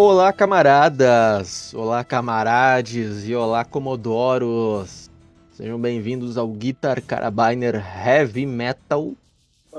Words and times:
Olá, 0.00 0.32
camaradas! 0.32 1.74
Olá, 1.74 2.04
camarades! 2.04 3.26
E 3.28 3.34
olá, 3.34 3.64
comodoros! 3.64 5.10
Sejam 5.50 5.76
bem-vindos 5.76 6.38
ao 6.38 6.46
Guitar 6.46 7.02
Carabiner 7.02 7.74
Heavy 7.74 8.46
Metal 8.46 9.12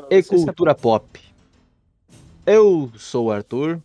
e 0.10 0.22
Cultura 0.22 0.76
Pop. 0.76 1.22
Eu 2.46 2.92
sou 2.98 3.28
o 3.28 3.32
Arthur 3.32 3.80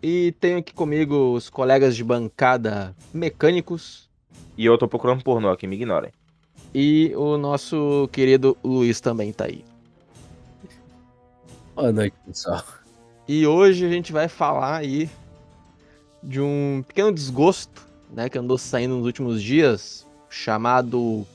e 0.00 0.32
tenho 0.38 0.58
aqui 0.58 0.72
comigo 0.72 1.34
os 1.34 1.50
colegas 1.50 1.96
de 1.96 2.04
bancada 2.04 2.94
mecânicos 3.12 4.08
E 4.56 4.64
eu 4.64 4.78
tô 4.78 4.86
procurando 4.86 5.24
pornô 5.24 5.50
aqui, 5.50 5.66
me 5.66 5.74
ignorem. 5.74 6.12
e 6.72 7.12
o 7.16 7.36
nosso 7.36 8.08
querido 8.12 8.56
Luiz 8.62 9.00
também 9.00 9.32
tá 9.32 9.46
aí. 9.46 9.64
Boa 11.74 11.90
noite, 11.90 12.14
pessoal. 12.24 12.62
E 13.28 13.46
hoje 13.46 13.84
a 13.84 13.88
gente 13.88 14.12
vai 14.12 14.28
falar 14.28 14.76
aí 14.76 15.10
de 16.22 16.40
um 16.40 16.84
pequeno 16.86 17.12
desgosto, 17.12 17.82
né, 18.12 18.28
que 18.28 18.38
andou 18.38 18.56
saindo 18.56 18.96
nos 18.96 19.06
últimos 19.06 19.42
dias, 19.42 20.06
chamado 20.30 21.26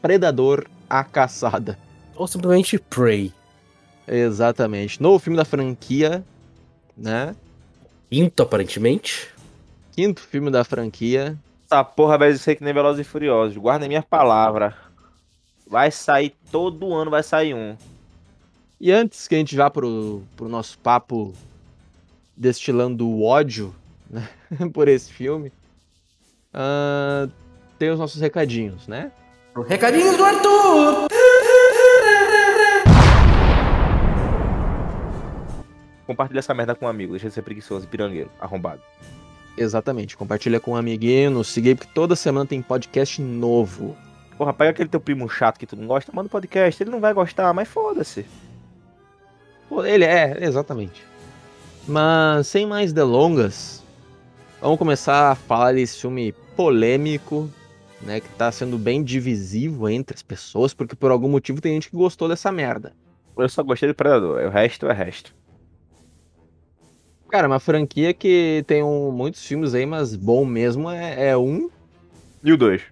Predador 0.00 0.66
a 0.88 1.04
Caçada. 1.04 1.78
Ou 2.16 2.26
simplesmente 2.26 2.78
Prey. 2.78 3.32
Exatamente. 4.06 5.02
Novo 5.02 5.18
filme 5.18 5.36
da 5.36 5.44
franquia, 5.44 6.24
né? 6.96 7.34
Quinto, 8.10 8.42
aparentemente. 8.42 9.28
Quinto 9.92 10.20
filme 10.20 10.50
da 10.50 10.64
franquia. 10.64 11.38
Essa 11.64 11.84
porra 11.84 12.18
vai 12.18 12.34
ser 12.34 12.56
que 12.56 12.64
nem 12.64 12.74
Velozes 12.74 13.06
e 13.06 13.08
Furiosos. 13.08 13.56
Guardem 13.56 13.88
minha 13.88 14.02
palavra. 14.02 14.76
Vai 15.66 15.90
sair 15.90 16.34
todo 16.50 16.92
ano, 16.94 17.10
vai 17.10 17.22
sair 17.22 17.54
um. 17.54 17.76
E 18.84 18.90
antes 18.90 19.28
que 19.28 19.36
a 19.36 19.38
gente 19.38 19.54
vá 19.54 19.70
pro, 19.70 20.24
pro 20.36 20.48
nosso 20.48 20.76
papo 20.76 21.32
destilando 22.36 23.08
o 23.08 23.22
ódio 23.22 23.72
né, 24.10 24.28
por 24.74 24.88
esse 24.88 25.12
filme, 25.12 25.52
ah, 26.52 27.28
tem 27.78 27.90
os 27.90 27.98
nossos 28.00 28.20
recadinhos, 28.20 28.88
né? 28.88 29.12
Recadinhos 29.68 30.16
do 30.16 30.24
Arthur! 30.24 31.06
Compartilha 36.04 36.40
essa 36.40 36.52
merda 36.52 36.74
com 36.74 36.86
um 36.86 36.88
amigo. 36.88 37.12
Deixa 37.12 37.28
de 37.28 37.34
ser 37.34 37.42
preguiçoso 37.42 37.84
e 37.84 37.88
pirangueiro. 37.88 38.32
Arrombado. 38.40 38.82
Exatamente. 39.56 40.16
Compartilha 40.16 40.58
com 40.58 40.72
um 40.72 40.76
amiguinho, 40.76 41.30
nos 41.30 41.46
siga 41.46 41.68
aí, 41.68 41.76
porque 41.76 41.92
toda 41.94 42.16
semana 42.16 42.46
tem 42.46 42.60
podcast 42.60 43.22
novo. 43.22 43.96
Porra, 44.36 44.52
pega 44.52 44.70
aquele 44.70 44.88
teu 44.88 45.00
primo 45.00 45.28
chato 45.28 45.56
que 45.56 45.66
tu 45.66 45.76
não 45.76 45.86
gosta, 45.86 46.10
manda 46.12 46.26
um 46.26 46.30
podcast. 46.30 46.82
Ele 46.82 46.90
não 46.90 46.98
vai 46.98 47.14
gostar, 47.14 47.54
mas 47.54 47.68
foda-se. 47.68 48.26
Ele 49.84 50.04
é, 50.04 50.38
exatamente. 50.44 51.02
Mas 51.86 52.46
sem 52.46 52.66
mais 52.66 52.92
delongas, 52.92 53.82
vamos 54.60 54.78
começar 54.78 55.32
a 55.32 55.34
falar 55.34 55.74
desse 55.74 56.00
filme 56.00 56.32
polêmico, 56.56 57.48
né, 58.00 58.20
que 58.20 58.28
tá 58.30 58.50
sendo 58.52 58.76
bem 58.78 59.02
divisivo 59.02 59.88
entre 59.88 60.14
as 60.14 60.22
pessoas, 60.22 60.74
porque 60.74 60.94
por 60.94 61.10
algum 61.10 61.28
motivo 61.28 61.60
tem 61.60 61.74
gente 61.74 61.90
que 61.90 61.96
gostou 61.96 62.28
dessa 62.28 62.52
merda. 62.52 62.92
Eu 63.36 63.48
só 63.48 63.62
gostei 63.62 63.88
do 63.88 63.94
Predador. 63.94 64.42
O 64.44 64.50
resto 64.50 64.86
é 64.86 64.92
resto. 64.92 65.34
Cara, 67.30 67.46
uma 67.48 67.58
franquia 67.60 68.12
que 68.12 68.62
tem 68.66 68.82
um- 68.82 69.10
muitos 69.10 69.44
filmes 69.46 69.74
aí, 69.74 69.86
mas 69.86 70.14
bom 70.14 70.44
mesmo 70.44 70.90
é, 70.90 71.28
é 71.30 71.36
um 71.36 71.70
E 72.44 72.52
o 72.52 72.56
dois? 72.58 72.82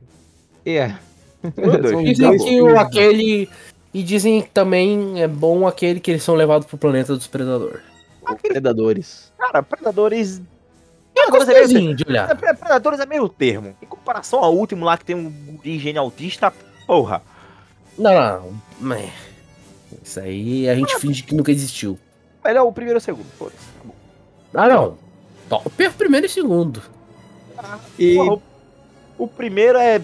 e 0.64 0.76
é. 0.78 0.96
Meu 1.56 1.70
Deus. 1.72 1.90
São 1.90 2.02
Dizem 2.04 2.28
dois 2.28 2.42
que 2.44 2.62
o, 2.62 2.78
aquele. 2.78 3.48
E 3.92 4.02
dizem 4.02 4.40
que 4.42 4.50
também 4.50 5.20
é 5.20 5.26
bom 5.26 5.66
aquele 5.66 5.98
que 6.00 6.10
eles 6.10 6.22
são 6.22 6.34
levados 6.34 6.66
pro 6.66 6.78
planeta 6.78 7.14
dos 7.16 7.26
predadores. 7.26 7.82
Predadores. 8.42 9.32
Cara, 9.36 9.62
Predadores. 9.62 10.40
É 11.16 11.26
Predadores 11.30 11.70
é 11.70 11.74
meio, 11.74 11.94
de 11.96 12.04
olhar. 12.06 12.30
É, 12.30 12.34
Pre- 12.34 12.54
Predadores 12.54 13.00
é 13.00 13.06
meio 13.06 13.28
termo. 13.28 13.74
Em 13.82 13.86
comparação 13.86 14.38
ao 14.44 14.54
último 14.56 14.84
lá 14.84 14.96
que 14.96 15.04
tem 15.04 15.16
um 15.16 15.28
guri 15.30 15.78
gênio 15.78 16.00
autista, 16.00 16.52
porra. 16.86 17.20
Não, 17.98 18.12
não. 18.14 18.60
mas- 18.80 19.10
Isso 20.02 20.20
aí 20.20 20.68
a 20.68 20.74
gente 20.76 20.96
finge 20.98 21.22
que 21.24 21.34
nunca 21.34 21.50
existiu. 21.50 21.98
Melhor 22.44 22.64
o 22.66 22.72
primeiro 22.72 22.98
e 22.98 23.00
o 23.00 23.02
segundo, 23.02 23.26
foda-se. 23.36 23.56
Acabou. 23.76 23.94
Ah, 24.54 24.68
não. 24.68 24.98
Top 25.48 25.82
é 25.84 25.88
o 25.88 25.92
primeiro 25.92 26.26
e 26.26 26.28
segundo. 26.28 26.80
E 27.98 28.14
Porra, 28.14 28.32
o, 28.34 29.24
o 29.24 29.28
primeiro 29.28 29.76
é 29.78 30.00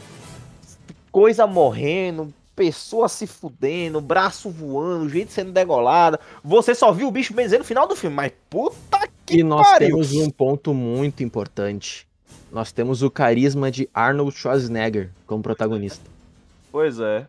coisa 1.10 1.46
morrendo, 1.46 2.34
pessoa 2.56 3.08
se 3.08 3.26
fudendo, 3.26 4.00
braço 4.00 4.50
voando, 4.50 5.08
gente 5.08 5.32
sendo 5.32 5.52
degolada. 5.52 6.18
Você 6.42 6.74
só 6.74 6.90
viu 6.90 7.06
o 7.06 7.10
bicho 7.12 7.34
bem 7.34 7.44
dizer 7.44 7.58
no 7.58 7.64
final 7.64 7.86
do 7.86 7.94
filme, 7.94 8.16
mas 8.16 8.32
puta 8.50 9.06
que 9.26 9.38
E 9.38 9.42
nós 9.44 9.66
pariu. 9.68 9.88
temos 9.90 10.12
um 10.14 10.30
ponto 10.30 10.72
muito 10.72 11.22
importante. 11.22 12.08
Nós 12.50 12.72
temos 12.72 13.02
o 13.02 13.10
carisma 13.10 13.70
de 13.70 13.88
Arnold 13.92 14.34
Schwarzenegger 14.36 15.10
como 15.26 15.42
protagonista. 15.42 16.08
Pois 16.72 16.98
é. 16.98 17.26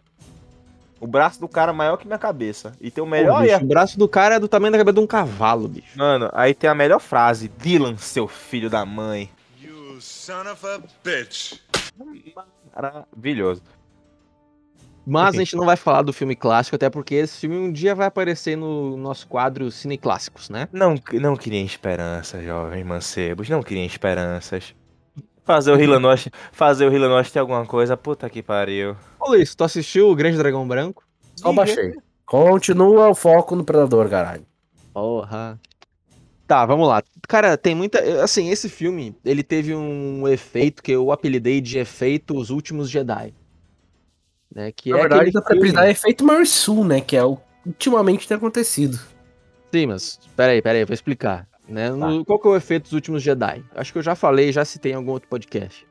O 1.00 1.06
braço 1.06 1.40
do 1.40 1.48
cara 1.48 1.72
é 1.72 1.76
maior 1.76 1.98
que 1.98 2.08
minha 2.08 2.18
cabeça. 2.18 2.74
E 2.82 2.90
tem 2.90 3.04
o 3.04 3.06
Pô, 3.06 3.12
melhor. 3.12 3.42
bicho, 3.44 3.56
aí, 3.56 3.64
o 3.64 3.68
braço 3.68 4.00
do 4.00 4.08
cara 4.08 4.36
é 4.36 4.40
do 4.40 4.48
tamanho 4.48 4.72
da 4.72 4.78
cabeça 4.80 4.96
de 4.96 5.00
um 5.00 5.06
cavalo, 5.08 5.68
bicho. 5.68 5.96
Mano, 5.98 6.30
aí 6.34 6.54
tem 6.56 6.68
a 6.70 6.74
melhor 6.76 7.00
frase. 7.00 7.52
Dylan, 7.60 7.98
seu 7.98 8.28
filho 8.28 8.70
da 8.70 8.84
mãe. 8.86 9.30
You 9.62 10.00
son 10.02 10.50
of 10.52 10.66
a 10.66 10.80
bitch. 11.04 11.60
Maravilhoso. 12.76 13.62
Mas 15.10 15.36
a 15.36 15.38
gente 15.38 15.56
não 15.56 15.66
vai 15.66 15.78
falar 15.78 16.02
do 16.02 16.12
filme 16.12 16.36
clássico, 16.36 16.76
até 16.76 16.90
porque 16.90 17.16
esse 17.16 17.40
filme 17.40 17.56
um 17.58 17.72
dia 17.72 17.96
vai 17.96 18.08
aparecer 18.08 18.58
no 18.58 18.98
nosso 18.98 19.26
quadro 19.26 19.72
Cine 19.72 19.98
Clássicos, 19.98 20.50
né? 20.50 20.68
Não, 20.74 20.96
não 21.14 21.38
criem 21.38 21.66
esperanças, 21.66 22.44
jovens 22.44 22.86
mancebos. 22.86 23.48
Não 23.48 23.64
criem 23.64 23.86
esperanças. 23.86 24.76
Fazer 25.46 25.72
o 25.72 25.80
Hilanosh, 25.80 26.28
fazer 26.52 26.90
o 26.90 26.94
Hilanosh 26.94 27.32
ter 27.32 27.40
alguma 27.40 27.66
coisa, 27.66 27.96
puta 27.96 28.30
que 28.30 28.44
pariu. 28.44 28.98
Ô 29.18 29.30
Luiz, 29.30 29.56
tu 29.56 29.64
assistiu 29.64 30.10
o 30.10 30.16
Grande 30.16 30.38
Dragão 30.38 30.68
Branco? 30.68 31.02
Só 31.38 31.54
baixei. 31.54 31.96
Continua 32.26 33.08
o 33.08 33.16
foco 33.16 33.56
no 33.56 33.64
predador, 33.64 34.10
caralho. 34.10 34.46
Porra. 34.94 35.58
Tá, 36.46 36.66
vamos 36.66 36.86
lá. 36.86 37.02
Cara, 37.30 37.58
tem 37.58 37.74
muita. 37.74 38.22
Assim, 38.22 38.50
esse 38.50 38.68
filme, 38.68 39.16
ele 39.24 39.42
teve 39.42 39.74
um 39.74 40.28
efeito 40.28 40.84
que 40.84 40.92
eu 40.92 41.14
apelidei 41.14 41.62
de 41.62 41.80
efeito 41.80 42.38
Os 42.38 42.50
Últimos 42.50 42.90
Jedi. 42.90 43.34
Né? 44.54 44.72
Que 44.72 44.92
Na 44.92 44.98
é 44.98 45.02
verdade, 45.02 45.32
dá 45.32 45.42
pra 45.42 45.52
filme- 45.54 45.70
apelidar 45.70 45.90
efeito 45.90 46.24
Marsul, 46.26 46.84
né? 46.86 47.02
Que 47.02 47.16
é 47.18 47.24
o 47.24 47.36
que 47.36 47.42
ultimamente 47.68 48.28
tem 48.28 48.38
acontecido. 48.38 49.00
Sim, 49.74 49.88
mas 49.88 50.20
peraí, 50.36 50.62
peraí, 50.62 50.86
vou 50.86 50.94
explicar. 50.94 51.48
Né? 51.68 51.90
No- 51.90 52.24
qual 52.24 52.40
que 52.40 52.48
é 52.48 52.52
o 52.52 52.56
efeito 52.56 52.84
dos 52.84 52.94
últimos 52.94 53.22
Jedi? 53.22 53.62
Acho 53.76 53.92
que 53.92 54.00
eu 54.00 54.04
já 54.04 54.16
falei, 54.16 54.52
já 54.54 54.64
citei 54.64 54.94
em 54.94 54.96
algum 54.96 55.12
outro 55.12 55.28
podcast. 55.28 55.86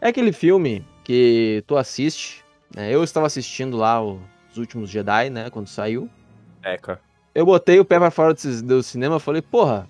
É 0.00 0.08
aquele 0.08 0.32
filme 0.32 0.84
que 1.04 1.62
tu 1.66 1.76
assiste, 1.76 2.42
né? 2.74 2.90
Eu 2.90 3.04
estava 3.04 3.26
assistindo 3.26 3.76
lá 3.76 4.02
o- 4.02 4.18
os 4.50 4.56
últimos 4.56 4.88
Jedi, 4.88 5.28
né? 5.28 5.50
Quando 5.50 5.68
saiu. 5.68 6.08
Eca. 6.62 6.98
Eu 7.34 7.44
botei 7.44 7.78
o 7.78 7.84
pé 7.84 7.98
pra 7.98 8.10
fora 8.10 8.32
do, 8.32 8.62
do 8.62 8.82
cinema 8.82 9.16
e 9.16 9.20
falei, 9.20 9.42
porra, 9.42 9.86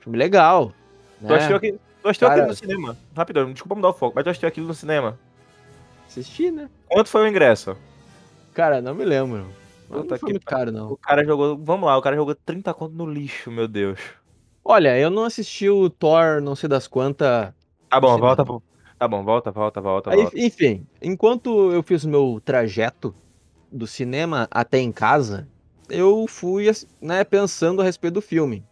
filme 0.00 0.18
legal. 0.18 0.72
Tu 1.20 1.26
Né? 1.26 1.34
assistiu, 1.36 1.56
aqui, 1.56 1.72
tu 1.72 2.18
Cara- 2.20 2.32
aquilo 2.34 2.48
no 2.48 2.54
cinema? 2.54 2.96
Rapidão, 3.16 3.50
desculpa 3.52 3.74
mudar 3.74 3.88
o 3.88 3.92
foco, 3.94 4.12
mas 4.14 4.24
tu 4.24 4.28
assistiu 4.30 4.48
aquilo 4.48 4.66
no 4.66 4.74
cinema. 4.74 5.18
Assisti, 6.06 6.50
né? 6.50 6.68
Quanto 6.88 7.08
foi 7.08 7.24
o 7.24 7.28
ingresso? 7.28 7.76
Cara, 8.54 8.80
não 8.80 8.94
me 8.94 9.04
lembro. 9.04 9.46
Não 9.90 10.04
foi 10.06 10.18
que 10.18 10.24
muito 10.26 10.44
caro, 10.46 10.72
não. 10.72 10.90
O 10.90 10.96
cara 10.96 11.24
jogou. 11.24 11.56
Vamos 11.58 11.86
lá, 11.86 11.96
o 11.96 12.02
cara 12.02 12.16
jogou 12.16 12.34
30 12.34 12.72
conto 12.74 12.94
no 12.94 13.06
lixo, 13.06 13.50
meu 13.50 13.68
Deus. 13.68 13.98
Olha, 14.64 14.98
eu 14.98 15.10
não 15.10 15.24
assisti 15.24 15.68
o 15.68 15.88
Thor, 15.88 16.40
não 16.40 16.56
sei 16.56 16.68
das 16.68 16.88
quantas. 16.88 17.52
Tá 17.88 18.00
bom, 18.00 18.18
volta. 18.18 18.44
pro- 18.44 18.62
Tá 18.98 19.06
bom, 19.06 19.22
volta, 19.22 19.50
volta, 19.52 19.80
volta, 19.80 20.10
Aí, 20.10 20.22
volta. 20.22 20.38
enfim, 20.38 20.86
enquanto 21.02 21.70
eu 21.70 21.82
fiz 21.82 22.02
o 22.04 22.08
meu 22.08 22.40
trajeto 22.42 23.14
do 23.70 23.86
cinema 23.86 24.48
até 24.50 24.78
em 24.78 24.90
casa, 24.90 25.46
eu 25.90 26.24
fui 26.26 26.66
né, 27.00 27.22
pensando 27.22 27.82
a 27.82 27.84
respeito 27.84 28.14
do 28.14 28.22
filme. 28.22 28.64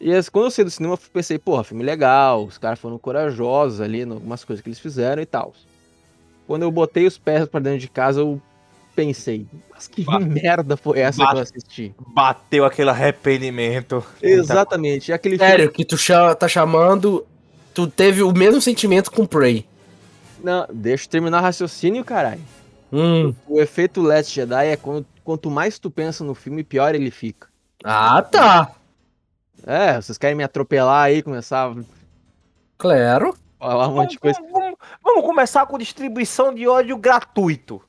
E 0.00 0.10
quando 0.30 0.46
eu 0.46 0.50
saí 0.50 0.64
do 0.64 0.70
cinema, 0.70 0.94
eu 0.94 0.98
pensei, 1.12 1.38
porra, 1.38 1.62
filme 1.64 1.84
legal, 1.84 2.44
os 2.44 2.58
caras 2.58 2.78
foram 2.78 2.98
corajosos 2.98 3.80
ali, 3.80 4.02
em 4.02 4.10
algumas 4.10 4.44
coisas 4.44 4.62
que 4.62 4.68
eles 4.68 4.80
fizeram 4.80 5.22
e 5.22 5.26
tal. 5.26 5.54
Quando 6.46 6.62
eu 6.62 6.70
botei 6.70 7.06
os 7.06 7.18
pés 7.18 7.46
pra 7.48 7.60
dentro 7.60 7.78
de 7.80 7.88
casa, 7.88 8.20
eu 8.20 8.40
pensei, 8.94 9.46
mas 9.72 9.86
que 9.88 10.04
merda 10.20 10.76
foi 10.76 11.00
essa 11.00 11.22
ba- 11.22 11.30
que 11.32 11.36
eu 11.38 11.42
assisti? 11.42 11.94
Bateu 12.14 12.64
aquele 12.64 12.90
arrependimento. 12.90 14.04
Exatamente, 14.22 15.12
aquele 15.12 15.36
Sério, 15.36 15.70
que 15.70 15.84
tu 15.84 15.96
tá 16.38 16.48
chamando. 16.48 17.26
Tu 17.74 17.86
teve 17.88 18.22
o 18.22 18.32
mesmo 18.32 18.60
sentimento 18.60 19.10
com 19.10 19.26
Prey. 19.26 19.66
Não, 20.42 20.66
deixa 20.72 21.04
eu 21.04 21.10
terminar 21.10 21.40
o 21.40 21.42
raciocínio, 21.42 22.04
caralho. 22.04 22.40
Hum. 22.92 23.34
O 23.46 23.60
efeito 23.60 24.00
Last 24.00 24.32
Jedi 24.34 24.66
é 24.68 24.76
quando, 24.76 25.04
quanto 25.24 25.50
mais 25.50 25.78
tu 25.78 25.90
pensa 25.90 26.22
no 26.24 26.34
filme, 26.34 26.62
pior 26.64 26.94
ele 26.94 27.10
fica. 27.10 27.48
Ah, 27.84 28.22
tá. 28.22 28.70
É, 29.66 30.00
vocês 30.00 30.16
querem 30.16 30.36
me 30.36 30.44
atropelar 30.44 31.04
aí, 31.04 31.22
começar 31.22 31.70
a 31.70 31.74
Claro. 32.78 33.34
falar 33.58 33.88
um 33.88 33.94
monte 33.96 34.12
de 34.12 34.18
coisa. 34.20 34.38
Vamos, 35.02 35.24
começar 35.24 35.66
com 35.66 35.78
distribuição 35.78 36.54
de 36.54 36.66
ódio 36.66 36.96
gratuito. 36.96 37.82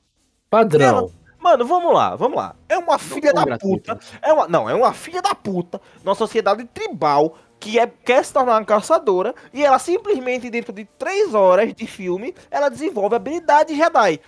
Padrão. 0.50 1.12
Mano, 1.40 1.66
vamos 1.66 1.94
lá, 1.94 2.16
vamos 2.16 2.38
lá. 2.38 2.56
É 2.68 2.78
uma 2.78 2.98
filha 2.98 3.32
da 3.34 3.46
gratuito. 3.46 3.96
puta. 3.96 4.00
É 4.22 4.34
uma, 4.34 4.48
não, 4.48 4.70
é 4.70 4.74
uma 4.74 4.94
filha 4.94 5.22
da 5.22 5.36
puta. 5.36 5.80
Numa 6.04 6.16
sociedade 6.16 6.64
tribal. 6.66 7.38
que 7.60 7.80
é, 7.80 7.88
quer 7.88 8.24
se 8.24 8.32
tornar 8.32 8.54
uma 8.54 8.66
caçadora 8.66 9.34
e 9.54 9.64
ela 9.64 9.80
simplesmente, 9.80 10.50
dentro 10.50 10.72
de 10.72 10.86
três 10.86 11.34
horas 11.34 11.74
de 11.74 11.88
filme, 11.88 12.36
ela 12.52 12.70
desenvolve 12.70 13.16
a 13.16 13.18
habilidade 13.18 13.76
Jedi. 13.76 14.20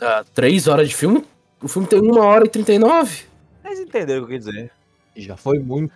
Ah, 0.00 0.24
três 0.34 0.66
horas 0.66 0.88
de 0.88 0.94
filme? 0.96 1.24
O 1.62 1.68
filme 1.68 1.86
tem 1.86 2.00
uma 2.00 2.24
hora 2.24 2.44
e 2.44 2.48
trinta 2.48 2.72
e 2.72 2.78
nove. 2.78 3.24
Vocês 3.62 3.80
entenderam 3.80 4.22
o 4.22 4.26
que 4.26 4.34
eu 4.34 4.38
quis 4.38 4.46
dizer? 4.46 4.72
Já 5.16 5.36
foi 5.36 5.58
muito. 5.58 5.92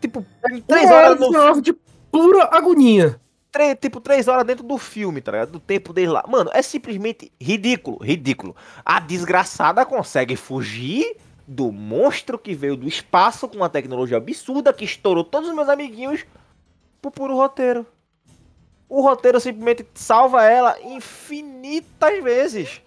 Tipo, 0.00 0.24
Três 0.42 0.62
três 0.66 0.90
horas 0.90 1.10
horas 1.10 1.16
e 1.18 1.20
no 1.20 1.30
19 1.30 1.60
de 1.62 1.72
pura 2.10 2.48
agonia. 2.52 3.20
Tre- 3.56 3.74
tipo, 3.76 4.00
três 4.00 4.28
horas 4.28 4.44
dentro 4.44 4.62
do 4.64 4.76
filme, 4.76 5.20
tá 5.22 5.32
ligado? 5.32 5.52
Do 5.52 5.60
tempo 5.60 5.92
dele 5.92 6.08
lá. 6.08 6.24
Mano, 6.28 6.50
é 6.52 6.60
simplesmente 6.60 7.32
ridículo, 7.40 7.96
ridículo. 8.02 8.54
A 8.84 9.00
desgraçada 9.00 9.84
consegue 9.86 10.36
fugir 10.36 11.16
do 11.46 11.72
monstro 11.72 12.38
que 12.38 12.54
veio 12.54 12.76
do 12.76 12.86
espaço 12.86 13.48
com 13.48 13.56
uma 13.56 13.68
tecnologia 13.70 14.16
absurda 14.18 14.72
que 14.72 14.84
estourou 14.84 15.24
todos 15.24 15.48
os 15.48 15.54
meus 15.54 15.68
amiguinhos 15.68 16.26
pro 17.00 17.10
puro 17.10 17.34
roteiro. 17.36 17.86
O 18.88 19.00
roteiro 19.00 19.40
simplesmente 19.40 19.86
salva 19.94 20.44
ela 20.44 20.76
infinitas 20.82 22.22
vezes. 22.22 22.82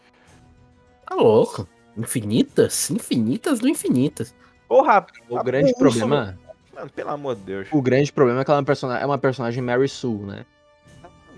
Tá 1.07 1.15
louco. 1.15 1.67
Infinitas? 1.97 2.89
Infinitas 2.91 3.59
do 3.59 3.67
infinitas. 3.67 4.33
Porra, 4.67 5.05
O 5.29 5.43
grande 5.43 5.73
problema. 5.73 6.37
Mano, 6.73 6.89
pelo 6.91 7.09
amor 7.09 7.35
de 7.35 7.41
Deus. 7.41 7.67
O 7.71 7.81
grande 7.81 8.13
problema 8.13 8.41
é 8.41 8.45
que 8.45 8.51
ela 8.51 8.59
é 8.59 8.61
uma, 8.61 8.65
persona- 8.65 8.99
é 8.99 9.05
uma 9.05 9.17
personagem 9.17 9.61
Mary 9.63 9.89
Sue, 9.89 10.19
né? 10.19 10.45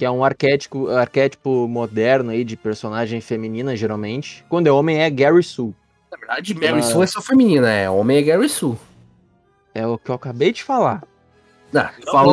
Que 0.01 0.05
é 0.05 0.09
um 0.09 0.23
arquétipo, 0.23 0.89
arquétipo 0.89 1.67
moderno 1.67 2.31
aí 2.31 2.43
de 2.43 2.57
personagem 2.57 3.21
feminina, 3.21 3.75
geralmente. 3.75 4.43
Quando 4.49 4.65
é 4.65 4.71
homem, 4.71 4.99
é 4.99 5.07
Gary 5.11 5.43
Sue. 5.43 5.75
Na 6.11 6.17
verdade, 6.17 6.55
Mary 6.55 6.71
Mas- 6.71 6.85
Sue 6.85 7.03
é 7.03 7.05
só 7.05 7.21
feminina, 7.21 7.69
é 7.69 7.87
homem 7.87 8.17
é 8.17 8.21
Gary 8.23 8.49
Sue. 8.49 8.75
É 9.75 9.85
o 9.85 9.99
que 9.99 10.09
eu 10.09 10.15
acabei 10.15 10.51
de 10.51 10.63
falar. 10.63 11.03
Não 11.71 11.83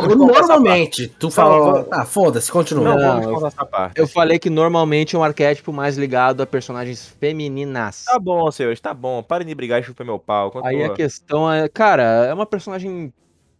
conversar 0.01 0.47
normalmente. 0.55 1.09
Tu 1.09 1.29
falou. 1.29 1.87
Ah, 1.91 2.05
foda-se, 2.05 2.51
continua. 2.51 2.85
Não, 2.85 2.95
Não, 2.97 3.07
vamos 3.11 3.25
eu- 3.27 3.33
contar 3.35 3.47
essa 3.49 3.65
parte. 3.67 3.99
Eu 3.99 4.07
falei 4.07 4.39
que 4.39 4.49
normalmente 4.49 5.15
é 5.15 5.19
um 5.19 5.23
arquétipo 5.23 5.71
mais 5.71 5.95
ligado 5.95 6.41
a 6.41 6.47
personagens 6.47 7.05
femininas. 7.19 8.03
Tá 8.05 8.17
bom, 8.17 8.49
senhores, 8.49 8.79
tá 8.81 8.95
bom. 8.95 9.21
Parem 9.21 9.45
de 9.45 9.53
brigar 9.53 9.79
e 9.79 9.83
chupem 9.83 10.07
meu 10.07 10.17
pau. 10.17 10.47
Aí 10.63 10.77
a 10.77 10.87
Continua. 10.87 10.95
questão 10.95 11.53
é, 11.53 11.69
cara, 11.69 12.01
é 12.25 12.33
uma 12.33 12.47
personagem 12.47 13.13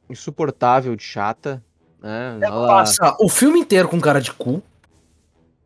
insuportável 0.09 0.95
de 0.95 1.03
chata, 1.03 1.63
né? 2.01 2.37
Ela, 2.41 2.67
Passa 2.67 3.15
o 3.19 3.29
filme 3.29 3.59
inteiro 3.59 3.87
com 3.87 3.99
cara 3.99 4.19
de 4.21 4.31
cu. 4.31 4.61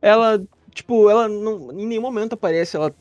ela 0.02 0.42
tipo, 0.74 1.10
ela 1.10 1.28
não, 1.28 1.72
em 1.72 1.86
nenhum 1.86 2.02
momento 2.02 2.34
aparece 2.34 2.76
ela 2.76 2.94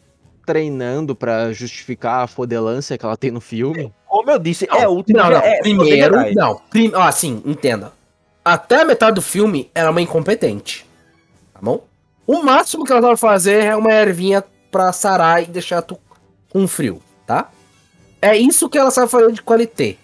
treinando 0.44 1.14
pra 1.14 1.52
justificar 1.52 2.24
a 2.24 2.26
fodelância 2.26 2.98
que 2.98 3.04
ela 3.04 3.16
tem 3.16 3.30
no 3.30 3.40
filme. 3.40 3.92
Como 4.06 4.30
eu 4.30 4.38
disse, 4.38 4.68
é 4.70 4.86
útil. 4.86 5.16
Não, 5.16 5.30
não. 5.30 5.38
é 5.38 5.60
primeiro, 5.60 6.18
Jedi. 6.18 6.34
não. 6.34 6.60
Prim... 6.68 6.92
Ó, 6.94 7.00
assim, 7.02 7.42
entenda. 7.46 7.92
Até 8.44 8.82
a 8.82 8.84
metade 8.84 9.14
do 9.14 9.22
filme 9.22 9.70
ela 9.74 9.88
é 9.88 9.90
uma 9.90 10.02
incompetente. 10.02 10.84
Tá 11.54 11.60
bom? 11.62 11.84
O 12.26 12.42
máximo 12.42 12.84
que 12.84 12.92
ela 12.92 13.00
sabe 13.00 13.16
fazer 13.16 13.64
é 13.64 13.76
uma 13.76 13.92
ervinha 13.92 14.44
pra 14.70 14.92
sarar 14.92 15.42
e 15.42 15.46
deixar 15.46 15.82
tu 15.82 15.98
com 16.50 16.66
frio, 16.66 17.00
tá? 17.26 17.50
É 18.20 18.36
isso 18.36 18.68
que 18.68 18.78
ela 18.78 18.90
sabe 18.90 19.10
fazer 19.10 19.32
de 19.32 19.42
qualité. 19.42 19.96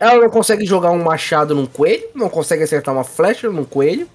Ela 0.00 0.20
não 0.20 0.30
consegue 0.30 0.64
jogar 0.64 0.90
um 0.90 1.02
machado 1.02 1.54
num 1.54 1.66
coelho, 1.66 2.08
não 2.14 2.28
consegue 2.28 2.62
acertar 2.62 2.94
uma 2.94 3.04
flecha 3.04 3.50
num 3.50 3.64
coelho. 3.64 4.08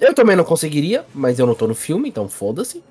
Eu 0.00 0.14
também 0.14 0.36
não 0.36 0.44
conseguiria, 0.44 1.04
mas 1.14 1.38
eu 1.38 1.46
não 1.46 1.54
tô 1.54 1.66
no 1.66 1.74
filme, 1.74 2.08
então 2.08 2.28
foda-se. 2.28 2.82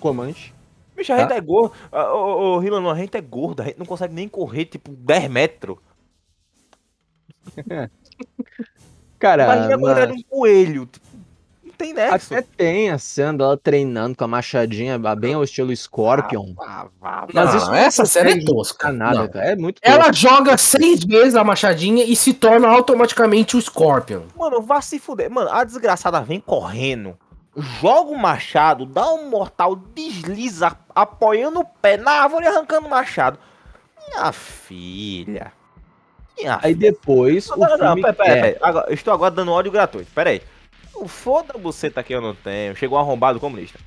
Comante. 0.00 0.54
Bicho, 0.96 1.12
a 1.12 1.18
gente 1.18 1.32
é 1.32 1.40
gordo. 1.40 1.74
Ah, 1.92 2.14
Ô, 2.14 2.62
Hilano, 2.62 2.88
a 2.90 2.96
gente 2.96 3.16
é 3.16 3.20
gordo. 3.20 3.60
A 3.60 3.66
gente 3.66 3.78
não 3.78 3.84
consegue 3.84 4.14
nem 4.14 4.28
correr, 4.28 4.64
tipo, 4.64 4.90
10 4.92 5.28
metros. 5.28 5.76
Cara, 9.18 9.44
Imagina 9.44 9.78
mas 9.78 10.10
um 10.10 10.22
coelho. 10.22 10.86
Tipo, 10.86 11.05
tem 11.76 11.92
nexo. 11.92 12.34
até 12.34 12.42
tem 12.56 12.90
a 12.90 12.98
cena 12.98 13.38
dela 13.38 13.56
treinando 13.56 14.16
com 14.16 14.24
a 14.24 14.28
machadinha 14.28 14.98
bem 15.16 15.34
ao 15.34 15.44
estilo 15.44 15.74
Scorpion. 15.74 16.54
Ah, 16.60 16.86
vá, 17.00 17.20
vá. 17.20 17.26
Mas 17.32 17.50
Não, 17.50 17.56
isso 17.56 17.66
não 17.66 17.74
essa 17.74 18.04
série 18.04 18.32
é 18.32 18.44
tosca. 18.44 18.90
Nada, 18.92 19.20
Não. 19.20 19.28
cara. 19.28 19.46
É 19.46 19.56
muito 19.56 19.80
Ela 19.82 20.12
joga 20.12 20.56
seis 20.56 21.04
vezes 21.04 21.34
a 21.34 21.44
machadinha 21.44 22.04
e 22.04 22.16
se 22.16 22.32
torna 22.32 22.68
automaticamente 22.68 23.56
o 23.56 23.60
Scorpion. 23.62 24.22
Mano, 24.36 24.60
vá 24.62 24.80
se 24.80 24.98
fuder. 24.98 25.30
Mano, 25.30 25.50
a 25.50 25.64
desgraçada 25.64 26.20
vem 26.20 26.40
correndo, 26.40 27.16
joga 27.80 28.10
o 28.10 28.18
machado, 28.18 28.86
dá 28.86 29.08
um 29.12 29.28
mortal, 29.28 29.76
desliza, 29.76 30.76
apoiando 30.94 31.60
o 31.60 31.64
pé 31.64 31.96
na 31.96 32.10
árvore 32.22 32.44
e 32.44 32.48
arrancando 32.48 32.86
o 32.86 32.90
machado. 32.90 33.38
Minha 34.08 34.32
filha. 34.32 35.52
Minha 36.38 36.58
Aí 36.62 36.74
depois 36.74 37.48
Não, 37.48 37.56
o 37.56 37.60
não, 37.60 37.68
não, 37.78 37.86
filme 37.94 38.02
pera, 38.02 38.12
pera, 38.14 38.30
é, 38.30 38.40
pera. 38.52 38.58
Agora, 38.62 38.86
eu 38.88 38.94
estou 38.94 39.14
agora 39.14 39.30
dando 39.30 39.52
ódio 39.52 39.72
gratuito. 39.72 40.10
Pera 40.14 40.30
aí. 40.30 40.42
Foda 41.06 41.54
buceta 41.58 42.02
que 42.02 42.14
eu 42.14 42.20
não 42.20 42.34
tenho. 42.34 42.74
Chegou 42.76 42.98
arrombado 42.98 43.38
comunista. 43.40 43.78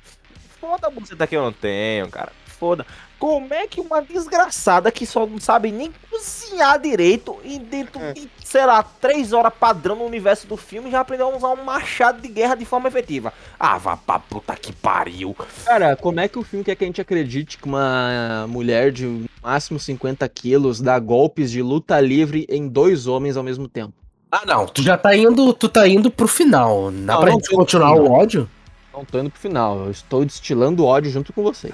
Foda 0.60 0.90
buceta 0.90 1.26
que 1.26 1.36
eu 1.36 1.42
não 1.42 1.52
tenho, 1.52 2.08
cara. 2.08 2.32
Foda. 2.46 2.86
Como 3.18 3.52
é 3.54 3.66
que 3.66 3.80
uma 3.80 4.00
desgraçada 4.02 4.90
que 4.92 5.06
só 5.06 5.26
não 5.26 5.38
sabe 5.40 5.72
nem 5.72 5.90
cozinhar 6.10 6.78
direito 6.78 7.38
e 7.44 7.58
dentro 7.58 8.00
É. 8.02 8.12
de, 8.12 8.28
sei 8.44 8.64
lá, 8.66 8.82
três 8.82 9.32
horas 9.32 9.52
padrão 9.58 9.96
no 9.96 10.04
universo 10.04 10.46
do 10.46 10.56
filme 10.58 10.90
já 10.90 11.00
aprendeu 11.00 11.26
a 11.32 11.36
usar 11.36 11.48
um 11.48 11.64
machado 11.64 12.20
de 12.20 12.28
guerra 12.28 12.54
de 12.54 12.64
forma 12.66 12.88
efetiva? 12.88 13.32
Ah, 13.58 13.78
vá 13.78 13.96
pra 13.96 14.18
puta 14.18 14.54
que 14.56 14.72
pariu. 14.72 15.34
Cara, 15.64 15.96
como 15.96 16.20
é 16.20 16.28
que 16.28 16.38
o 16.38 16.42
filme 16.44 16.64
quer 16.64 16.74
que 16.76 16.84
a 16.84 16.86
gente 16.86 17.00
acredite 17.00 17.56
que 17.58 17.64
uma 17.66 18.46
mulher 18.48 18.92
de 18.92 19.24
máximo 19.42 19.78
50 19.78 20.26
quilos 20.28 20.80
dá 20.82 20.98
golpes 20.98 21.50
de 21.50 21.62
luta 21.62 21.98
livre 22.00 22.46
em 22.48 22.68
dois 22.68 23.06
homens 23.06 23.36
ao 23.38 23.42
mesmo 23.42 23.68
tempo? 23.68 23.94
Ah, 24.30 24.42
não. 24.46 24.66
Tu 24.66 24.82
já 24.82 24.96
tá 24.96 25.14
indo, 25.16 25.52
tu 25.52 25.68
tá 25.68 25.88
indo 25.88 26.10
pro 26.10 26.28
final. 26.28 26.90
Dá 26.90 27.14
Não, 27.14 27.20
pra 27.20 27.30
não 27.30 27.32
gente 27.34 27.50
continuar 27.50 27.94
o 27.94 28.10
ódio? 28.12 28.48
Não 28.92 29.04
tô 29.04 29.18
indo 29.18 29.30
pro 29.30 29.40
final, 29.40 29.84
eu 29.84 29.90
estou 29.90 30.24
destilando 30.24 30.84
ódio 30.84 31.10
junto 31.10 31.32
com 31.32 31.42
vocês. 31.42 31.72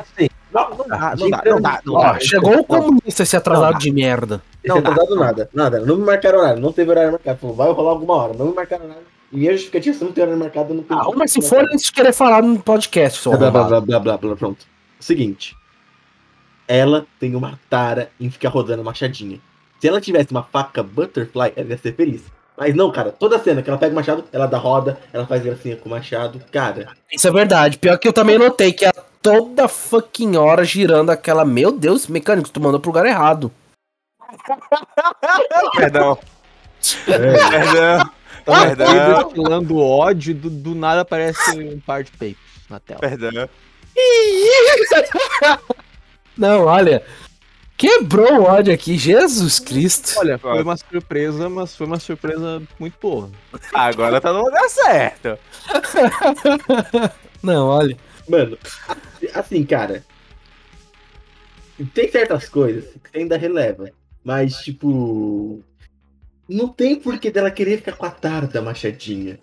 Não, 0.52 0.70
não 0.70 0.86
dá, 0.86 1.14
não 1.16 1.30
dá, 1.30 1.42
não 1.44 1.60
dá. 1.60 1.80
Não 1.84 1.94
Ó, 1.94 2.02
dá. 2.12 2.20
chegou 2.20 2.60
o 2.60 2.64
comunista 2.64 3.22
esse 3.22 3.36
atrasado 3.36 3.78
de 3.78 3.90
merda. 3.90 4.42
Não 4.64 4.80
dá. 4.80 4.90
atrasado 4.90 5.16
nada, 5.16 5.50
nada. 5.52 5.80
Não 5.80 5.96
me 5.96 6.04
marcaram 6.04 6.38
horário, 6.38 6.60
não 6.60 6.72
teve 6.72 6.90
horário 6.90 7.12
marcado. 7.12 7.38
Falou, 7.38 7.56
vai 7.56 7.72
rolar 7.72 7.90
alguma 7.90 8.14
hora, 8.14 8.34
não 8.34 8.46
me 8.46 8.54
marcaram 8.54 8.84
horário. 8.84 9.02
E 9.32 9.36
minha 9.36 9.52
justificativa, 9.52 9.96
se 9.98 10.04
não 10.04 10.12
tem 10.12 10.22
horário 10.24 10.40
marcado, 10.40 10.72
não 10.74 10.82
tem. 10.82 10.96
Ah, 10.96 11.04
mas 11.16 11.32
se 11.32 11.42
for 11.42 11.60
antes 11.64 11.86
de 11.86 11.92
querer 11.92 12.12
falar 12.12 12.42
no 12.42 12.58
podcast, 12.62 13.20
seu 13.20 13.36
Blá, 13.36 13.50
blá, 13.50 13.80
blá, 13.80 13.98
blá, 13.98 14.18
blá, 14.18 14.36
pronto. 14.36 14.64
Seguinte. 15.00 15.56
Ela 16.68 17.06
tem 17.18 17.34
uma 17.34 17.58
tara 17.68 18.10
em 18.20 18.30
ficar 18.30 18.48
rodando 18.50 18.84
machadinha. 18.84 19.40
Se 19.80 19.88
ela 19.88 20.00
tivesse 20.00 20.30
uma 20.30 20.42
faca 20.42 20.82
butterfly, 20.82 21.52
ela 21.56 21.68
ia 21.70 21.78
ser 21.78 21.94
feliz. 21.94 22.22
Mas 22.56 22.74
não, 22.74 22.90
cara, 22.90 23.12
toda 23.12 23.38
cena 23.38 23.62
que 23.62 23.68
ela 23.68 23.78
pega 23.78 23.92
o 23.92 23.94
machado, 23.94 24.24
ela 24.32 24.46
dá 24.46 24.56
roda, 24.56 24.98
ela 25.12 25.26
faz 25.26 25.42
gracinha 25.42 25.76
com 25.76 25.88
o 25.88 25.92
machado. 25.92 26.40
Cara, 26.50 26.88
Isso 27.12 27.28
é 27.28 27.30
verdade. 27.30 27.78
Pior 27.78 27.98
que 27.98 28.08
eu 28.08 28.12
também 28.12 28.38
notei 28.38 28.72
que 28.72 28.84
a 28.86 28.92
toda 29.20 29.68
fucking 29.68 30.36
hora 30.36 30.64
girando 30.64 31.10
aquela. 31.10 31.44
Meu 31.44 31.70
Deus, 31.70 32.06
mecânico, 32.06 32.48
tu 32.48 32.60
mandou 32.60 32.80
pro 32.80 32.90
lugar 32.90 33.04
errado. 33.04 33.52
Perdão. 35.76 36.18
é, 37.08 37.50
Perdão. 37.50 38.10
Tá 38.44 38.66
Perdão. 38.66 39.24
destilando 39.24 39.78
ódio, 39.78 40.34
do, 40.34 40.48
do 40.48 40.74
nada 40.74 41.00
aparece 41.00 41.58
um 41.58 41.80
par 41.80 42.04
de 42.04 42.12
peitos 42.12 42.42
na 42.70 42.78
tela. 42.78 43.00
Perdão. 43.00 43.48
Não, 46.36 46.64
olha. 46.64 47.02
Quebrou 47.76 48.40
o 48.40 48.42
ódio 48.44 48.72
aqui, 48.72 48.96
Jesus 48.96 49.58
Cristo. 49.58 50.18
Olha, 50.18 50.38
foi 50.38 50.62
uma 50.62 50.76
surpresa, 50.76 51.48
mas 51.48 51.76
foi 51.76 51.86
uma 51.86 52.00
surpresa 52.00 52.62
muito 52.78 52.96
boa. 53.00 53.30
Agora 53.74 54.18
tá 54.18 54.32
no 54.32 54.42
lugar 54.42 54.68
certo. 54.70 55.38
Não, 57.42 57.66
olha. 57.66 57.96
mano, 58.28 58.56
assim, 59.34 59.62
cara. 59.64 60.02
Tem 61.92 62.10
certas 62.10 62.48
coisas 62.48 62.84
que 63.02 63.10
você 63.10 63.18
ainda 63.18 63.36
releva. 63.36 63.90
Mas, 64.24 64.56
tipo. 64.56 65.62
Não 66.48 66.68
tem 66.68 66.96
porquê 66.96 67.30
dela 67.30 67.50
querer 67.50 67.78
ficar 67.78 67.92
com 67.92 68.06
a 68.06 68.10
tara 68.10 68.46
da 68.46 68.62
machadinha. 68.62 69.38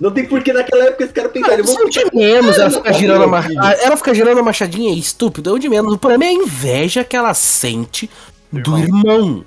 Não 0.00 0.10
tem 0.10 0.26
porquê 0.26 0.52
naquela 0.52 0.84
época 0.84 1.04
esse 1.04 1.12
cara 1.12 1.28
pensar. 1.28 1.48
Cara, 1.48 1.60
eu 1.60 1.64
vou 1.64 1.74
isso 1.88 1.98
é 2.00 2.04
o 2.04 2.10
de 2.10 2.16
menos, 2.16 2.58
ela 2.58 2.70
fica 2.70 2.92
girando 2.92 3.24
a 3.24 3.26
ma- 3.26 3.38
a- 3.40 3.72
Ela 3.82 3.96
fica 3.96 4.14
girando 4.14 4.38
a 4.38 4.42
machadinha 4.42 4.90
é 4.90 4.94
estúpido, 4.94 5.50
é 5.50 5.52
o 5.52 5.58
de 5.58 5.68
menos. 5.68 5.92
O 5.92 5.98
problema 5.98 6.24
é 6.24 6.28
a 6.28 6.32
inveja 6.32 7.04
que 7.04 7.16
ela 7.16 7.32
sente 7.34 8.10
do 8.50 8.78
irmão. 8.78 9.44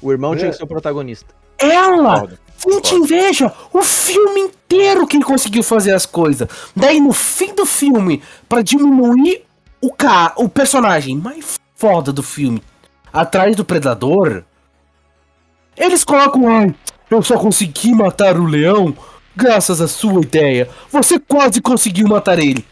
O 0.00 0.12
irmão 0.12 0.34
tinha 0.36 0.48
É. 0.48 0.50
que 0.50 0.56
ser 0.56 0.64
o 0.64 0.66
protagonista. 0.66 1.34
Ela 1.58 2.26
sente 2.56 2.94
inveja 2.94 3.52
o 3.72 3.82
filme 3.82 4.40
inteiro 4.40 5.06
que 5.06 5.16
ele 5.16 5.24
conseguiu 5.24 5.62
fazer 5.62 5.92
as 5.94 6.06
coisas. 6.06 6.48
Daí 6.74 7.00
no 7.00 7.12
fim 7.12 7.54
do 7.54 7.64
filme, 7.66 8.22
pra 8.48 8.62
diminuir 8.62 9.42
o 9.80 9.92
ca 9.92 10.32
o 10.36 10.48
personagem 10.48 11.16
mais 11.16 11.58
foda 11.74 12.12
do 12.12 12.22
filme 12.22 12.62
atrás 13.12 13.54
do 13.54 13.64
predador, 13.64 14.42
eles 15.76 16.04
colocam, 16.04 16.48
ai, 16.48 16.74
eu 17.10 17.22
só 17.22 17.36
consegui 17.38 17.92
matar 17.92 18.36
o 18.38 18.44
leão 18.46 18.96
graças 19.36 19.80
à 19.80 19.88
sua 19.88 20.20
ideia. 20.20 20.68
Você 20.90 21.18
quase 21.18 21.60
conseguiu 21.60 22.06
matar 22.08 22.38
ele. 22.38 22.64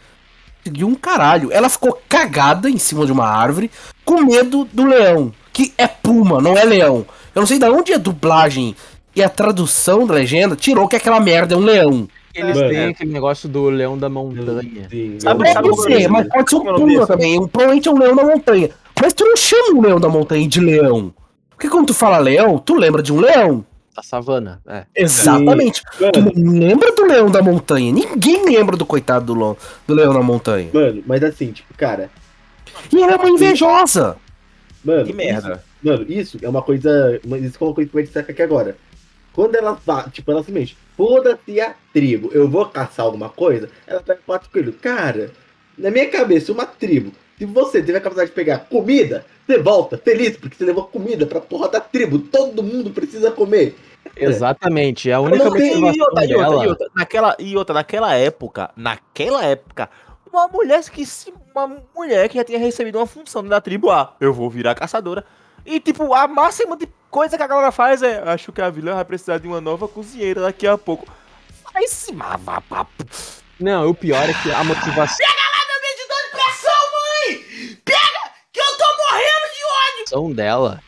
Conseguiu 0.63 0.87
um 0.87 0.95
caralho. 0.95 1.51
Ela 1.51 1.69
ficou 1.69 2.01
cagada 2.07 2.69
em 2.69 2.77
cima 2.77 3.05
de 3.05 3.11
uma 3.11 3.25
árvore 3.27 3.69
com 4.05 4.21
medo 4.21 4.67
do 4.71 4.85
leão, 4.85 5.33
que 5.51 5.73
é 5.77 5.87
puma, 5.87 6.41
não 6.41 6.57
é 6.57 6.63
leão. 6.63 7.05
Eu 7.35 7.39
não 7.41 7.47
sei 7.47 7.59
de 7.59 7.65
onde 7.65 7.91
é 7.91 7.95
a 7.95 7.99
dublagem 7.99 8.75
e 9.15 9.21
a 9.21 9.29
tradução 9.29 10.05
da 10.07 10.13
legenda 10.13 10.55
tirou 10.55 10.87
que 10.87 10.95
aquela 10.95 11.19
merda 11.19 11.53
é 11.55 11.57
um 11.57 11.61
leão. 11.61 12.07
Eles 12.33 12.55
Mano. 12.57 12.69
têm 12.69 12.85
aquele 12.85 13.11
negócio 13.11 13.47
do 13.47 13.69
leão 13.69 13.95
da 13.97 14.09
montanha. 14.09 14.87
Sim, 14.89 15.19
Sabe- 15.19 15.51
sabe 15.53 15.67
Pode 15.67 15.69
como 15.69 15.83
ser, 15.83 16.01
eu- 16.01 16.09
mas 16.09 16.27
pode 16.27 16.49
ser 16.49 16.55
um 16.55 16.63
puma 16.75 17.05
também. 17.07 17.39
Um- 17.39 17.47
Provavelmente 17.47 17.87
é 17.87 17.91
um 17.91 17.97
leão 17.99 18.15
da 18.15 18.23
montanha. 18.23 18.69
Mas 18.99 19.13
tu 19.13 19.23
não 19.25 19.37
chama 19.37 19.77
um 19.77 19.81
leão 19.81 19.99
da 19.99 20.09
montanha 20.09 20.47
de 20.47 20.59
leão. 20.59 21.13
Porque 21.51 21.69
quando 21.69 21.87
tu 21.87 21.93
fala 21.93 22.17
leão, 22.17 22.57
tu 22.57 22.73
lembra 22.75 23.03
de 23.03 23.13
um 23.13 23.19
leão. 23.19 23.63
Da 23.95 24.01
savana, 24.01 24.59
é. 24.65 24.85
Exatamente. 24.95 25.83
Tu 25.97 26.33
lembra 26.35 26.91
do 26.95 27.05
leão 27.05 27.29
da 27.29 27.43
montanha. 27.43 27.91
Ninguém 27.91 28.43
lembra 28.45 28.75
do 28.75 28.85
coitado 28.87 29.25
do, 29.27 29.33
lo- 29.35 29.57
do 29.87 29.93
leão 29.93 30.11
da 30.13 30.21
montanha. 30.23 30.69
mano, 30.73 31.03
mas 31.05 31.23
assim, 31.23 31.51
tipo, 31.51 31.71
cara, 31.75 32.09
E 32.91 33.01
ela 33.03 33.13
é 33.13 33.15
uma 33.15 33.29
invejosa. 33.29 34.17
mano. 34.83 35.05
Que 35.05 35.13
merda. 35.13 35.63
Isso, 35.83 35.87
mano, 35.91 36.05
isso 36.09 36.37
é 36.41 36.49
uma 36.49 36.61
coisa. 36.63 37.19
Isso 37.23 37.57
é 37.61 37.63
uma 37.63 37.73
coisa 37.75 37.87
que 37.89 37.93
vai 37.95 38.03
destacar 38.03 38.31
aqui 38.31 38.41
agora. 38.41 38.75
Quando 39.31 39.55
ela 39.55 39.77
va- 39.85 40.09
tipo, 40.11 40.31
ela 40.31 40.43
se 40.43 40.51
mexe, 40.51 40.75
foda-se 40.97 41.61
a 41.61 41.75
tribo, 41.93 42.29
eu 42.33 42.47
vou 42.49 42.65
caçar 42.65 43.05
alguma 43.05 43.29
coisa, 43.29 43.69
ela 43.85 43.99
pega 44.01 44.19
quatro 44.25 44.49
coelhos. 44.51 44.75
Cara, 44.81 45.31
na 45.77 45.91
minha 45.91 46.07
cabeça, 46.09 46.51
uma 46.51 46.65
tribo, 46.65 47.11
se 47.37 47.45
você 47.45 47.81
tiver 47.81 47.97
a 47.97 48.01
capacidade 48.01 48.29
de 48.29 48.35
pegar 48.35 48.59
comida, 48.59 49.25
você 49.45 49.57
volta 49.57 49.97
feliz, 49.97 50.37
porque 50.37 50.55
você 50.55 50.65
levou 50.65 50.85
comida 50.85 51.25
pra 51.25 51.41
porra 51.41 51.69
da 51.69 51.79
tribo. 51.79 52.19
Todo 52.19 52.63
mundo 52.63 52.91
precisa 52.91 53.31
comer. 53.31 53.75
Exatamente. 54.15 55.11
A 55.11 55.19
única 55.19 55.43
E 55.45 55.49
motivação 55.49 55.93
e 55.93 56.01
outra, 56.01 56.27
dela. 56.27 56.65
e 56.65 56.67
outra, 56.67 56.87
naquela, 56.95 57.35
e 57.39 57.57
outra, 57.57 57.73
naquela 57.73 58.13
época, 58.15 58.71
naquela 58.75 59.43
época, 59.43 59.89
uma 60.31 60.47
mulher 60.47 60.83
que 60.89 61.05
se, 61.05 61.33
uma 61.53 61.77
mulher 61.95 62.29
que 62.29 62.37
já 62.37 62.43
tinha 62.43 62.59
recebido 62.59 62.97
uma 62.97 63.07
função 63.07 63.43
da 63.43 63.59
tribo, 63.61 63.89
ah, 63.89 64.15
eu 64.19 64.33
vou 64.33 64.49
virar 64.49 64.75
caçadora. 64.75 65.25
E 65.65 65.79
tipo, 65.79 66.13
a 66.13 66.27
máxima 66.27 66.75
de 66.75 66.87
coisa 67.09 67.37
que 67.37 67.43
a 67.43 67.47
galera 67.47 67.71
faz 67.71 68.03
é, 68.03 68.21
acho 68.25 68.51
que 68.51 68.61
a 68.61 68.69
vilã 68.69 68.95
vai 68.95 69.05
precisar 69.05 69.37
de 69.37 69.47
uma 69.47 69.61
nova 69.61 69.87
cozinheira 69.87 70.41
daqui 70.41 70.67
a 70.67 70.77
pouco. 70.77 71.07
Aí 71.73 71.87
se. 71.87 72.15
Não, 73.59 73.89
o 73.89 73.95
pior 73.95 74.29
é 74.29 74.33
que 74.33 74.51
a 74.51 74.63
motivação 74.63 75.25
medidor 75.81 76.17
de 76.25 76.31
pressão, 76.31 76.81
mãe! 76.91 77.77
Pega 77.85 78.31
que 78.51 78.59
eu 78.59 78.77
tô 78.77 78.83
de 80.13 80.33
dela. 80.33 80.79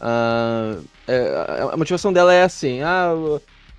ah, 0.00 0.76
é, 1.06 1.68
a 1.72 1.76
motivação 1.76 2.12
dela 2.12 2.32
é 2.32 2.44
assim: 2.44 2.80
ah, 2.82 3.12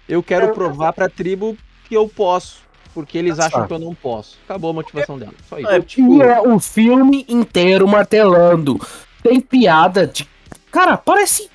eu 0.08 0.24
quero 0.24 0.54
provar 0.54 0.94
pra 0.94 1.10
tribo 1.10 1.58
que 1.88 1.96
eu 1.96 2.08
posso. 2.08 2.68
Porque 2.94 3.18
eles 3.18 3.38
Tá 3.38 3.46
acham 3.46 3.68
que 3.68 3.74
eu 3.74 3.80
não 3.80 3.94
posso. 3.94 4.38
Acabou 4.46 4.72
a 4.72 4.74
motivação 4.74 5.18
dela. 5.18 5.34
Só 5.48 5.60
isso. 5.60 5.70
É, 5.70 5.78
E 5.78 6.22
é 6.22 6.42
o 6.42 6.60
filme 6.60 7.24
inteiro 7.30 7.88
martelando. 7.88 8.80
Tem 9.22 9.40
piada 9.40 10.08
de. 10.08 10.28
Cara, 10.72 10.98
parece 10.98 11.50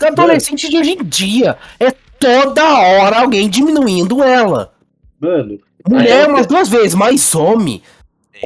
adolescente 0.00 0.68
de 0.68 0.78
hoje 0.78 0.92
em 0.92 1.04
dia. 1.04 1.58
É 1.78 1.90
toda 1.90 2.62
hora 2.78 3.20
alguém 3.20 3.48
diminuindo 3.48 4.22
ela. 4.22 4.72
Mano, 5.20 5.58
Mulher 5.88 6.24
É, 6.24 6.26
umas 6.28 6.46
duas 6.46 6.68
vezes, 6.68 6.94
mas 6.94 7.34
homem. 7.34 7.82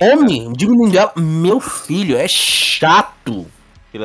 Homem 0.00 0.52
diminuindo 0.52 0.99
ela. 0.99 1.12
Meu 1.16 1.61
filho, 1.61 2.16
é 2.16 2.26
chato. 2.26 3.47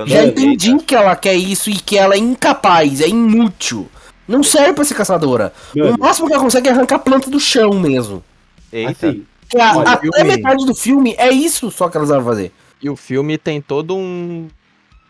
Já 0.08 0.24
entendi 0.25 0.77
que 0.79 0.96
ela 0.96 1.15
quer 1.15 1.34
isso 1.36 1.69
e 1.69 1.74
que 1.75 1.98
ela 1.98 2.15
é 2.15 2.17
incapaz, 2.17 3.01
é 3.01 3.08
inútil. 3.08 3.89
Não 4.27 4.43
serve 4.43 4.74
pra 4.74 4.84
ser 4.84 4.93
caçadora. 4.93 5.51
O 5.75 5.98
máximo 6.00 6.27
que 6.27 6.34
ela 6.34 6.43
consegue 6.43 6.69
é 6.69 6.72
arrancar 6.72 6.96
a 6.98 7.00
planta 7.00 7.29
do 7.29 7.39
chão 7.39 7.74
mesmo. 7.79 8.24
Eita. 8.72 9.10
assim, 9.10 9.25
a- 9.60 9.77
Olha, 9.77 9.89
até 9.89 10.01
filme- 10.01 10.24
metade 10.36 10.65
do 10.65 10.75
filme 10.75 11.15
é 11.17 11.31
isso 11.31 11.72
só 11.72 11.89
que 11.89 11.98
elas 11.98 12.10
vão 12.10 12.24
fazer. 12.24 12.51
E 12.81 12.89
o 12.89 12.96
filme 12.96 13.38
tem 13.38 13.60
todo 13.62 13.96
um 13.96 14.48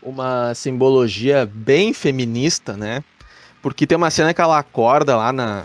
uma 0.02 0.54
simbologia 0.54 1.46
bem 1.52 1.92
feminista, 1.92 2.74
né? 2.74 3.04
Porque 3.60 3.86
tem 3.86 3.98
uma 3.98 4.10
cena 4.10 4.32
que 4.32 4.40
ela 4.40 4.58
acorda 4.58 5.14
lá 5.14 5.30
na 5.30 5.64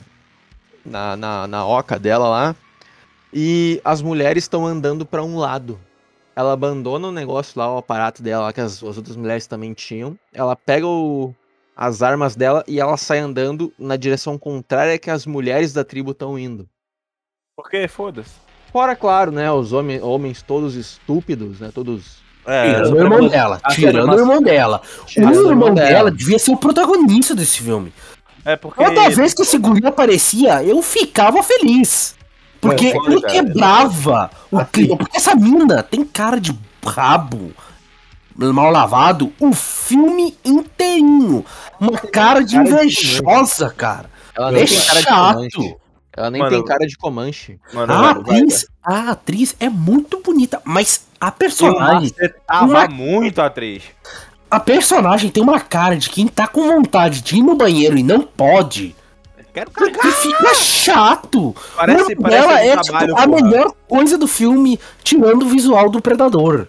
na, 0.85 1.15
na, 1.15 1.47
na 1.47 1.65
oca 1.65 1.97
dela 1.97 2.27
lá 2.27 2.55
e 3.33 3.79
as 3.83 4.01
mulheres 4.01 4.43
estão 4.43 4.65
andando 4.67 5.05
para 5.05 5.23
um 5.23 5.37
lado. 5.37 5.79
Ela 6.35 6.51
abandona 6.53 7.07
o 7.07 7.11
negócio 7.11 7.57
lá, 7.57 7.73
o 7.73 7.77
aparato 7.77 8.21
dela 8.21 8.45
lá, 8.45 8.53
que 8.53 8.59
as, 8.61 8.83
as 8.83 8.97
outras 8.97 9.15
mulheres 9.15 9.47
também 9.47 9.73
tinham. 9.73 10.17
Ela 10.33 10.55
pega 10.55 10.85
o- 10.85 11.33
as 11.75 12.01
armas 12.01 12.35
dela 12.35 12.63
e 12.67 12.79
ela 12.79 12.97
sai 12.97 13.19
andando 13.19 13.71
na 13.79 13.95
direção 13.95 14.37
contrária 14.37 14.97
que 14.99 15.09
as 15.09 15.25
mulheres 15.25 15.71
da 15.73 15.83
tribo 15.83 16.11
estão 16.11 16.37
indo. 16.37 16.67
Porque 17.57 17.87
foda-se. 17.87 18.31
Fora, 18.71 18.95
claro, 18.95 19.31
né? 19.31 19.49
Os 19.51 19.71
homens, 19.71 20.03
homens 20.03 20.41
todos 20.41 20.75
estúpidos, 20.75 21.61
né? 21.61 21.71
Todos 21.73 22.17
É, 22.45 22.73
Tirando 22.73 22.93
o 22.93 22.99
irmão 22.99 23.27
dela. 23.29 23.61
Tirando 23.71 24.11
o 24.13 24.19
irmão 24.19 24.41
dela. 24.41 24.81
O 25.17 25.49
irmão 25.49 25.73
dela 25.73 26.11
devia 26.11 26.37
ser 26.37 26.51
o 26.51 26.57
protagonista 26.57 27.33
desse 27.33 27.61
filme. 27.61 27.93
é 28.43 28.55
porque. 28.57 28.83
Toda 28.83 29.09
vez 29.09 29.33
que 29.33 29.41
esse 29.43 29.57
guri 29.57 29.85
aparecia, 29.87 30.61
eu 30.63 30.81
ficava 30.81 31.41
feliz. 31.41 32.14
Porque 32.69 32.87
É, 32.87 32.93
foda, 32.93 33.11
ele 33.11 33.21
quebrava 33.21 34.31
o 34.51 34.57
Assim. 34.59 34.69
clima. 34.71 34.97
Porque 34.97 35.17
essa 35.17 35.35
mina 35.35 35.83
tem 35.83 36.03
cara 36.03 36.39
de 36.39 36.57
rabo 36.85 37.51
mal 38.37 38.69
lavado 38.71 39.31
o 39.39 39.53
filme 39.53 40.37
inteirinho. 40.43 41.45
Uma 41.79 41.97
cara 41.97 42.43
de 42.43 42.53
cara 42.55 42.65
de 42.65 42.73
invejosa, 42.73 43.69
cara. 43.69 44.09
Ela 44.35 44.49
É 44.49 44.51
nem 44.53 44.65
tem 44.65 44.77
cara 44.81 44.99
de 44.99 45.03
chato. 45.05 45.33
Comanche. 45.35 45.75
Ela 46.17 46.31
nem 46.31 46.41
Mano, 46.41 46.55
tem 46.55 46.65
cara 46.65 46.87
de 46.87 46.97
Comanche. 46.97 47.59
Mano, 47.73 47.93
A 47.93 47.97
mano, 47.97 48.23
vai, 48.23 48.37
atriz, 48.37 48.67
a 48.83 49.09
atriz 49.11 49.55
é 49.59 49.67
muito 49.69 50.21
bonita, 50.21 50.61
mas 50.63 51.05
a 51.19 51.29
personagem, 51.31 52.09
Você 52.09 52.29
tava 52.29 52.65
Uma- 52.65 52.87
muito 52.87 53.41
atriz. 53.41 53.83
a 54.49 54.59
personagem 54.59 55.29
tem 55.29 55.43
uma 55.43 55.59
cara 55.59 55.97
de 55.97 56.09
quem 56.09 56.27
tá 56.27 56.47
com 56.47 56.67
vontade 56.67 57.21
de 57.21 57.37
ir 57.37 57.41
no 57.43 57.55
banheiro 57.55 57.97
e 57.97 58.03
não 58.03 58.21
pode. 58.21 58.95
Quero 59.55 59.71
Porque 59.71 59.91
cagar. 59.91 60.11
fica 60.11 60.53
chato. 60.53 61.55
Parece, 61.75 62.03
o 62.03 62.11
irmão 62.11 62.29
parece 62.29 62.47
dela 62.47 62.61
é 62.61 62.77
tipo, 62.77 63.17
a 63.17 63.25
melhor 63.25 63.73
coisa 63.87 64.17
do 64.17 64.27
filme, 64.27 64.77
tirando 65.01 65.43
o 65.43 65.49
visual 65.49 65.89
do 65.89 66.01
Predador. 66.01 66.67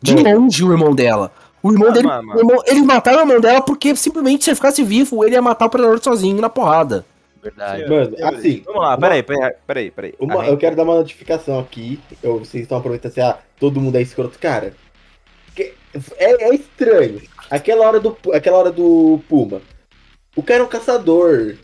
De 0.00 0.14
Bom. 0.14 0.22
longe, 0.22 0.62
o 0.62 0.70
irmão 0.72 0.94
dela. 0.94 1.32
O 1.62 1.72
irmão 1.72 1.88
Ah, 1.88 1.92
dele. 1.92 2.06
mano, 2.06 2.32
o 2.34 2.38
irmão- 2.38 2.62
ele 2.66 2.82
mataram 2.82 3.18
o 3.18 3.22
irmão 3.22 3.40
dela 3.40 3.62
porque 3.62 3.96
simplesmente 3.96 4.44
se 4.44 4.50
ele 4.50 4.56
ficasse 4.56 4.82
vivo, 4.84 5.24
ele 5.24 5.34
ia 5.34 5.40
matar 5.42 5.64
o 5.66 5.70
Predador 5.70 5.98
sozinho 6.02 6.40
na 6.40 6.48
porrada. 6.50 7.04
Verdade. 7.42 7.88
mano, 7.88 8.14
assim, 8.36 8.62
Vamos 8.66 8.82
lá, 8.82 8.96
peraí, 8.98 9.22
peraí, 9.22 9.52
peraí, 9.66 9.90
peraí. 9.90 10.14
Uma- 10.20 10.46
eu 10.46 10.56
quero 10.56 10.76
dar 10.76 10.82
uma 10.84 10.94
notificação 10.96 11.58
aqui. 11.58 11.98
Eu, 12.22 12.38
vocês 12.40 12.62
estão 12.62 12.78
aproveitando 12.78 13.10
assim, 13.10 13.20
ah, 13.22 13.38
todo 13.58 13.80
mundo 13.80 13.96
é 13.96 14.02
escroto. 14.02 14.38
Cara, 14.38 14.74
que- 15.56 15.72
é, 16.18 16.50
é 16.50 16.54
estranho. 16.54 17.20
Aquela 17.50 17.86
hora, 17.86 17.98
do, 17.98 18.16
aquela 18.32 18.58
hora 18.58 18.70
do 18.70 19.18
Puma. 19.28 19.60
O 20.36 20.42
cara 20.42 20.60
é 20.60 20.62
um 20.62 20.68
caçador. 20.68 21.56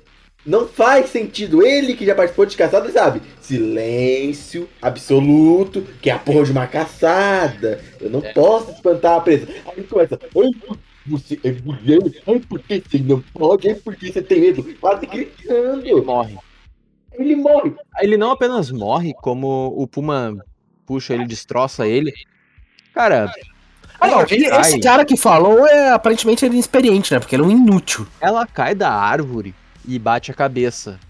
Não 0.49 0.67
faz 0.67 1.11
sentido. 1.11 1.63
Ele 1.63 1.95
que 1.95 2.07
já 2.07 2.15
participou 2.15 2.47
de 2.47 2.57
caçada, 2.57 2.91
sabe? 2.91 3.21
Silêncio 3.41 4.67
absoluto, 4.81 5.83
que 6.01 6.09
é 6.09 6.15
a 6.15 6.19
porra 6.19 6.45
de 6.45 6.53
uma 6.53 6.67
caçada. 6.67 7.85
Eu 8.01 8.09
não 8.09 8.23
posso 8.23 8.71
espantar 8.71 9.17
a 9.17 9.21
presa. 9.21 9.47
Aí 9.67 9.73
ele 9.77 9.87
começa. 9.87 10.19
Ai, 10.23 10.79
você 11.07 11.39
é 11.45 11.53
mulher? 11.53 11.99
Ai, 12.27 12.41
por 12.49 12.61
que 12.61 12.83
você 12.89 12.99
não 12.99 13.21
pode? 13.35 13.69
Ai, 13.69 13.75
por 13.75 13.95
que 13.95 14.11
você 14.11 14.23
tem 14.23 14.41
medo? 14.41 14.65
Quase 14.81 15.07
Ele 15.13 15.25
gritando. 15.27 16.05
morre. 16.05 16.37
Ele 17.13 17.37
morre. 17.37 17.75
Ele 18.01 18.17
não 18.17 18.31
apenas 18.31 18.71
morre, 18.71 19.13
como 19.21 19.75
o 19.77 19.87
Puma 19.87 20.35
puxa 20.87 21.13
ele, 21.13 21.27
destroça 21.27 21.87
ele. 21.87 22.11
Cara, 22.95 23.31
Ah, 24.01 24.07
não, 24.07 24.21
ela 24.21 24.27
ele- 24.31 24.47
esse 24.47 24.81
cara 24.81 25.05
que 25.05 25.17
falou 25.17 25.67
é 25.67 25.91
aparentemente 25.93 26.45
ele 26.45 26.53
é 26.53 26.55
inexperiente, 26.55 27.13
né? 27.13 27.21
Porque 27.21 27.35
ele 27.37 27.43
é 27.43 27.47
um 27.47 27.51
inútil. 27.51 28.07
ela 28.21 28.47
cai 28.47 28.75
da 28.75 28.91
árvore 28.91 29.55
e 29.89 29.99
bate 29.99 30.31
a 30.31 30.35
cabeça. 30.35 31.01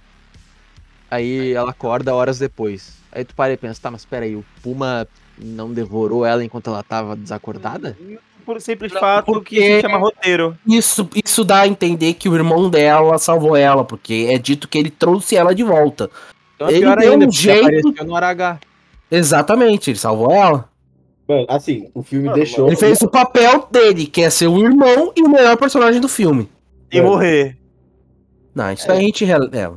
Aí 1.11 1.53
ela 1.53 1.71
acorda 1.71 2.15
horas 2.15 2.39
depois. 2.39 2.97
Aí 3.11 3.25
tu 3.25 3.35
para 3.35 3.53
e 3.53 3.57
pensa, 3.57 3.81
tá, 3.83 3.91
mas 3.91 4.05
peraí, 4.05 4.37
o 4.37 4.45
Puma 4.63 5.07
não 5.37 5.73
devorou 5.73 6.25
ela 6.25 6.45
enquanto 6.45 6.69
ela 6.71 6.83
tava 6.83 7.17
desacordada? 7.17 7.97
Por 8.45 8.61
simples 8.61 8.93
fato 8.93 9.27
porque- 9.27 9.57
que 9.57 9.75
se 9.77 9.81
chama 9.83 9.99
roteiro. 9.99 10.57
Isso, 10.67 11.09
isso 11.25 11.45
dá 11.45 11.61
a 11.61 11.67
entender 11.69 12.15
que 12.15 12.29
o 12.29 12.35
irmão 12.35 12.71
dela 12.71 13.19
salvou 13.19 13.57
ela, 13.57 13.85
porque 13.85 14.27
é 14.31 14.39
dito 14.39 14.69
que 14.69 14.79
ele 14.79 14.91
trouxe 14.91 15.37
ela 15.37 15.55
de 15.55 15.63
volta. 15.63 16.11
Então 16.55 16.69
é 16.69 16.73
Ele 16.73 16.81
pior 16.81 16.97
deu 16.99 17.13
ainda, 17.13 17.27
um 17.27 17.31
jeito- 17.33 17.61
apareceu 17.67 18.05
no 18.07 18.15
Aragá. 18.17 18.59
Exatamente, 19.11 19.91
ele 19.91 19.99
salvou 19.99 20.31
ela. 20.33 20.69
Mano, 21.27 21.45
assim, 21.49 21.91
o 21.95 22.03
filme 22.03 22.25
Mano, 22.27 22.37
deixou. 22.37 22.67
Ele 22.69 22.77
fez 22.77 23.01
o 23.03 23.09
papel 23.09 23.69
dele, 23.71 24.07
que 24.07 24.23
é 24.23 24.31
ser 24.31 24.47
o 24.47 24.59
irmão 24.59 25.13
e 25.15 25.23
o 25.23 25.29
melhor 25.29 25.57
personagem 25.59 26.01
do 26.01 26.09
filme. 26.09 26.49
E 26.91 26.99
Mano. 27.01 27.11
morrer. 27.13 27.57
Não, 28.59 28.73
isso 28.73 28.91
aí 28.91 28.99
a 28.99 29.01
gente. 29.03 29.25
rele- 29.25 29.49
É, 29.53 29.69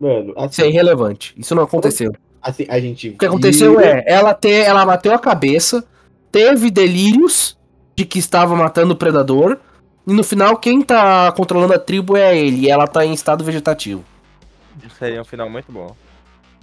Mano, 0.00 0.30
isso 0.30 0.38
é 0.38 0.44
assim, 0.44 0.62
irrelevante. 0.68 1.34
Isso 1.36 1.54
não 1.54 1.62
aconteceu. 1.62 2.12
assim, 2.42 2.66
a 2.68 2.78
gente. 2.78 3.08
O 3.08 3.18
que 3.18 3.24
aconteceu 3.26 3.80
é, 3.80 4.04
ela, 4.06 4.34
ter, 4.34 4.64
ela 4.66 4.84
bateu 4.84 5.12
a 5.14 5.18
cabeça, 5.18 5.82
teve 6.30 6.70
delírios 6.70 7.56
de 7.96 8.04
que 8.04 8.18
estava 8.18 8.54
matando 8.54 8.92
o 8.92 8.96
predador, 8.96 9.58
e 10.06 10.12
no 10.12 10.22
final 10.22 10.56
quem 10.58 10.82
tá 10.82 11.32
controlando 11.32 11.72
a 11.72 11.78
tribo 11.78 12.16
é 12.16 12.36
ele, 12.38 12.66
e 12.66 12.70
ela 12.70 12.86
tá 12.86 13.04
em 13.04 13.12
estado 13.14 13.42
vegetativo. 13.42 14.04
Seria 14.98 15.20
um 15.22 15.24
final 15.24 15.48
muito 15.50 15.72
bom. 15.72 15.96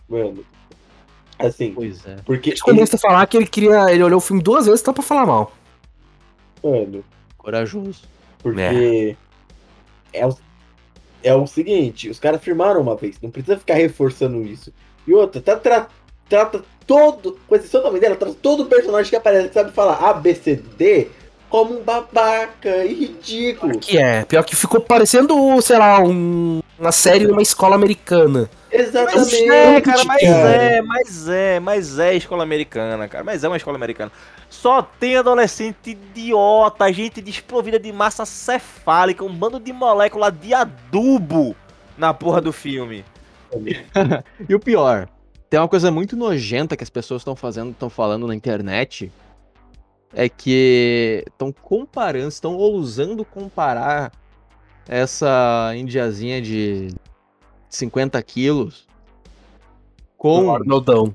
Mano. 0.07 0.45
Assim, 1.39 1.71
Pois 1.73 2.05
é. 2.05 2.17
porque. 2.25 2.53
Começo 2.61 2.95
a 2.95 2.99
falar 2.99 3.25
que 3.25 3.35
ele 3.35 3.47
queria. 3.47 3.91
Ele 3.91 4.03
olhou 4.03 4.19
o 4.19 4.21
filme 4.21 4.41
duas 4.41 4.65
vezes 4.67 4.81
só 4.81 4.93
pra 4.93 5.03
falar 5.03 5.25
mal. 5.25 5.51
Mano, 6.63 7.03
Corajoso. 7.37 8.03
porque. 8.39 9.17
É. 10.13 10.25
o- 10.25 10.37
é 11.25 11.33
o 11.33 11.47
seguinte, 11.47 12.09
os 12.09 12.19
caras 12.19 12.41
firmaram 12.41 12.79
uma 12.81 12.95
vez, 12.95 13.19
não 13.21 13.31
precisa 13.31 13.57
ficar 13.57 13.73
reforçando 13.73 14.41
isso. 14.43 14.71
E 15.07 15.13
outra, 15.13 15.41
tá, 15.41 15.55
tra- 15.55 15.87
trata 16.29 16.63
todo, 16.85 17.39
com 17.47 17.55
exceção 17.55 17.81
da 17.81 17.91
mãe 17.91 17.99
dela, 17.99 18.15
trata 18.15 18.35
todo 18.41 18.65
personagem 18.67 19.09
que 19.09 19.15
aparece, 19.15 19.47
que 19.47 19.53
sabe 19.55 19.71
falar 19.71 19.95
ABCD, 19.95 21.07
como 21.55 21.79
um 21.79 21.83
babaca 21.83 22.83
e 22.83 22.93
ridículo. 22.93 23.79
Que 23.79 23.97
é, 23.97 24.25
pior 24.25 24.43
que 24.43 24.57
ficou 24.57 24.81
parecendo, 24.81 25.33
sei 25.61 25.77
lá, 25.77 26.01
um- 26.01 26.61
uma 26.77 26.91
série 26.91 27.25
numa 27.25 27.41
escola 27.41 27.75
americana. 27.75 28.49
Exatamente. 28.69 29.45
Mas 29.47 29.55
é, 29.55 29.79
cara, 29.81 30.03
mas 30.03 30.21
cara. 30.21 30.49
é, 30.49 30.81
mas 30.81 31.29
é, 31.29 31.59
mas 31.61 31.97
é 31.99 32.13
escola 32.13 32.43
americana, 32.43 33.07
cara. 33.07 33.23
Mas 33.23 33.41
é 33.45 33.47
uma 33.47 33.55
escola 33.55 33.77
americana. 33.77 34.11
Só 34.49 34.81
tem 34.81 35.15
adolescente 35.15 35.91
idiota, 35.91 36.91
gente 36.91 37.21
desprovida 37.21 37.79
de 37.79 37.93
massa 37.93 38.25
cefálica, 38.25 39.23
um 39.23 39.33
bando 39.33 39.57
de 39.57 39.71
molécula 39.71 40.29
de 40.29 40.53
adubo 40.53 41.55
na 41.97 42.13
porra 42.13 42.41
do 42.41 42.51
filme. 42.51 43.05
E 44.49 44.53
o 44.53 44.59
pior, 44.59 45.07
tem 45.49 45.57
uma 45.57 45.69
coisa 45.69 45.89
muito 45.89 46.17
nojenta 46.17 46.75
que 46.75 46.83
as 46.83 46.89
pessoas 46.89 47.21
estão 47.21 47.33
fazendo, 47.33 47.71
estão 47.71 47.89
falando 47.89 48.27
na 48.27 48.35
internet, 48.35 49.09
é 50.15 50.29
que 50.29 51.23
estão 51.27 51.51
comparando, 51.51 52.29
estão 52.29 52.55
ousando 52.55 53.25
comparar 53.25 54.11
essa 54.87 55.73
indiazinha 55.75 56.41
de 56.41 56.87
50 57.69 58.21
quilos 58.23 58.87
com... 60.17 60.53
Arnoldão. 60.55 61.13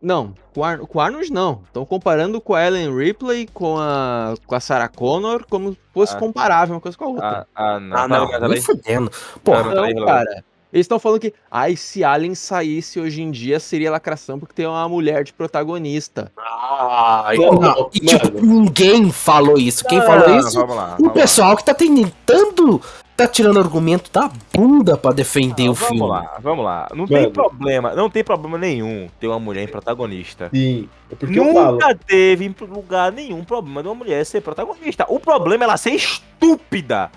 Não, 0.00 0.34
com, 0.52 0.64
Ar... 0.64 0.78
com 0.80 0.98
o 0.98 1.00
Arnold 1.00 1.32
não. 1.32 1.62
Estão 1.64 1.86
comparando 1.86 2.40
com 2.40 2.54
a 2.54 2.66
Ellen 2.66 2.94
Ripley, 2.94 3.46
com 3.54 3.78
a, 3.78 4.34
com 4.46 4.54
a 4.54 4.60
Sarah 4.60 4.88
Connor, 4.88 5.46
como 5.48 5.72
se 5.72 5.78
fosse 5.94 6.14
Ah. 6.14 6.18
comparável 6.18 6.74
uma 6.74 6.80
coisa 6.80 6.98
com 6.98 7.04
a 7.04 7.08
outra. 7.08 7.46
Ah, 7.54 7.76
ah 7.76 7.80
não. 7.80 7.96
Ah, 7.96 8.00
Tá 8.00 8.08
não, 8.08 8.24
ligado 8.26 8.48
nem 8.48 8.58
aí? 8.58 8.60
fudendo. 8.60 9.10
Porra, 9.44 9.62
Não, 9.62 9.74
Não, 9.76 9.82
Léo. 9.84 10.04
cara. 10.04 10.44
Eles 10.72 10.84
estão 10.84 10.98
falando 10.98 11.20
que, 11.20 11.34
ai, 11.50 11.76
se 11.76 12.02
Alien 12.02 12.34
saísse 12.34 12.98
hoje 12.98 13.20
em 13.20 13.30
dia, 13.30 13.60
seria 13.60 13.90
lacração 13.90 14.38
porque 14.38 14.54
tem 14.54 14.66
uma 14.66 14.88
mulher 14.88 15.22
de 15.22 15.32
protagonista. 15.32 16.32
Ai, 16.38 17.36
Mano, 17.36 17.60
não, 17.60 17.90
E 17.92 18.06
mano. 18.06 18.18
tipo, 18.18 18.40
ninguém 18.46 19.12
falou 19.12 19.58
isso. 19.58 19.84
Quem 19.84 19.98
Ah, 19.98 20.06
falou 20.06 20.38
isso? 20.38 20.58
Vamos 20.58 20.74
lá. 20.76 20.84
O 20.84 20.88
vamos 20.96 21.06
lá. 21.08 21.10
pessoal 21.12 21.56
que 21.58 21.64
tá 21.64 21.74
tentando, 21.74 22.80
tá 23.14 23.26
tirando 23.28 23.58
argumento 23.58 24.10
da 24.10 24.30
bunda 24.54 24.96
pra 24.96 25.12
defender 25.12 25.68
o 25.68 25.74
vamos 25.74 25.88
filme. 25.88 26.06
lá, 26.08 26.38
vamos 26.40 26.64
lá. 26.64 26.88
Não 26.94 27.06
tem 27.06 27.20
Mano. 27.20 27.32
problema, 27.32 27.94
não 27.94 28.08
tem 28.08 28.24
problema 28.24 28.56
nenhum 28.56 29.08
ter 29.20 29.26
uma 29.28 29.38
mulher 29.38 29.64
em 29.64 29.68
protagonista. 29.68 30.48
Sim, 30.54 30.88
é 31.10 31.14
porque 31.14 31.38
eu 31.38 31.52
falo. 31.52 31.72
Nunca 31.72 31.94
teve 31.94 32.46
em 32.46 32.54
lugar 32.66 33.12
nenhum 33.12 33.44
problema 33.44 33.82
de 33.82 33.88
uma 33.90 33.94
mulher 33.94 34.24
ser 34.24 34.40
protagonista. 34.40 35.04
O 35.06 35.20
problema 35.20 35.64
é 35.64 35.66
ela 35.66 35.76
ser 35.76 35.90
estúpida. 35.90 37.10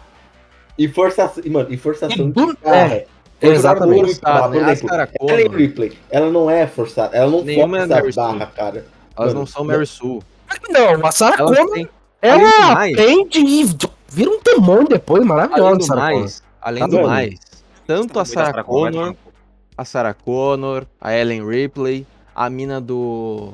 E 0.77 0.89
forçação, 0.89 1.41
mano, 1.49 1.67
e 1.71 1.77
forçação 1.77 2.27
E 2.27 2.31
do- 2.33 2.47
de 2.53 2.57
barra. 2.61 3.03
Exatamente. 3.41 4.19
Por 4.19 4.29
né? 4.51 4.63
A 4.63 4.71
exemplo, 4.71 4.89
Sarah 4.89 5.09
Ellen 5.19 5.45
Connor, 5.45 5.57
Ripley, 5.59 5.97
ela 6.09 6.29
não 6.31 6.49
é 6.49 6.65
forçada, 6.67 7.15
ela 7.15 7.29
não 7.29 7.43
Nenhuma 7.43 7.77
é 7.77 7.81
força 7.87 7.95
Mary 7.95 8.09
a 8.09 8.15
barra, 8.15 8.45
cara. 8.47 8.85
elas 9.17 9.27
Mano, 9.33 9.39
não 9.39 9.45
são 9.45 9.63
Mary 9.63 9.85
Sue. 9.85 10.21
Não, 10.69 11.05
a 11.05 11.11
Sarah 11.11 11.35
Elas 11.39 11.57
Connor, 11.57 11.89
ela 12.21 12.49
além 12.79 12.93
do 12.95 13.01
aprende 13.01 13.39
e 13.39 13.63
vira 14.09 14.29
um 14.29 14.39
demônio 14.43 14.87
depois, 14.87 15.19
além 15.21 15.27
maravilhosa. 15.27 15.77
do 15.77 15.83
Sarah 15.83 16.01
Connor. 16.07 16.19
mais, 16.21 16.43
além 16.61 16.79
Tá 16.81 16.87
do 16.87 16.95
vendo? 16.97 17.07
mais, 17.07 17.39
tanto 17.85 18.19
a 18.19 18.25
Sarah 18.25 18.63
Connor, 18.63 18.91
Connor. 18.91 19.15
a 19.77 19.85
Sarah 19.85 20.13
Connor, 20.13 20.85
a 21.01 21.13
Ellen 21.15 21.47
Ripley, 21.47 22.05
a 22.33 22.49
mina 22.49 22.79
do 22.81 23.53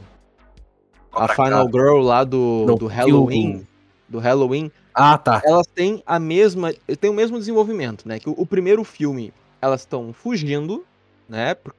a 1.14 1.28
Final 1.28 1.68
Girl 1.72 2.00
lá 2.02 2.24
do, 2.24 2.66
Não, 2.68 2.76
do 2.76 2.88
Halloween, 2.88 3.68
do 4.08 4.20
Halloween, 4.20 4.72
Ah, 4.94 5.18
tá. 5.18 5.42
elas 5.44 5.68
têm 5.68 6.02
a 6.06 6.20
mesma, 6.20 6.72
têm 7.00 7.10
o 7.10 7.14
mesmo 7.14 7.38
desenvolvimento, 7.38 8.08
né? 8.08 8.20
Que 8.20 8.30
o, 8.30 8.34
o 8.38 8.46
primeiro 8.46 8.84
filme 8.84 9.34
elas 9.62 9.82
estão 9.82 10.12
fugindo, 10.14 10.84
né? 11.30 11.54
por- 11.56 11.74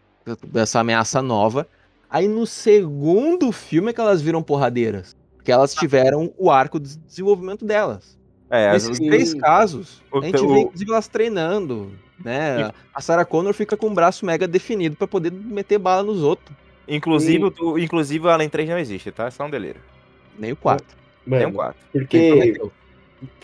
Dessa 0.46 0.80
ameaça 0.80 1.20
nova. 1.20 1.66
Aí 2.08 2.28
no 2.28 2.46
segundo 2.46 3.50
filme 3.50 3.90
é 3.90 3.92
que 3.92 4.00
elas 4.00 4.22
viram 4.22 4.42
porradeiras, 4.42 5.16
porque 5.36 5.50
elas 5.50 5.74
tiveram 5.74 6.32
o 6.38 6.50
arco 6.50 6.78
de 6.78 6.96
desenvolvimento 6.96 7.64
delas. 7.64 8.16
É, 8.48 8.72
Nesses 8.72 8.98
três 8.98 9.34
casos, 9.34 10.02
o 10.12 10.18
a 10.18 10.22
gente 10.22 10.34
teu- 10.36 10.48
vê 10.48 10.60
inclusive 10.60 10.90
elas 10.92 11.08
treinando, 11.08 11.90
né? 12.22 12.70
A 12.94 13.00
Sarah 13.00 13.24
Connor 13.24 13.54
fica 13.54 13.76
com 13.76 13.88
o 13.88 13.94
braço 13.94 14.24
mega 14.26 14.46
definido 14.46 14.94
pra 14.94 15.08
poder 15.08 15.32
meter 15.32 15.78
bala 15.78 16.02
nos 16.02 16.22
outros. 16.22 16.54
inclusive, 16.86 17.44
o- 17.60 17.78
inclusive 17.78 18.26
o 18.26 18.30
Alien 18.30 18.50
3 18.50 18.68
não 18.68 18.78
existe, 18.78 19.10
tá? 19.10 19.26
É 19.26 19.30
só 19.30 19.44
um 19.46 19.50
delírio. 19.50 19.80
Nem 20.38 20.52
o 20.52 20.56
4. 20.56 20.86
Nem 21.26 21.46
um 21.46 21.52
4. 21.52 21.80
porque, 21.92 22.60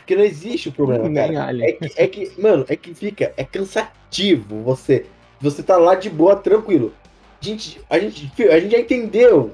porque 0.09 0.17
não 0.17 0.25
existe 0.25 0.71
o 0.71 0.73
problema, 0.73 1.07
Nem 1.07 1.35
cara. 1.35 1.49
Alien. 1.49 1.69
É 1.69 1.73
que, 1.73 1.93
é 2.03 2.07
que, 2.07 2.41
mano, 2.41 2.65
é 2.67 2.75
que 2.77 2.95
fica, 2.95 3.31
é 3.37 3.45
cansativo 3.45 4.63
você. 4.63 5.05
Você 5.39 5.63
tá 5.63 5.77
lá 5.77 5.95
de 5.95 6.09
boa, 6.09 6.35
tranquilo. 6.35 6.95
A 7.41 7.45
gente, 7.45 7.79
a 7.91 7.99
gente, 7.99 8.43
a 8.45 8.59
gente 8.59 8.73
já 8.73 8.79
entendeu. 8.79 9.51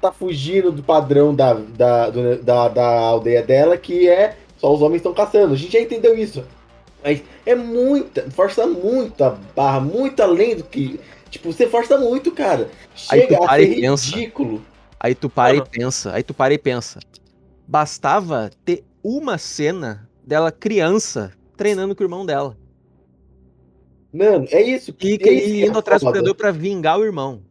Tá 0.00 0.12
fugindo 0.12 0.70
do 0.70 0.82
padrão 0.84 1.34
da, 1.34 1.54
da, 1.54 2.10
do- 2.10 2.42
da, 2.42 2.68
da 2.68 2.86
aldeia 3.00 3.42
dela, 3.42 3.76
que 3.76 4.08
é 4.08 4.36
só 4.56 4.72
os 4.72 4.80
homens 4.82 4.98
estão 5.00 5.12
caçando. 5.12 5.54
A 5.54 5.56
gente 5.56 5.72
já 5.72 5.80
entendeu 5.80 6.16
isso. 6.16 6.44
Mas 7.02 7.22
é 7.44 7.54
muita, 7.56 8.30
força 8.30 8.66
muito 8.68 9.22
a 9.24 9.30
barra, 9.54 9.80
muito 9.80 10.20
além 10.22 10.56
do 10.56 10.62
que. 10.64 10.98
Tipo, 11.28 11.52
você 11.52 11.66
força 11.68 11.98
muito, 11.98 12.30
cara. 12.30 12.68
Aí 13.10 13.20
Chega 13.22 13.36
tu 13.36 13.44
a 13.44 13.54
ser 13.56 13.62
e 13.62 13.80
pensa. 13.80 14.06
ridículo. 14.16 14.62
Aí 14.98 15.14
tu 15.14 15.28
para 15.28 15.54
Mano. 15.54 15.66
e 15.72 15.78
pensa, 15.78 16.12
aí 16.14 16.22
tu 16.22 16.32
para 16.34 16.54
e 16.54 16.58
pensa. 16.58 17.00
Bastava 17.68 18.50
ter 18.64 18.84
uma 19.08 19.38
cena 19.38 20.08
dela 20.26 20.50
criança 20.50 21.32
treinando 21.56 21.94
com 21.94 22.02
o 22.02 22.06
irmão 22.06 22.26
dela. 22.26 22.56
Mano, 24.12 24.46
é 24.50 24.62
isso. 24.62 24.94
E, 25.00 25.06
é 25.06 25.08
isso 25.10 25.14
e 25.14 25.18
que 25.18 25.28
é 25.62 25.66
indo 25.66 25.78
atrás 25.78 26.02
do 26.02 26.10
predador 26.10 26.34
pra 26.34 26.50
vingar 26.50 26.98
o 26.98 27.04
irmão. 27.04 27.42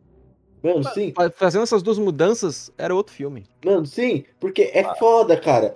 Mano, 0.62 0.84
sim. 0.94 1.14
Fa- 1.16 1.32
Fazendo 1.32 1.64
essas 1.64 1.82
duas 1.84 1.98
mudanças, 1.98 2.72
era 2.78 2.94
outro 2.94 3.14
filme. 3.14 3.46
Mano, 3.64 3.86
sim, 3.86 4.26
porque 4.40 4.72
é 4.74 4.84
foda, 4.96 5.38
cara. 5.38 5.76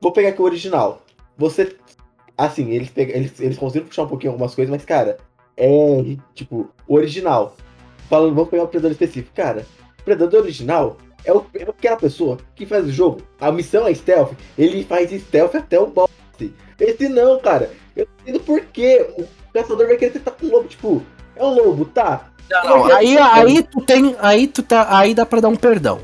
Vou 0.00 0.12
pegar 0.12 0.30
aqui 0.30 0.42
o 0.42 0.44
original. 0.44 1.02
Você. 1.38 1.76
Assim, 2.36 2.70
eles, 2.70 2.90
pega, 2.90 3.16
eles, 3.16 3.40
eles 3.40 3.56
conseguiram 3.56 3.86
puxar 3.86 4.02
um 4.02 4.08
pouquinho 4.08 4.32
algumas 4.32 4.54
coisas, 4.54 4.70
mas, 4.70 4.84
cara, 4.84 5.18
é. 5.56 6.16
Tipo, 6.34 6.68
o 6.86 6.94
original. 6.96 7.56
Falando, 8.10 8.34
vamos 8.34 8.50
pegar 8.50 8.64
o 8.64 8.68
Predador 8.68 8.92
específico. 8.92 9.34
Cara, 9.34 9.64
o 10.00 10.04
Predador 10.04 10.42
original 10.42 10.96
é, 11.24 11.32
o, 11.32 11.44
é 11.54 11.62
aquela 11.62 11.96
pessoa 11.96 12.38
que 12.54 12.66
faz 12.66 12.86
o 12.86 12.92
jogo. 12.92 13.22
A 13.40 13.50
missão 13.52 13.86
é 13.86 13.94
stealth. 13.94 14.32
Ele 14.58 14.84
faz 14.84 15.10
stealth 15.10 15.54
até 15.54 15.78
o 15.78 15.86
boss. 15.86 16.10
Esse 16.80 17.08
não, 17.08 17.38
cara. 17.38 17.70
Eu 17.96 18.06
não 18.06 18.22
entendo 18.34 18.40
por 18.44 18.60
quê. 18.72 19.06
O 19.18 19.24
caçador 19.52 19.86
vai 19.86 19.96
querer 19.96 20.10
tentar 20.12 20.32
com 20.32 20.46
o 20.46 20.50
lobo. 20.50 20.68
Tipo, 20.68 21.02
é 21.36 21.44
um 21.44 21.54
lobo, 21.54 21.84
tá? 21.84 22.28
Não, 22.50 22.84
aí, 22.92 23.16
aí 23.16 23.62
tu 23.62 23.80
tem. 23.80 24.14
Aí 24.18 24.46
tu 24.48 24.62
tá. 24.62 24.86
Aí 24.98 25.14
dá 25.14 25.24
pra 25.24 25.40
dar 25.40 25.48
um 25.48 25.56
perdão. 25.56 26.00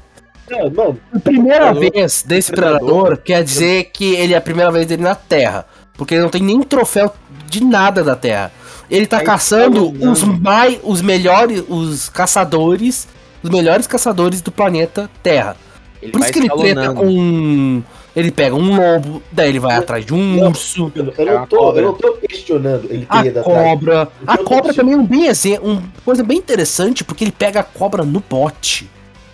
Não, 0.48 0.70
mano, 0.70 1.00
A 1.14 1.18
primeira 1.20 1.72
Predador- 1.72 1.92
vez 1.92 2.22
desse 2.22 2.50
Predador- 2.50 2.78
predador 2.78 3.16
quer 3.18 3.44
dizer 3.44 3.90
que 3.92 4.14
ele 4.14 4.32
é 4.34 4.36
a 4.36 4.40
primeira 4.40 4.70
vez 4.72 4.86
dele 4.86 5.02
na 5.02 5.14
Terra. 5.14 5.66
Porque 5.94 6.14
ele 6.14 6.22
não 6.22 6.30
tem 6.30 6.42
nem 6.42 6.60
troféu 6.62 7.12
de 7.46 7.62
nada 7.62 8.02
da 8.02 8.16
Terra. 8.16 8.50
Ele 8.90 9.06
tá 9.06 9.18
Aí 9.18 9.24
caçando 9.24 9.92
tá 9.92 10.10
os 10.10 10.22
mais. 10.24 10.80
os 10.82 11.02
melhores. 11.02 11.62
os 11.68 12.08
caçadores. 12.08 13.06
Os 13.42 13.50
melhores 13.50 13.86
caçadores 13.86 14.40
do 14.42 14.50
planeta 14.52 15.10
Terra. 15.22 15.56
Ele 16.02 16.12
Por 16.12 16.20
isso 16.20 16.32
que 16.32 16.38
ele 16.38 16.48
treta 16.50 16.94
com. 16.94 17.82
Ele 18.16 18.32
pega 18.32 18.56
um 18.56 18.74
lobo, 18.76 19.22
daí 19.30 19.50
ele 19.50 19.60
vai 19.60 19.76
atrás 19.76 20.04
de 20.04 20.12
um 20.12 20.36
Não, 20.36 20.48
urso, 20.48 20.90
eu, 20.96 21.04
eu 21.06 21.14
É 21.16 21.24
não 21.24 21.42
a 21.42 21.46
tô, 21.46 21.56
cobra. 21.58 21.80
eu 21.80 21.86
não 21.86 21.94
tô 21.94 22.12
questionando 22.14 22.86
ele 22.90 23.06
ter 23.06 23.16
a 23.16 23.26
ido 23.26 23.38
atrás. 23.40 23.68
cobra. 23.68 24.08
A 24.26 24.38
cobra 24.38 24.74
também 24.74 24.94
é 24.94 24.96
um 24.96 25.06
bem 25.06 25.26
exemplo. 25.26 25.70
Uma 25.70 25.82
coisa 26.04 26.24
bem 26.24 26.38
interessante, 26.38 27.04
porque 27.04 27.22
ele 27.22 27.30
pega 27.32 27.60
a 27.60 27.62
cobra 27.62 28.02
no 28.04 28.18
bote. 28.28 28.90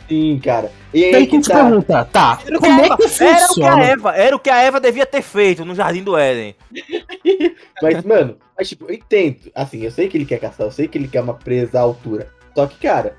Sim, 0.09 0.39
cara. 0.45 0.71
E 0.93 1.05
aí, 1.05 1.13
Daí 1.13 1.27
que 1.27 1.41
te 1.41 1.49
tá. 1.49 1.65
pergunta, 1.65 2.05
tá, 2.05 2.39
Era 2.47 2.57
o, 2.59 2.61
que 2.61 2.67
como 2.69 2.81
a 2.81 2.85
é 2.85 2.87
Eva, 2.87 2.97
que 2.97 3.25
era 3.25 3.47
o 3.47 3.55
que 3.55 3.63
a? 3.65 3.79
Eva, 3.85 4.13
era 4.17 4.37
o 4.37 4.39
que 4.39 4.51
a 4.51 4.63
Eva 4.63 4.81
devia 4.81 5.07
ter 5.07 5.23
feito 5.23 5.65
no 5.65 5.75
Jardim 5.75 6.03
do 6.03 6.17
Éden. 6.17 6.55
Mas, 7.83 8.05
mano, 8.05 8.37
mas, 8.57 8.69
tipo, 8.69 8.87
eu 8.89 8.95
entendo. 8.95 9.37
Assim, 9.55 9.83
eu 9.83 9.91
sei 9.91 10.09
que 10.09 10.17
ele 10.17 10.25
quer 10.25 10.39
caçar, 10.39 10.67
eu 10.67 10.71
sei 10.71 10.87
que 10.89 10.97
ele 10.97 11.09
quer 11.09 11.21
uma 11.23 11.35
presa 11.35 11.79
à 11.79 11.83
altura. 11.83 12.29
Só 12.55 12.67
que, 12.67 12.77
cara, 12.79 13.17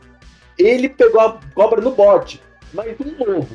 ele 0.57 0.89
pegou 0.89 1.21
a 1.21 1.39
cobra 1.53 1.81
no 1.81 1.91
bote. 1.91 2.41
Mas 2.73 2.95
um 2.99 3.23
lobo. 3.23 3.49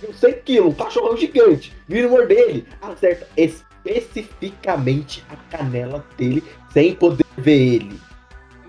de 0.00 0.14
100 0.14 0.32
quilos, 0.44 0.72
um 0.72 0.76
cachorrão 0.76 1.16
gigante. 1.16 1.72
Vira 1.88 2.06
o 2.06 2.10
humor 2.10 2.26
dele. 2.26 2.66
Acerta 2.82 3.26
especificamente 3.36 5.24
a 5.30 5.56
canela 5.56 6.04
dele 6.16 6.42
sem 6.72 6.94
poder 6.94 7.24
ver 7.36 7.74
ele. 7.74 8.00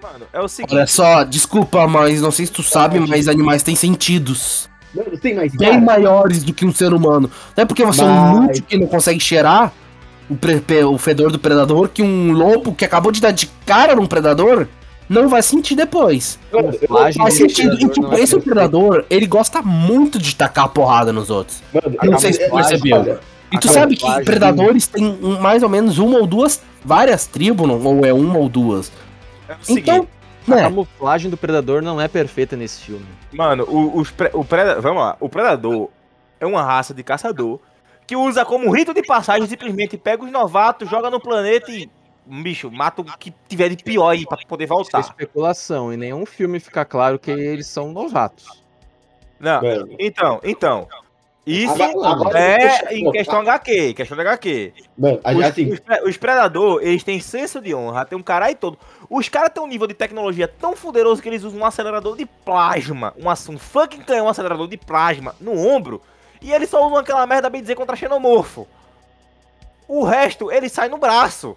Mano, 0.01 0.25
é 0.31 0.39
o 0.39 0.47
seguinte. 0.47 0.75
Olha 0.75 0.87
só, 0.87 1.23
desculpa, 1.23 1.87
mas 1.87 2.21
não 2.21 2.31
sei 2.31 2.45
se 2.45 2.51
tu 2.51 2.63
sabe, 2.63 2.99
mas 2.99 3.27
animais 3.27 3.63
têm 3.63 3.75
sentidos. 3.75 4.69
Mano, 4.93 5.17
sim, 5.21 5.33
mas. 5.33 5.53
Bem 5.55 5.69
Cara, 5.69 5.81
maiores 5.81 6.43
do 6.43 6.53
que 6.53 6.65
um 6.65 6.73
ser 6.73 6.93
humano. 6.93 7.29
Não 7.55 7.63
é 7.63 7.65
porque 7.65 7.83
você 7.83 8.01
é 8.01 8.05
um 8.05 8.07
Mas- 8.07 8.39
múltiplo 8.39 8.67
que 8.69 8.77
não 8.77 8.87
consegue 8.87 9.19
cheirar 9.19 9.73
o, 10.29 10.37
o 10.93 10.97
fedor 10.97 11.31
do 11.31 11.39
predador 11.39 11.89
que 11.89 12.01
um 12.01 12.31
lobo 12.31 12.73
que 12.73 12.85
acabou 12.85 13.11
de 13.11 13.19
dar 13.19 13.31
de 13.31 13.47
cara 13.65 13.95
num 13.95 14.05
predador 14.05 14.67
não 15.09 15.27
vai 15.29 15.41
sentir 15.41 15.75
depois. 15.75 16.37
mano, 16.51 16.73
Faz 16.87 17.15
Esse 17.15 17.37
sentido. 17.37 17.73
E, 17.75 17.77
predador 17.79 17.93
tipo, 17.93 18.13
é 18.15 18.19
esse 18.21 18.39
predador, 18.39 19.05
ele 19.09 19.25
gosta 19.27 19.61
muito 19.61 20.19
de 20.19 20.35
tacar 20.35 20.65
a 20.65 20.67
porrada 20.67 21.11
nos 21.13 21.29
outros. 21.29 21.61
Mano, 21.73 21.97
Eu 22.03 22.11
não 22.11 22.19
sei 22.19 22.33
se 22.33 22.49
percebeu. 22.49 22.97
olha, 22.97 23.19
E 23.51 23.57
tu 23.57 23.67
sabe 23.69 23.95
que 23.95 24.23
predadores 24.25 24.87
têm 24.87 25.05
um- 25.21 25.39
mais 25.39 25.63
ou 25.63 25.69
menos 25.69 25.97
uma 25.97 26.17
ou 26.19 26.27
duas, 26.27 26.61
várias 26.83 27.25
tribos, 27.25 27.67
não? 27.67 27.81
ou 27.81 28.05
é 28.05 28.11
uma 28.13 28.37
ou 28.37 28.49
duas. 28.49 28.91
É 29.47 29.53
o 29.53 29.57
seguinte, 29.65 29.89
Então, 29.89 30.07
A 30.49 30.51
né? 30.55 30.61
camuflagem 30.63 31.29
do 31.31 31.37
predador 31.37 31.81
não 31.81 31.99
é 31.99 32.07
perfeita 32.07 32.55
nesse 32.57 32.81
filme. 32.81 33.05
mano, 33.33 33.63
o, 33.67 33.99
os 33.99 34.11
pre- 34.11 34.31
o 34.33 34.43
preda- 34.43 34.79
vamos 34.81 35.01
lá, 35.03 35.15
o 35.19 35.27
predador 35.29 35.89
é 36.39 36.45
uma 36.45 36.63
raça 36.63 36.93
de 36.93 37.03
caçador 37.03 37.59
que 38.05 38.15
usa 38.15 38.45
como 38.45 38.71
rito 38.73 38.93
de 38.93 39.01
passagem 39.03 39.45
simplesmente 39.47 39.97
pega 39.97 40.23
os 40.23 40.31
novatos, 40.31 40.89
joga 40.89 41.09
no 41.09 41.19
planeta 41.19 41.69
e 41.71 41.89
bicho, 42.29 42.69
mata 42.71 43.01
o 43.01 43.05
que 43.17 43.33
tiver 43.47 43.69
de 43.69 43.83
pior 43.83 44.09
aí 44.09 44.25
pra 44.25 44.37
poder 44.47 44.65
Isso 44.65 44.73
é 44.73 44.75
voltar. 44.75 44.99
especulação. 44.99 45.91
Em 45.93 45.97
nenhum 45.97 46.25
filme 46.25 46.59
fica 46.59 46.83
claro 46.85 47.17
que 47.17 47.31
eles 47.31 47.67
são 47.67 47.91
novatos. 47.91 48.63
Não, 49.39 49.61
Mano, 49.61 49.95
então, 49.99 50.39
então. 50.43 50.87
Isso 51.45 51.81
Agora- 51.81 52.09
agora 52.09 52.39
é 52.39 52.93
em 52.93 53.09
questão 53.09 53.39
HQ, 53.39 53.93
questão 53.93 54.19
HQ. 54.19 54.73
mano, 54.97 55.21
Os, 55.23 55.45
assim, 55.45 55.71
os, 55.71 55.79
os 56.05 56.17
predador, 56.17 56.81
eles 56.83 57.03
têm 57.05 57.21
senso 57.21 57.61
de 57.61 57.73
honra, 57.73 58.03
tem 58.03 58.17
um 58.17 58.21
caralho 58.23 58.57
todo. 58.57 58.77
Os 59.09 59.29
caras 59.29 59.51
têm 59.53 59.63
um 59.63 59.67
nível 59.67 59.87
de 59.87 59.93
tecnologia 59.93 60.45
tão 60.45 60.75
fuderoso 60.75 61.21
que 61.21 61.29
eles 61.29 61.43
usam 61.45 61.61
um 61.61 61.65
acelerador 61.65 62.17
de 62.17 62.25
plasma, 62.25 63.13
um, 63.17 63.29
um 63.53 63.57
fucking 63.57 64.01
canhão 64.01 64.27
acelerador 64.27 64.67
de 64.67 64.75
plasma 64.75 65.33
no 65.39 65.57
ombro, 65.57 66.01
e 66.41 66.51
eles 66.51 66.69
só 66.69 66.85
usam 66.85 66.97
aquela 66.97 67.25
merda 67.25 67.49
bem 67.49 67.61
dizer 67.61 67.75
contra 67.75 67.95
xenomorfo. 67.95 68.67
O 69.87 70.03
resto, 70.03 70.51
ele 70.51 70.67
sai 70.67 70.89
no 70.89 70.97
braço. 70.97 71.55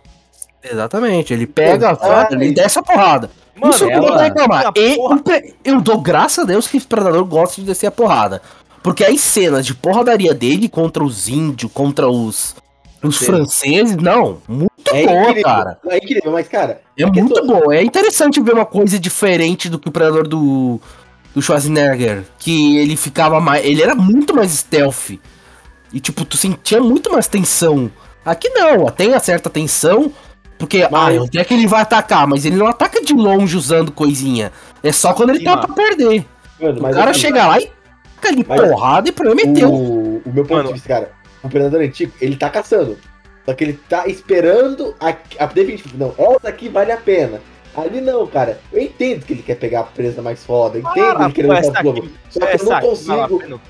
Exatamente, 0.62 1.32
ele 1.32 1.46
pega, 1.46 1.96
Ah, 2.00 2.28
ele 2.30 2.52
desce 2.52 2.78
a 2.78 2.82
porrada. 2.82 3.30
Mano, 3.58 3.74
Isso 3.74 3.84
eu 3.84 3.90
ela- 3.90 4.00
não 4.00 4.08
vou 4.08 4.18
reclamar. 4.18 4.72
E 4.76 4.94
porra- 4.96 5.20
eu 5.64 5.80
dou 5.80 6.00
graças 6.00 6.44
a 6.44 6.46
Deus 6.46 6.66
que 6.66 6.78
o 6.78 6.80
Predador 6.86 7.24
gosta 7.24 7.60
de 7.60 7.66
descer 7.66 7.86
a 7.86 7.90
porrada. 7.90 8.40
Porque 8.82 9.04
as 9.04 9.20
cenas 9.20 9.66
de 9.66 9.74
porradaria 9.74 10.32
dele 10.32 10.68
contra 10.68 11.04
os 11.04 11.28
índios, 11.28 11.70
contra 11.72 12.08
os, 12.08 12.54
os 13.02 13.18
franceses, 13.18 13.96
não, 13.96 14.38
muito 14.48 14.70
é 14.94 15.04
boa, 15.06 15.20
incrível, 15.22 15.42
cara. 15.42 15.78
É 15.86 15.96
incrível, 15.98 16.32
mas, 16.32 16.48
cara, 16.48 16.80
É 16.98 17.04
muito 17.04 17.34
questão- 17.34 17.46
bom. 17.46 17.70
É 17.72 17.82
interessante 17.82 18.40
ver 18.40 18.54
uma 18.54 18.64
coisa 18.64 18.98
diferente 18.98 19.68
do 19.68 19.78
que 19.78 19.88
o 19.88 19.92
Predador 19.92 20.26
do, 20.26 20.80
do 21.34 21.42
Schwarzenegger. 21.42 22.24
Que 22.38 22.78
ele 22.78 22.96
ficava 22.96 23.38
mais. 23.40 23.64
Ele 23.66 23.82
era 23.82 23.94
muito 23.94 24.34
mais 24.34 24.50
stealth. 24.52 25.10
E, 25.92 26.00
tipo, 26.00 26.24
tu 26.24 26.36
sentia 26.38 26.80
muito 26.80 27.12
mais 27.12 27.26
tensão. 27.26 27.90
Aqui 28.24 28.48
não, 28.50 28.86
tem 28.86 29.12
a 29.12 29.20
certa 29.20 29.50
tensão. 29.50 30.10
Porque, 30.60 30.86
Mas- 30.90 31.16
ah, 31.18 31.22
onde 31.22 31.38
é 31.38 31.44
que 31.44 31.54
ele 31.54 31.66
vai 31.66 31.80
atacar? 31.80 32.26
Mas 32.28 32.44
ele 32.44 32.54
não 32.56 32.66
ataca 32.66 33.02
de 33.02 33.12
longe 33.14 33.56
usando 33.56 33.90
coisinha. 33.90 34.52
É 34.82 34.92
só 34.92 35.12
quando 35.14 35.30
ele 35.30 35.38
Sim, 35.38 35.44
tá 35.46 35.56
mano. 35.56 35.66
pra 35.66 35.74
perder. 35.74 36.24
mano, 36.60 36.78
O 36.78 36.82
mas 36.82 36.94
cara 36.94 37.10
eu- 37.10 37.14
chega 37.14 37.46
lá 37.46 37.58
e 37.60 37.66
taca 38.16 38.28
ali 38.28 38.44
Mas- 38.46 38.60
porrada 38.60 39.08
e 39.08 39.12
prometeu. 39.12 39.72
O, 39.72 40.18
o 40.24 40.32
meu 40.32 40.44
ponto 40.44 40.54
Mano. 40.58 40.68
de 40.68 40.74
vista, 40.74 40.88
cara, 40.88 41.10
o 41.42 41.48
predador 41.48 41.80
antigo, 41.80 42.12
ele 42.20 42.36
tá 42.36 42.50
caçando. 42.50 42.98
Só 43.46 43.54
que 43.54 43.64
ele 43.64 43.80
tá 43.88 44.06
esperando 44.06 44.94
a, 45.00 45.14
a 45.38 45.46
definitiva. 45.46 45.94
Não, 45.96 46.14
essa 46.36 46.48
aqui 46.48 46.68
vale 46.68 46.92
a 46.92 46.96
pena. 46.98 47.40
Ali 47.74 48.00
não, 48.02 48.26
cara. 48.26 48.60
Eu 48.72 48.82
entendo 48.82 49.24
que 49.24 49.32
ele 49.32 49.42
quer 49.42 49.54
pegar 49.54 49.80
a 49.80 49.84
presa 49.84 50.20
mais 50.20 50.44
foda. 50.44 50.76
Eu 50.76 50.82
entendo 50.82 51.22
Ah, 51.22 51.32
ele 51.34 51.42
lutar 51.48 51.58
essa 51.58 51.70
aqui- 51.78 52.10
Só 52.28 52.40
que 52.40 52.56
eu 52.62 52.64
não 52.68 52.80
consigo. 52.80 53.60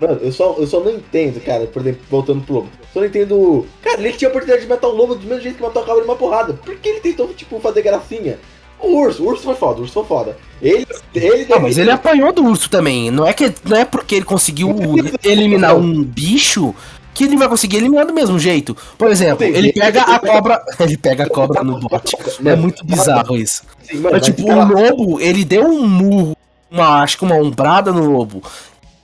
Mano, 0.00 0.18
eu 0.22 0.32
só, 0.32 0.54
eu 0.58 0.66
só 0.66 0.80
não 0.80 0.90
entendo, 0.92 1.40
cara, 1.44 1.66
por 1.66 1.82
exemplo, 1.82 2.00
voltando 2.10 2.42
pro 2.44 2.54
lobo. 2.56 2.68
Só 2.98 3.00
não 3.00 3.06
entendo. 3.06 3.66
Cara, 3.80 4.00
ele 4.00 4.12
tinha 4.12 4.28
a 4.28 4.30
oportunidade 4.30 4.62
de 4.62 4.68
matar 4.68 4.88
o 4.88 4.94
lobo 4.94 5.14
do 5.14 5.26
mesmo 5.26 5.40
jeito 5.40 5.56
que 5.56 5.62
matou 5.62 5.82
a 5.82 5.86
cabra 5.86 6.02
numa 6.02 6.16
porrada. 6.16 6.52
Por 6.52 6.76
que 6.76 6.88
ele 6.88 7.00
tentou, 7.00 7.28
tipo, 7.28 7.60
fazer 7.60 7.82
gracinha? 7.82 8.38
O 8.80 8.96
urso, 8.96 9.22
o 9.22 9.28
urso 9.28 9.42
foi 9.42 9.54
foda, 9.54 9.78
o 9.78 9.82
urso 9.82 9.92
foi 9.92 10.04
foda. 10.04 10.36
Ele. 10.60 10.86
ele 11.14 11.46
Não, 11.46 11.60
mas 11.60 11.78
ele 11.78 11.90
apanhou 11.90 12.32
do 12.32 12.44
urso 12.44 12.68
também. 12.68 13.10
Não 13.10 13.26
é, 13.26 13.32
que, 13.32 13.52
não 13.64 13.76
é 13.76 13.84
porque 13.84 14.16
ele 14.16 14.24
conseguiu 14.24 14.74
eliminar 15.24 15.76
um 15.76 16.02
bicho 16.02 16.74
que 17.14 17.24
ele 17.24 17.36
vai 17.36 17.48
conseguir 17.48 17.78
eliminar 17.78 18.06
do 18.06 18.12
mesmo 18.12 18.38
jeito. 18.38 18.76
Por 18.96 19.10
exemplo, 19.10 19.44
ele 19.44 19.72
pega 19.72 20.02
a 20.02 20.18
cobra. 20.20 20.64
Ele 20.78 20.96
pega 20.96 21.24
a 21.24 21.28
cobra 21.28 21.64
no 21.64 21.80
bote. 21.80 22.16
É 22.44 22.54
muito 22.54 22.84
bizarro 22.86 23.36
isso. 23.36 23.64
Sim, 23.82 23.98
É 24.06 24.10
mas 24.12 24.24
tipo, 24.24 24.42
o 24.48 24.64
lobo, 24.64 25.20
ele 25.20 25.44
deu 25.44 25.64
um 25.64 25.88
murro, 25.88 26.36
uma, 26.70 27.02
acho 27.02 27.18
que 27.18 27.24
uma 27.24 27.34
ombrada 27.34 27.92
no 27.92 28.08
lobo. 28.08 28.40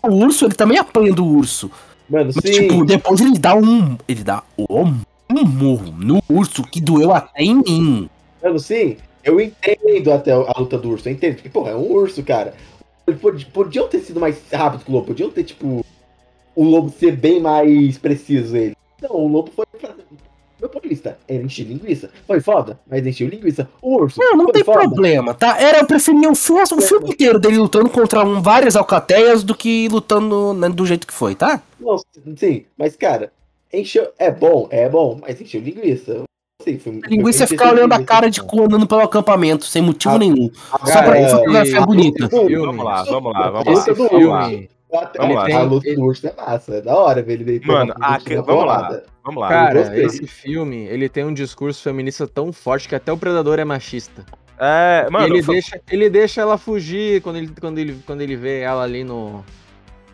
O 0.00 0.14
urso, 0.14 0.44
ele 0.44 0.54
também 0.54 0.78
apanha 0.78 1.12
do 1.12 1.24
urso. 1.24 1.68
Mano, 2.08 2.30
Mas, 2.34 2.54
sim. 2.54 2.68
tipo, 2.68 2.84
depois 2.84 3.20
ele 3.20 3.38
dá 3.38 3.54
um. 3.54 3.96
Ele 4.06 4.22
dá 4.22 4.42
um, 4.58 5.00
um 5.30 5.44
murro 5.44 5.92
no 5.98 6.22
urso 6.28 6.62
que 6.62 6.80
doeu 6.80 7.12
até 7.12 7.42
em 7.42 7.54
mim. 7.56 8.10
Mano, 8.42 8.58
sim, 8.58 8.96
eu 9.22 9.40
entendo 9.40 10.12
até 10.12 10.32
a 10.32 10.54
luta 10.58 10.76
do 10.76 10.90
urso, 10.90 11.08
eu 11.08 11.12
entendo, 11.14 11.34
porque, 11.36 11.48
porra, 11.48 11.70
é 11.70 11.76
um 11.76 11.90
urso, 11.90 12.22
cara. 12.22 12.54
Podiam 13.52 13.88
ter 13.88 14.00
sido 14.00 14.20
mais 14.20 14.36
rápido 14.52 14.84
que 14.84 14.90
o 14.90 14.94
lobo, 14.94 15.06
podiam 15.08 15.30
ter, 15.30 15.44
tipo, 15.44 15.84
o 16.54 16.64
lobo 16.64 16.90
ser 16.90 17.16
bem 17.16 17.40
mais 17.40 17.98
preciso, 17.98 18.56
ele. 18.56 18.76
Não, 19.02 19.10
o 19.10 19.28
lobo 19.28 19.50
foi. 19.54 19.66
pra- 19.78 19.94
De 20.83 20.88
vista, 20.88 21.18
ele 21.29 21.44
encheu 21.44 21.66
linguiça. 21.66 22.11
Foi 22.27 22.40
foda, 22.40 22.79
mas 22.90 23.07
encheu 23.07 23.29
linguiça. 23.29 23.68
O 23.83 23.96
urso. 24.03 24.18
Não, 24.20 24.37
não 24.37 24.44
foi 24.44 24.53
tem 24.55 24.64
foda. 24.64 24.81
problema, 24.81 25.33
tá? 25.35 25.59
Era, 25.61 25.79
eu 25.81 25.87
preferia 25.87 26.31
o 26.31 26.35
filme, 26.35 26.62
o 26.62 26.81
filme 26.81 27.11
inteiro 27.11 27.38
dele 27.38 27.57
lutando 27.59 27.88
contra 27.88 28.24
um, 28.24 28.40
várias 28.42 28.77
alcateias 28.77 29.42
do 29.42 29.55
que 29.55 29.88
lutando 29.88 30.53
né, 30.55 30.68
do 30.68 30.85
jeito 30.87 31.07
que 31.07 31.12
foi, 31.14 31.35
tá? 31.35 31.61
Não, 31.81 31.96
sim, 32.37 32.64
mas, 32.79 32.96
cara, 32.96 33.33
encheu. 33.72 34.09
É 34.18 34.31
bom, 34.31 34.66
é 34.70 34.88
bom, 34.88 35.18
mas 35.20 35.40
encheu 35.40 35.61
linguiça. 35.61 36.22
Sim, 36.62 36.79
foi, 36.79 37.00
A 37.05 37.09
linguiça 37.09 37.46
foi- 37.46 37.57
é 37.57 37.59
ficar 37.59 37.72
olhando 37.72 37.92
a 37.92 38.03
cara 38.03 38.31
de 38.31 38.42
cu 38.42 38.62
andando 38.62 38.87
pelo 38.87 39.00
acampamento, 39.03 39.64
sem 39.66 39.83
motivo 39.83 40.14
Ah, 40.14 40.18
nenhum. 40.18 40.50
Só 40.55 40.79
Cara, 40.79 41.07
pra 41.07 41.18
é- 41.18 41.29
fotografia 41.29 41.79
a- 41.81 41.87
bonita. 41.87 42.29
Filme. 42.29 42.57
Vamos 42.57 42.85
lá, 42.85 43.03
vamos 43.05 43.33
lá, 43.33 43.50
vamos 43.50 43.68
Esse 43.79 43.90
lá. 43.90 43.96
do 43.96 44.09
Vamos 44.09 44.29
lá. 44.29 44.48
filme. 44.48 44.70
A, 44.92 45.11
Vamos 45.18 45.35
lá. 45.35 45.57
a 45.59 45.62
luta 45.62 45.94
do 45.94 46.03
urso 46.05 46.27
é 46.29 46.33
massa, 46.37 46.74
é 46.77 46.81
da 46.81 46.94
hora 46.96 47.20
ver 47.20 47.33
ele 47.35 47.44
deitando 47.44 47.72
Mano, 47.72 47.94
a 48.00 48.18
vamos 48.46 48.64
lá. 48.64 49.03
Vamos 49.24 49.40
lá. 49.40 49.48
Cara, 49.48 49.98
esse 49.98 50.26
filme, 50.26 50.84
ele 50.84 51.08
tem 51.08 51.24
um 51.24 51.32
discurso 51.32 51.82
feminista 51.82 52.28
tão 52.28 52.52
forte 52.52 52.88
que 52.88 52.94
até 52.94 53.10
o 53.10 53.16
Predador 53.16 53.58
é 53.58 53.64
machista. 53.64 54.24
É, 54.58 55.08
mano, 55.10 55.34
ele, 55.34 55.42
fa- 55.42 55.52
deixa, 55.52 55.80
ele 55.90 56.10
deixa 56.10 56.40
ela 56.42 56.58
fugir 56.58 57.20
quando 57.22 57.37
ele, 57.37 57.52
quando, 57.58 57.78
ele, 57.78 58.02
quando 58.06 58.20
ele 58.20 58.37
vê 58.37 58.60
ela 58.60 58.84
ali 58.84 59.02
no, 59.02 59.44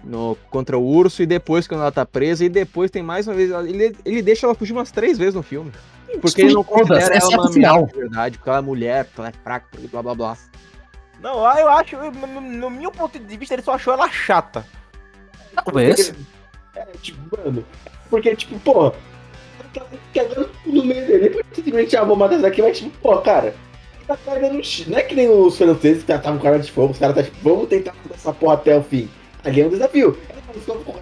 no 0.03 0.37
contra 0.49 0.79
o 0.79 0.83
urso 0.83 1.23
e 1.23 1.27
depois 1.27 1.66
quando 1.68 1.81
ela 1.81 1.92
tá 1.92 2.07
presa 2.07 2.44
e 2.44 2.49
depois 2.49 2.90
tem 2.90 3.03
mais 3.03 3.29
uma 3.29 3.35
vez 3.35 3.51
ele, 3.51 3.94
ele 4.03 4.23
deixa 4.23 4.46
ela 4.46 4.55
fugir 4.55 4.73
umas 4.73 4.90
três 4.90 5.18
vezes 5.18 5.35
no 5.35 5.42
filme 5.42 5.70
porque 6.23 6.40
ele 6.40 6.55
não 6.55 6.64
considera 6.64 7.05
ela 7.05 7.16
exceto 7.18 7.40
uma 7.42 7.53
final. 7.53 7.87
de 7.87 7.99
verdade 7.99 8.38
porque 8.38 8.49
ela 8.49 8.59
é 8.59 8.62
mulher 8.62 9.05
porque 9.05 9.20
ela 9.20 9.29
é 9.29 9.33
fraca 9.33 9.66
porque 9.70 9.88
blá 9.88 10.03
blá 10.03 10.14
blá 10.14 10.37
Não, 11.20 11.44
ah, 11.44 11.61
eu 11.61 11.68
acho, 11.68 11.96
no, 11.99 12.70
meu 12.70 12.90
ponto 12.90 13.18
de 13.18 13.37
vista, 13.37 13.55
ele 13.55 13.62
só 13.62 13.75
achou 13.75 13.92
ela 13.92 14.09
chata. 14.11 14.64
Talvez. 15.55 16.14
É, 16.76 16.85
tipo, 17.00 17.18
mano. 17.37 17.64
Porque, 18.09 18.35
tipo, 18.37 18.59
pô. 18.61 18.90
Tá 19.72 19.83
cagando 20.14 20.50
no 20.66 20.85
meio 20.85 21.06
dele. 21.06 21.28
Depois 21.28 21.46
simplesmente, 21.52 21.96
ah, 21.96 22.02
vou 22.04 22.16
matar 22.16 22.35
essa 22.35 22.42
daqui, 22.42 22.61
mas, 22.62 22.78
tipo, 22.78 22.90
pô, 22.98 23.16
cara. 23.18 23.54
Tá 24.06 24.16
cagando. 24.24 24.61
Não 24.88 24.98
é 24.98 25.02
que 25.02 25.14
nem 25.14 25.28
os 25.28 25.56
franceses 25.56 26.02
que 26.02 26.11
estavam 26.12 26.38
com 26.38 26.44
cara 26.44 26.59
de 26.59 26.70
fogo. 26.72 26.92
Os 26.92 26.98
caras 26.98 27.14
tá 27.14 27.22
tipo, 27.22 27.37
vamos 27.42 27.68
tentar 27.68 27.92
fazer 27.92 28.14
essa 28.14 28.33
porra 28.33 28.54
até 28.54 28.76
o 28.76 28.83
fim. 28.83 29.09
Ali 29.44 29.61
é 29.61 29.66
um 29.66 29.70
desafio. 29.70 30.18
Falou, 30.66 30.83
"Vou- 30.83 31.00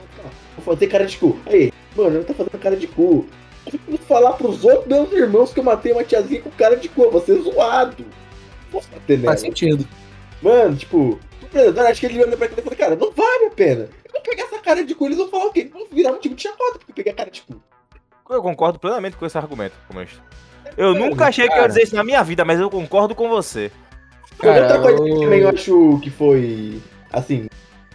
fazer 0.64 0.86
cara 0.88 1.06
de 1.06 1.16
cu. 1.16 1.38
Aí, 1.46 1.72
mano, 1.96 2.16
eu 2.16 2.24
tá 2.24 2.34
fazendo 2.34 2.58
cara 2.60 2.76
de 2.76 2.86
cu. 2.86 3.26
Eu 3.72 3.78
vou 3.88 3.98
falar 3.98 4.32
pros 4.32 4.64
outros 4.64 4.86
meus 4.86 5.10
irmãos 5.12 5.52
que 5.52 5.60
eu 5.60 5.64
matei 5.64 5.92
uma 5.92 6.04
tiazinha 6.04 6.42
com 6.42 6.50
cara 6.50 6.76
de 6.76 6.88
cu. 6.90 7.10
Vou 7.10 7.22
ser 7.22 7.40
zoado. 7.40 8.04
Posso 8.70 8.88
bater 8.90 9.18
nela. 9.18 9.30
Faz 9.30 9.40
sentido. 9.40 9.88
Mano, 10.42 10.76
tipo, 10.76 11.18
o 11.42 11.46
predador, 11.50 11.86
acho 11.86 12.00
que 12.00 12.06
ele 12.06 12.22
olha 12.22 12.36
pra 12.36 12.44
aquilo 12.46 12.60
e 12.60 12.64
fala, 12.64 12.76
cara, 12.76 12.96
não 12.96 13.10
vale 13.12 13.46
a 13.46 13.50
pena. 13.50 13.88
Eu 14.04 14.12
vou 14.12 14.20
pegar 14.20 14.46
cara 14.68 14.84
de 14.84 14.94
cu, 14.94 15.06
eles 15.06 15.16
vão 15.18 15.28
falar 15.28 15.46
o 15.46 15.52
quê? 15.52 15.70
Vão 15.72 15.86
virar 15.90 16.12
motivo 16.12 16.34
de 16.34 16.42
chacota 16.42 16.78
porque 16.78 16.90
eu 16.90 16.94
peguei 16.94 17.12
a 17.12 17.16
cara 17.16 17.30
de 17.30 17.42
cu. 17.42 17.60
Eu 18.30 18.42
concordo 18.42 18.78
plenamente 18.78 19.16
com 19.16 19.24
esse 19.24 19.38
argumento, 19.38 19.72
comunista. 19.88 20.22
Eu 20.76 20.92
Mano, 20.92 21.06
nunca 21.10 21.26
achei 21.28 21.46
que 21.46 21.52
eu 21.52 21.56
ia 21.56 21.60
cara. 21.62 21.68
dizer 21.68 21.82
isso 21.84 21.96
na 21.96 22.04
minha 22.04 22.22
vida, 22.22 22.44
mas 22.44 22.60
eu 22.60 22.68
concordo 22.70 23.14
com 23.14 23.28
você. 23.28 23.72
Cara, 24.38 24.62
Outra 24.62 24.80
coisa 24.80 25.02
que 25.02 25.10
eu- 25.10 25.20
também 25.20 25.40
eu 25.40 25.48
acho 25.48 25.98
que 26.02 26.10
foi, 26.10 26.80
assim, 27.12 27.48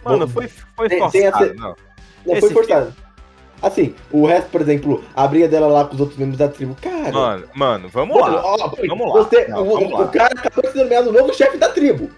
Mano, 0.04 0.26
Bom, 0.26 0.32
foi, 0.34 0.48
foi 0.48 0.88
forçado, 0.90 1.12
sem 1.12 1.24
essa- 1.26 1.54
não. 1.54 1.74
não 2.26 2.36
foi 2.36 2.50
forçado. 2.50 2.94
Assim, 3.62 3.94
o 4.10 4.26
resto, 4.26 4.50
por 4.50 4.60
exemplo, 4.60 5.02
a 5.16 5.26
briga 5.26 5.48
dela 5.48 5.66
lá 5.68 5.84
com 5.86 5.94
os 5.94 6.00
outros 6.00 6.18
membros 6.18 6.36
da 6.36 6.48
tribo, 6.48 6.76
cara... 6.82 7.10
Mano, 7.10 7.48
mano, 7.54 7.88
vamos 7.88 8.20
mano, 8.20 8.34
lá. 8.36 8.42
ó, 8.44 8.56
vamos 8.86 9.06
lá. 9.14 9.22
Você, 9.22 9.48
Não, 9.48 9.62
o, 9.66 9.72
vamos 9.72 9.92
o 9.92 9.96
lá. 10.02 10.08
cara 10.08 10.34
acabou 10.34 10.62
de 10.64 10.72
ser 10.72 10.82
nomeado 10.82 11.08
o 11.08 11.12
novo 11.12 11.32
chefe 11.32 11.56
da 11.56 11.70
tribo. 11.70 12.10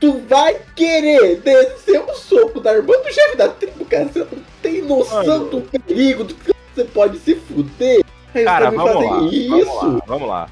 Tu 0.00 0.18
vai 0.28 0.56
querer 0.76 1.36
descer 1.40 2.00
o 2.00 2.14
soco 2.14 2.60
da 2.60 2.74
irmã 2.74 2.94
do 3.02 3.12
chefe 3.12 3.36
da 3.36 3.48
tribo, 3.48 3.84
cara. 3.86 4.06
Você 4.06 4.18
não 4.20 4.42
tem 4.60 4.82
noção 4.82 5.24
Mano. 5.24 5.48
do 5.48 5.60
perigo, 5.80 6.24
do 6.24 6.34
que 6.34 6.52
você 6.74 6.84
pode 6.84 7.18
se 7.18 7.34
fuder. 7.36 8.04
Aí 8.34 8.42
os 8.42 8.44
Cara, 8.44 8.70
vamos 8.70 8.94
lá, 8.94 9.18
vamos 9.20 9.66
lá, 9.76 10.02
vamos 10.06 10.28
lá. 10.28 10.48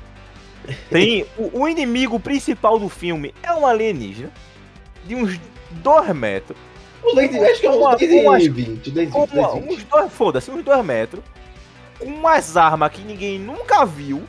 Tem, 0.88 1.26
o, 1.37 1.61
o 1.62 1.68
inimigo 1.68 2.18
principal 2.20 2.78
do 2.78 2.88
filme 2.88 3.35
é 3.42 3.52
um 3.52 3.66
alienígena 3.66 4.31
de 5.05 5.16
uns 5.16 5.38
2 5.70 6.14
metros. 6.14 6.57
Uns 7.05 7.14
10, 7.16 7.42
acho 7.42 7.61
que 7.61 7.66
é 7.66 7.70
uns 7.70 7.76
Uma- 7.76 7.96
10 7.96 8.12
umas- 8.24 8.42
e 8.44 8.48
20, 8.48 8.90
10 8.92 9.09
e 9.09 9.12
Com 9.12 9.20
20, 9.22 9.31
10 9.35 9.46
uma- 9.48 9.57
e 9.57 9.61
20. 9.62 9.72
uns 9.74 9.85
dois, 9.85 10.12
foda-se, 10.12 10.50
uns 10.52 10.62
2 10.64 10.85
metros. 10.85 11.22
Com 11.98 12.05
umas 12.07 12.57
armas 12.57 12.92
que 12.92 13.02
ninguém 13.02 13.38
nunca 13.40 13.85
viu. 13.85 14.22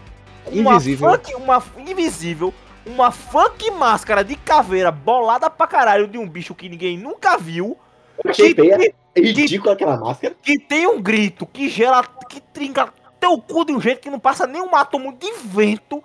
Uma 0.47 0.73
Invisível. 0.75 1.11
Funk, 1.11 1.35
uma 1.35 1.63
invisível. 1.87 2.53
Uma 2.85 3.11
funk 3.11 3.71
máscara 3.71 4.23
de 4.23 4.35
caveira 4.35 4.91
bolada 4.91 5.49
pra 5.49 5.65
caralho 5.67 6.07
de 6.07 6.17
um 6.17 6.27
bicho 6.27 6.53
que 6.53 6.67
ninguém 6.67 6.97
nunca 6.97 7.37
viu. 7.37 7.77
Que- 8.33 8.53
feia. 8.53 8.93
É 9.15 9.21
ridículo 9.21 9.71
aquela 9.71 9.95
máscara. 9.95 10.35
que 10.41 10.57
tem 10.57 10.87
um 10.87 10.99
grito 11.01 11.45
que 11.45 11.69
gera, 11.69 12.03
que 12.27 12.41
trinca 12.41 12.91
teu 13.19 13.37
cu 13.39 13.63
de 13.63 13.71
um 13.71 13.79
jeito 13.79 14.01
que 14.01 14.09
não 14.09 14.19
passa 14.19 14.47
nem 14.47 14.59
um 14.61 14.75
átomo 14.75 15.13
de 15.13 15.31
vento. 15.45 16.03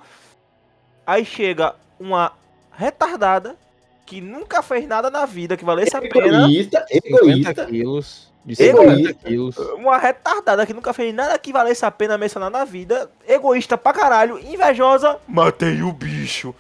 Aí 1.06 1.24
chega 1.24 1.74
uma 1.98 2.32
retardada 2.70 3.56
que 4.04 4.20
nunca 4.20 4.62
fez 4.62 4.86
nada 4.86 5.10
na 5.10 5.24
vida 5.26 5.56
que 5.56 5.64
valesse 5.64 5.96
a 5.96 6.00
pena. 6.00 6.44
Egoísta, 6.44 6.84
50 6.90 7.08
egoísta. 7.18 7.66
quilos. 7.66 8.28
De 8.44 8.62
Egoísta. 8.62 8.96
50 8.96 9.14
quilos. 9.26 9.56
Uma 9.74 9.98
retardada 9.98 10.66
que 10.66 10.72
nunca 10.74 10.92
fez 10.92 11.12
nada 11.14 11.38
que 11.38 11.52
valesse 11.52 11.84
a 11.84 11.90
pena 11.90 12.16
mencionar 12.18 12.50
na 12.50 12.64
vida. 12.64 13.10
Egoísta 13.26 13.76
pra 13.78 13.92
caralho, 13.94 14.38
invejosa. 14.38 15.18
Matei 15.26 15.82
o 15.82 15.92
bicho. 15.92 16.54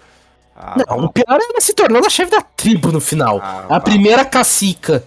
Ah, 0.60 0.74
Não, 0.88 1.04
o 1.04 1.12
pior 1.12 1.38
é 1.40 1.44
ela 1.50 1.60
se 1.60 1.72
tornando 1.72 2.04
a 2.06 2.10
chefe 2.10 2.32
da 2.32 2.40
tribo 2.42 2.90
no 2.90 3.00
final. 3.00 3.38
ah, 3.40 3.66
A 3.70 3.78
primeira 3.80 4.24
cacica. 4.24 5.04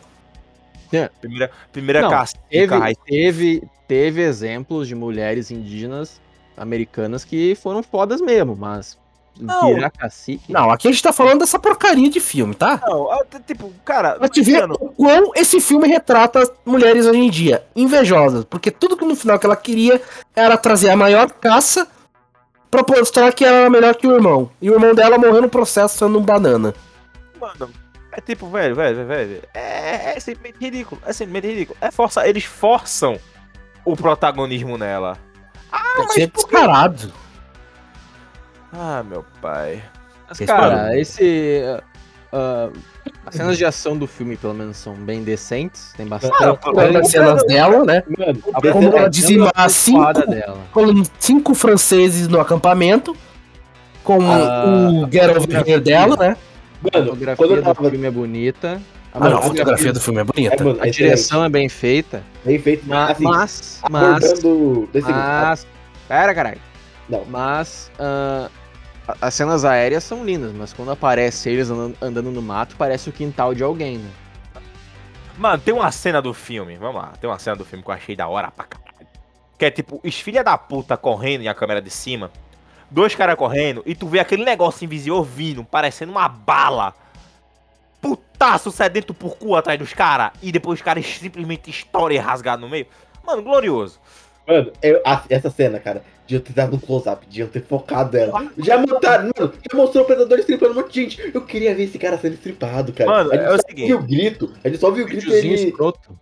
primeira, 1.19 1.51
primeira 1.73 2.01
Não, 2.03 2.09
cacica, 2.09 2.39
Teve, 2.49 2.95
teve, 3.05 3.63
teve 3.85 4.21
exemplos 4.21 4.87
de 4.87 4.95
mulheres 4.95 5.51
indígenas 5.51 6.21
americanas 6.55 7.25
que 7.25 7.53
foram 7.55 7.83
fodas 7.83 8.21
mesmo, 8.21 8.55
mas 8.55 8.97
Não. 9.37 9.73
virar 9.73 9.89
cacique. 9.89 10.53
Não, 10.53 10.69
aqui 10.71 10.87
a 10.87 10.91
gente 10.91 11.03
tá 11.03 11.11
falando 11.11 11.39
dessa 11.39 11.59
porcaria 11.59 12.09
de 12.09 12.21
filme, 12.21 12.55
tá? 12.55 12.81
Não, 12.87 13.11
ah, 13.11 13.19
tipo, 13.45 13.73
cara, 13.83 14.15
Pra 14.15 14.29
te 14.29 14.41
ver 14.41 14.63
o 14.71 14.77
quão 14.93 15.31
esse 15.35 15.59
filme 15.59 15.85
retrata 15.87 16.39
as 16.43 16.51
mulheres 16.65 17.05
hoje 17.05 17.19
em 17.19 17.29
dia. 17.29 17.63
Invejosas. 17.75 18.45
Porque 18.45 18.71
tudo 18.71 18.95
que 18.95 19.03
no 19.03 19.15
final 19.17 19.37
que 19.37 19.45
ela 19.45 19.55
queria 19.57 20.01
era 20.33 20.55
trazer 20.55 20.89
a 20.91 20.95
maior 20.95 21.29
caça 21.29 21.87
pra 22.71 22.83
mostrar 22.97 23.31
que 23.33 23.43
ela 23.45 23.57
era 23.57 23.69
melhor 23.69 23.93
que 23.95 24.07
o 24.07 24.15
irmão. 24.15 24.49
E 24.61 24.69
o 24.71 24.73
irmão 24.73 24.95
dela 24.95 25.17
morreu 25.17 25.41
no 25.41 25.49
processo 25.49 25.97
sendo 25.99 26.17
um 26.17 26.23
banana. 26.23 26.73
mano, 27.39 27.69
é 28.13 28.21
tipo, 28.21 28.47
velho, 28.49 28.73
velho, 28.75 28.95
velho, 28.95 29.07
velho. 29.07 29.41
É, 29.53 30.15
é 30.15 30.19
simplesmente 30.19 30.57
ridículo. 30.59 31.01
É 31.05 31.13
simplesmente 31.13 31.47
ridículo. 31.47 31.77
É 31.81 31.91
força, 31.91 32.27
eles 32.27 32.45
forçam 32.45 33.19
o 33.85 33.95
protagonismo 33.95 34.77
nela. 34.77 35.17
Ah, 35.71 35.79
mas 35.99 36.11
é 36.11 36.13
quê? 36.21 36.27
descarado. 36.27 37.13
Ah, 38.73 39.03
meu 39.03 39.25
pai. 39.41 39.83
Mas, 40.27 40.39
Esse 40.39 40.45
cara, 40.45 40.75
barulho. 40.75 40.99
esse. 40.99 41.61
ah, 42.31 42.69
as 43.25 43.35
cenas 43.35 43.57
de 43.57 43.65
ação 43.65 43.97
do 43.97 44.07
filme, 44.07 44.35
pelo 44.37 44.53
menos, 44.53 44.77
são 44.77 44.93
bem 44.93 45.23
decentes. 45.23 45.93
Tem 45.95 46.05
bastante. 46.05 46.33
Ah, 46.43 46.57
as 46.99 47.07
cenas 47.09 47.43
dela, 47.45 47.83
né? 47.85 48.03
Mano, 48.17 48.43
A 48.53 48.61
como 48.71 48.97
ela 48.97 49.09
dizimar 49.09 49.51
é 49.55 49.69
cinco- 49.69 50.13
dela. 50.27 50.57
Com 50.71 50.85
cinco 51.19 51.53
franceses 51.53 52.27
no 52.27 52.39
acampamento. 52.39 53.15
Com 54.03 54.19
Ah, 54.21 54.65
o 55.05 55.11
Get 55.11 55.29
Over 55.35 55.67
Here 55.67 55.79
dela, 55.81 56.15
né? 56.17 56.37
A 56.83 56.89
Mano, 56.97 57.05
fotografia 57.11 57.35
quando 57.35 57.55
eu 57.57 57.61
do 57.63 57.75
filme 57.91 58.07
é 58.07 58.11
bonita. 58.11 58.81
Ah, 59.13 59.19
não, 59.19 59.27
a 59.27 59.29
Mano, 59.31 59.41
fotografia 59.43 59.93
do 59.93 59.99
filme 59.99 60.19
é 60.19 60.21
É, 60.21 60.25
bonita. 60.25 60.63
mano, 60.63 60.79
A 60.81 60.87
é 60.87 60.89
direção 60.89 61.43
é 61.43 61.49
bem 61.49 61.69
feita. 61.69 62.23
bem 62.43 62.57
feito, 62.57 62.87
ma- 62.87 63.11
assim, 63.11 63.23
Mas. 63.23 63.81
Mas. 63.89 64.33
Mas. 65.07 65.67
Pera, 66.07 66.33
caralho. 66.33 66.57
Não. 67.07 67.23
Mas. 67.29 67.91
a- 67.99 68.49
as 69.19 69.33
cenas 69.33 69.65
aéreas 69.65 70.03
são 70.03 70.23
lindas, 70.23 70.53
mas 70.53 70.73
quando 70.73 70.91
aparece 70.91 71.49
eles 71.49 71.69
andando, 71.69 71.97
andando 72.01 72.31
no 72.31 72.41
mato, 72.41 72.75
parece 72.77 73.09
o 73.09 73.13
quintal 73.13 73.53
de 73.53 73.63
alguém, 73.63 73.97
né? 73.97 74.09
Mano, 75.37 75.61
tem 75.61 75.73
uma 75.73 75.91
cena 75.91 76.21
do 76.21 76.33
filme, 76.33 76.77
vamos 76.77 77.01
lá, 77.01 77.13
tem 77.19 77.29
uma 77.29 77.39
cena 77.39 77.55
do 77.55 77.65
filme 77.65 77.83
que 77.83 77.89
eu 77.89 77.93
achei 77.95 78.15
da 78.15 78.27
hora 78.27 78.51
pra 78.51 78.65
caralho. 78.65 79.07
Que 79.57 79.65
é 79.65 79.71
tipo, 79.71 79.99
os 80.03 80.15
filha 80.19 80.43
da 80.43 80.57
puta 80.57 80.95
correndo 80.95 81.41
e 81.41 81.47
a 81.47 81.53
câmera 81.53 81.81
de 81.81 81.89
cima, 81.89 82.31
dois 82.89 83.15
caras 83.15 83.35
correndo, 83.35 83.81
e 83.85 83.95
tu 83.95 84.07
vê 84.07 84.19
aquele 84.19 84.43
negócio 84.43 84.85
invisível 84.85 85.23
vindo, 85.23 85.63
parecendo 85.63 86.11
uma 86.11 86.27
bala. 86.27 86.93
Putaço 88.01 88.71
sedento 88.71 89.13
por 89.13 89.37
cu 89.37 89.55
atrás 89.55 89.79
dos 89.79 89.93
caras, 89.93 90.31
e 90.41 90.51
depois 90.51 90.79
os 90.79 90.83
caras 90.83 91.05
simplesmente 91.05 91.69
estouram 91.69 92.15
e 92.15 92.17
rasgado 92.17 92.61
no 92.61 92.69
meio. 92.69 92.87
Mano, 93.23 93.41
glorioso. 93.41 93.99
Mano, 94.47 94.71
eu- 94.81 95.01
a- 95.05 95.23
essa 95.29 95.49
cena, 95.49 95.79
cara, 95.79 96.01
de 96.27 96.35
eu 96.35 96.39
ter 96.41 96.53
dado 96.53 96.75
um 96.75 96.79
close-up, 96.79 97.25
de 97.27 97.41
eu 97.41 97.47
ter 97.47 97.61
focado 97.63 98.17
ela. 98.17 98.47
Já 98.57 98.77
montaram, 98.77 99.31
mano, 99.37 99.53
já 99.71 99.77
mostrou 99.77 100.03
o 100.03 100.07
predador 100.07 100.39
estripando 100.39 100.71
um 100.71 100.75
monte 100.75 100.93
de 100.93 101.01
gente. 101.01 101.31
Eu 101.33 101.41
queria 101.41 101.75
ver 101.75 101.83
esse 101.83 101.97
cara 101.99 102.17
sendo 102.17 102.33
estripado, 102.33 102.91
cara. 102.93 103.09
Mano, 103.09 103.31
a 103.31 103.35
gente 103.35 103.45
é 103.45 103.49
o 103.49 103.55
só 103.57 103.61
seguinte. 103.67 103.93
ouviu 103.93 103.99
o 103.99 104.07
grito, 104.07 104.53
a 104.63 104.67
gente 104.69 104.79
só 104.79 104.87
ouviu 104.87 105.05
o 105.05 105.07
grito 105.07 105.23
Videozinho 105.25 105.53
ele. 105.53 105.69
escroto. 105.69 106.17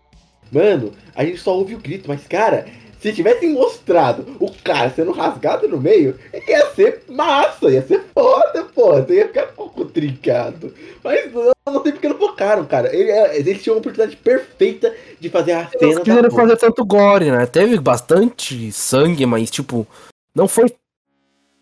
Mano, 0.51 0.91
a 1.15 1.23
gente 1.23 1.38
só 1.39 1.55
ouve 1.55 1.75
o 1.75 1.79
grito, 1.79 2.05
mas, 2.08 2.25
cara, 2.27 2.65
se 2.99 3.13
tivessem 3.13 3.53
mostrado 3.53 4.25
o 4.39 4.51
cara 4.63 4.89
sendo 4.89 5.12
rasgado 5.12 5.67
no 5.67 5.79
meio, 5.79 6.19
ia 6.47 6.65
ser 6.73 7.03
massa, 7.07 7.69
ia 7.69 7.81
ser 7.81 8.03
foda, 8.13 8.63
pô. 8.75 8.93
Você 8.95 9.15
ia 9.15 9.27
ficar 9.27 9.45
um 9.45 9.55
pouco 9.55 9.85
trincado. 9.85 10.73
Mas 11.03 11.31
não, 11.33 11.51
não 11.73 11.81
sei 11.83 11.91
porque 11.93 12.09
não 12.09 12.17
focaram, 12.17 12.65
cara. 12.65 12.93
Ele- 12.95 13.09
é, 13.09 13.38
eles 13.39 13.63
tinham 13.63 13.75
a 13.75 13.79
oportunidade 13.79 14.17
perfeita 14.17 14.93
de 15.19 15.29
fazer 15.29 15.53
a 15.53 15.67
cena. 15.69 15.83
Eles 15.83 15.99
quiseram 15.99 16.29
fazer 16.31 16.57
tanto 16.57 16.83
gore, 16.85 17.31
né? 17.31 17.45
Teve 17.45 17.79
bastante 17.79 18.71
sangue, 18.71 19.25
mas, 19.25 19.49
tipo, 19.49 19.88
não 20.35 20.47
foi 20.47 20.73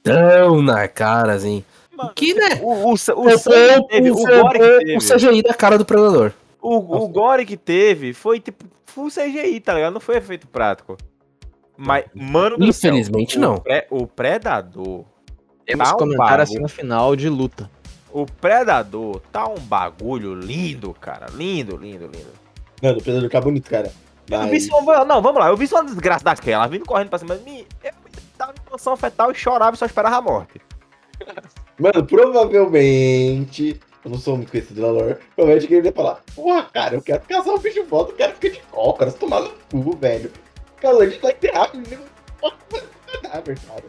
tão 0.04 0.62
na 0.62 0.88
cara, 0.88 1.34
assim. 1.34 1.64
Mano, 1.96 2.12
Que, 2.16 2.34
né? 2.34 2.60
O, 2.62 2.72
o, 2.72 2.90
o, 2.90 2.94
o 2.94 2.98
sangue 2.98 3.88
teve, 3.90 4.12
o 4.12 4.16
gore 4.16 4.60
que 4.60 4.96
o 4.96 5.00
teve. 5.00 5.16
CGI 5.16 5.42
da 5.44 5.54
cara 5.54 5.78
do 5.78 5.86
Predador. 5.86 6.32
O, 6.62 6.76
o 7.04 7.08
gore 7.08 7.46
que 7.46 7.58
teve 7.58 8.14
foi 8.14 8.40
tipo 8.40 8.66
full 8.86 9.10
CGI, 9.10 9.60
tá 9.60 9.74
ligado? 9.74 9.94
Não 9.94 10.02
foi 10.02 10.18
efeito 10.18 10.48
prático. 10.48 10.98
Mas, 11.78 12.06
mano, 12.14 12.58
do 12.58 12.74
céu, 12.74 12.90
Infelizmente, 12.92 13.38
o 13.38 13.42
não. 13.42 13.58
pré- 13.60 13.88
o 13.92 14.08
Predador. 14.08 15.06
Temos 15.66 15.88
Tá 15.90 15.96
um 15.96 15.98
comentar 16.00 16.28
a 16.28 16.38
bagulho. 16.38 16.48
cena 16.48 16.68
final 16.68 17.16
de 17.16 17.30
luta. 17.30 17.70
O 18.12 18.26
Predador 18.26 19.22
tá 19.32 19.48
um 19.48 19.60
bagulho 19.60 20.34
lindo, 20.34 20.94
cara. 20.94 21.28
Lindo, 21.34 21.76
lindo, 21.78 22.06
lindo. 22.08 22.32
Mano, 22.82 22.98
o 23.00 23.04
predador 23.04 23.30
tá 23.30 23.42
bonito, 23.42 23.70
cara. 23.70 23.92
Eu 24.30 24.42
vi 24.44 24.52
Mas- 24.52 24.66
só, 24.68 25.06
não, 25.06 25.22
vamos 25.22 25.40
lá. 25.40 25.50
Eu 25.50 25.58
vi 25.58 25.68
só 25.68 25.78
uma 25.78 25.86
desgraça 25.86 26.24
daquela, 26.24 26.68
vindo 26.68 26.86
correndo 26.86 27.10
pra 27.10 27.20
cima 27.20 27.36
de 27.38 27.44
mim. 27.44 27.66
Eu 27.84 27.92
tava 28.38 28.54
em 28.54 28.70
posição 28.70 28.96
fetal 28.98 29.32
e 29.32 29.36
chorava 29.36 29.76
e 29.76 29.80
só 29.80 29.86
esperava 29.86 30.18
a 30.18 30.22
morte. 30.22 30.60
Mano, 31.80 32.06
provavelmente. 32.06 33.80
Eu 34.06 34.12
não 34.12 34.18
sou 34.18 34.38
muito 34.38 34.52
conhecido 34.52 34.82
na 34.82 34.88
lore. 34.88 35.18
Provavelmente 35.36 35.68
que 35.68 35.74
ele 35.76 35.88
ia 35.88 35.94
falar: 35.94 36.22
Porra, 36.36 36.64
cara, 36.74 36.96
eu 36.96 37.02
quero 37.02 37.22
casar 37.22 37.52
um 37.54 37.58
bicho 37.60 37.84
volta, 37.86 38.12
eu 38.12 38.16
quero 38.16 38.34
ficar 38.36 38.50
de 38.50 38.62
quero 38.98 39.14
tomar 39.14 39.42
no 39.42 39.50
cu, 39.72 39.98
velho. 39.98 40.32
Cara, 40.82 40.98
a 40.98 41.10
gente 41.10 41.22
vai 41.22 41.34
ter 41.34 41.52
rápido, 41.52 41.90
né? 41.90 41.98
cadáver, 43.22 43.58
cara. 43.68 43.84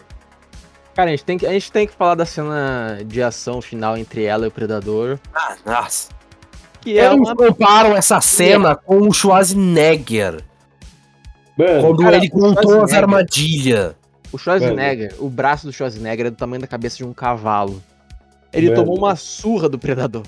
Cara, 0.94 1.08
a 1.08 1.10
gente, 1.12 1.24
tem 1.24 1.38
que, 1.38 1.46
a 1.46 1.52
gente 1.52 1.70
tem 1.70 1.86
que 1.86 1.92
falar 1.92 2.14
da 2.16 2.26
cena 2.26 2.98
de 3.06 3.22
ação 3.22 3.60
final 3.62 3.96
entre 3.96 4.24
ela 4.24 4.46
e 4.46 4.48
o 4.48 4.50
Predador. 4.50 5.18
Ah, 5.32 5.56
nossa. 5.64 6.08
Que 6.80 6.98
é 6.98 7.06
Eles 7.06 7.18
uma. 7.18 7.36
comparam 7.36 7.96
essa 7.96 8.20
cena 8.20 8.74
com 8.74 9.06
o 9.06 9.12
Schwarzenegger. 9.12 10.42
Mano, 11.56 11.80
Quando 11.82 12.02
cara, 12.02 12.16
ele 12.16 12.28
contou 12.28 12.82
as 12.82 12.92
armadilhas. 12.92 13.94
O 14.32 14.38
Schwarzenegger, 14.38 15.14
o 15.18 15.28
braço 15.28 15.66
do 15.66 15.72
Schwarzenegger 15.72 16.26
é 16.26 16.30
do 16.30 16.36
tamanho 16.36 16.60
da 16.60 16.66
cabeça 16.66 16.96
de 16.96 17.04
um 17.04 17.12
cavalo. 17.12 17.82
Ele 18.52 18.70
Mano. 18.70 18.80
tomou 18.82 18.98
uma 18.98 19.14
surra 19.16 19.68
do 19.68 19.78
Predador. 19.78 20.22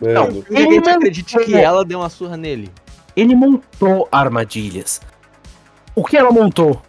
mano, 0.00 0.44
Ninguém 0.48 0.78
Ele 0.78 0.90
acredite 0.90 1.38
que 1.44 1.54
ela 1.54 1.84
deu 1.84 2.00
uma 2.00 2.08
surra 2.08 2.36
nele. 2.36 2.70
Ele 3.14 3.34
montou 3.34 4.08
armadilhas. 4.10 5.00
O 5.98 6.04
que 6.04 6.16
ela 6.16 6.30
montou? 6.30 6.80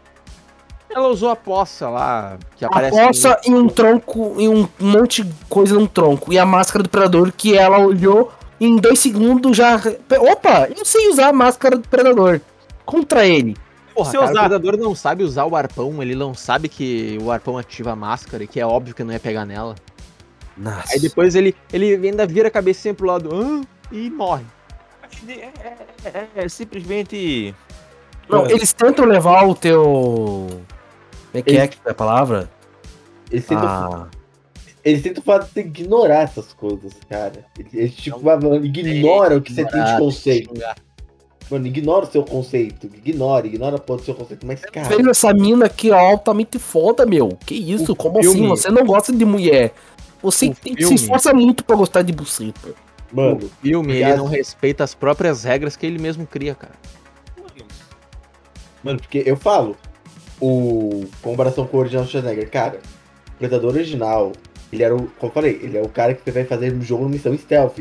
Ela 0.90 1.08
usou 1.08 1.30
a 1.30 1.36
poça 1.36 1.90
lá, 1.90 2.38
que 2.56 2.64
A 2.64 2.68
aparece. 2.68 2.98
poça 3.00 3.42
e 3.46 3.52
um 3.52 3.68
tronco, 3.68 4.36
e 4.40 4.48
um 4.48 4.68
monte 4.80 5.24
de 5.24 5.34
coisa 5.48 5.74
num 5.76 5.88
tronco. 5.88 6.32
E 6.34 6.38
a 6.38 6.46
máscara 6.46 6.84
do 6.84 6.90
predador 6.90 7.32
que 7.36 7.58
ela 7.58 7.80
olhou 7.80 8.32
e 8.60 8.66
em 8.68 8.76
dois 8.76 9.00
segundos 9.00 9.56
já. 9.58 9.76
Opa, 10.20 10.68
eu 10.76 10.86
sei 10.86 11.10
usar 11.10 11.30
a 11.30 11.34
máscara 11.34 11.78
do 11.78 11.88
predador. 11.88 12.42
Contra 12.86 13.26
ele. 13.26 13.56
Porra, 13.96 14.12
Se 14.12 14.18
cara, 14.18 14.32
usar- 14.32 14.40
o 14.46 14.50
Predador 14.50 14.78
não 14.78 14.96
sabe 14.96 15.24
usar 15.24 15.46
o 15.46 15.56
arpão, 15.56 16.02
ele 16.02 16.16
não 16.16 16.34
sabe 16.34 16.70
que 16.70 17.18
o 17.22 17.30
arpão 17.32 17.58
ativa 17.58 17.92
a 17.92 17.96
máscara 17.96 18.44
e 18.44 18.48
que 18.48 18.60
é 18.60 18.66
óbvio 18.66 18.94
que 18.96 19.04
não 19.04 19.12
ia 19.14 19.20
pegar 19.20 19.46
nela. 19.46 19.76
Nossa. 20.58 20.94
Aí 20.94 21.00
depois 21.00 21.36
ele, 21.36 21.56
ele 21.74 21.96
ainda 22.08 22.26
vira 22.26 22.48
a 22.48 22.52
cabecinha 22.52 22.94
pro 22.94 23.06
lado 23.08 23.30
"Hã?" 23.34 23.62
e 23.92 24.10
morre. 24.10 24.44
É, 25.28 25.32
é- 25.34 25.48
é- 26.06 26.28
é 26.46 26.50
simplesmente. 26.50 27.54
Não, 28.30 28.40
Mano. 28.44 28.52
eles 28.52 28.72
tentam 28.74 29.06
levar 29.06 29.48
o 29.48 29.56
teu. 29.56 29.82
Como 30.52 30.62
é 31.34 31.42
que 31.42 31.58
é 31.58 31.68
que 31.68 31.78
é 31.86 31.92
a 31.92 31.94
palavra? 31.94 32.50
eles 33.32 33.46
tentam, 33.46 33.68
Ah, 33.68 34.08
eles 34.84 35.02
tentam 35.04 35.24
fazer 35.24 35.60
ignorar 35.62 36.22
essas 36.24 36.54
coisas, 36.54 36.94
cara. 37.10 37.46
Eles, 37.58 37.74
eles, 37.74 37.96
tipo, 37.96 38.24
mano, 38.24 38.56
ignoram 38.64 39.38
o 39.38 39.42
que 39.42 39.54
você 39.54 39.66
tem 39.66 39.84
de 39.84 39.98
conceito. 39.98 40.54
Mano, 41.50 41.66
ignora 41.66 42.06
o 42.06 42.12
seu 42.12 42.24
conceito. 42.24 42.88
Ignora, 43.04 43.48
ignora 43.48 43.76
a 43.78 43.80
porra 43.80 44.00
do 44.00 44.06
seu 44.06 44.14
conceito. 44.14 44.46
Mas, 44.46 44.62
cara, 44.62 44.88
fez 44.88 45.06
essa 45.08 45.34
mina 45.34 45.66
aqui 45.66 45.90
ó, 45.90 45.98
altamente 45.98 46.60
foda, 46.60 47.06
meu. 47.08 47.30
Que 47.46 47.56
isso? 47.56 47.94
O 47.94 47.96
Como 47.96 48.22
filme- 48.22 48.40
assim? 48.40 48.48
Você 48.50 48.70
não 48.70 48.86
gosta 48.86 49.12
de 49.12 49.26
mulher. 49.26 49.74
Você 50.22 50.48
O 50.50 50.56
tem- 50.56 50.76
filme- 50.76 50.88
se 50.98 51.04
esforça 51.04 51.34
muito 51.34 51.64
pra 51.64 51.76
gostar 51.76 52.04
de 52.04 52.12
buceta. 52.14 52.74
mano, 53.12 53.38
O 53.46 53.50
filme, 53.64 53.94
ele 53.94 54.04
aliás- 54.04 54.20
não 54.20 54.28
respeita 54.28 54.84
as 54.84 54.94
próprias 54.94 55.44
regras 55.44 55.76
que 55.76 55.86
ele 55.86 55.98
mesmo 55.98 56.28
cria, 56.28 56.54
cara. 56.54 56.74
Mano, 58.84 59.00
porque 59.00 59.24
eu 59.26 59.36
falo, 59.36 59.76
o 60.42 61.06
comparação 61.22 61.66
com 61.66 61.78
o 61.78 61.80
original 61.80 62.04
do 62.04 62.10
Schwarzenegger, 62.10 62.50
cara, 62.50 62.80
o 63.36 63.38
Predador 63.40 63.74
original, 63.74 64.32
ele 64.72 64.84
era 64.84 64.96
o, 64.96 65.08
como 65.20 65.30
eu 65.30 65.32
falei, 65.32 65.60
ele 65.62 65.78
é 65.78 65.82
o 65.82 65.90
cara 65.90 66.14
que 66.14 66.24
você 66.24 66.32
vai 66.32 66.46
fazer 66.46 66.72
no 66.72 66.82
jogo 66.82 67.04
no 67.04 67.10
missão 67.10 67.38
stealth. 67.38 67.80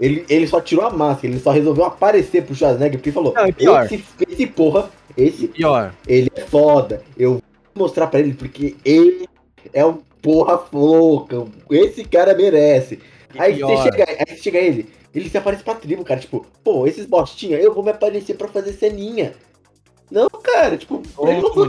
Ele, 0.00 0.24
ele 0.28 0.46
só 0.48 0.60
tirou 0.60 0.84
a 0.84 0.90
máscara, 0.90 1.28
ele 1.28 1.40
só 1.40 1.50
resolveu 1.52 1.84
aparecer 1.84 2.42
pro 2.42 2.54
Schwarzenegger 2.54 2.98
porque 2.98 3.12
falou: 3.12 3.32
Não, 3.34 3.46
e 3.46 3.52
pior. 3.52 3.84
esse, 3.84 4.02
esse 4.28 4.46
porra, 4.46 4.90
esse 5.16 5.48
Pior. 5.48 5.94
ele 6.06 6.30
é 6.34 6.40
foda. 6.40 7.02
Eu 7.16 7.34
vou 7.34 7.42
mostrar 7.76 8.06
pra 8.08 8.20
ele 8.20 8.34
porque 8.34 8.76
ele 8.84 9.28
é 9.72 9.84
um 9.84 9.98
porra 10.20 10.60
louca. 10.72 11.44
Esse 11.70 12.04
cara 12.04 12.34
merece. 12.34 12.98
Aí 13.38 13.56
pior. 13.56 13.76
você 13.76 13.82
chega, 13.90 14.06
aí 14.28 14.36
chega 14.36 14.58
ele, 14.58 14.88
ele 15.14 15.28
se 15.28 15.38
aparece 15.38 15.62
pra 15.62 15.74
tribo, 15.74 16.04
cara. 16.04 16.20
Tipo, 16.20 16.46
pô, 16.64 16.86
esses 16.86 17.06
bostinha, 17.06 17.58
eu 17.58 17.72
vou 17.72 17.84
me 17.84 17.90
aparecer 17.90 18.34
pra 18.34 18.48
fazer 18.48 18.72
ceninha. 18.72 19.34
Não, 20.12 20.28
cara, 20.28 20.76
tipo, 20.76 21.02
Ô, 21.16 21.26
ele 21.28 21.40
não 21.40 21.52
foi. 21.54 21.68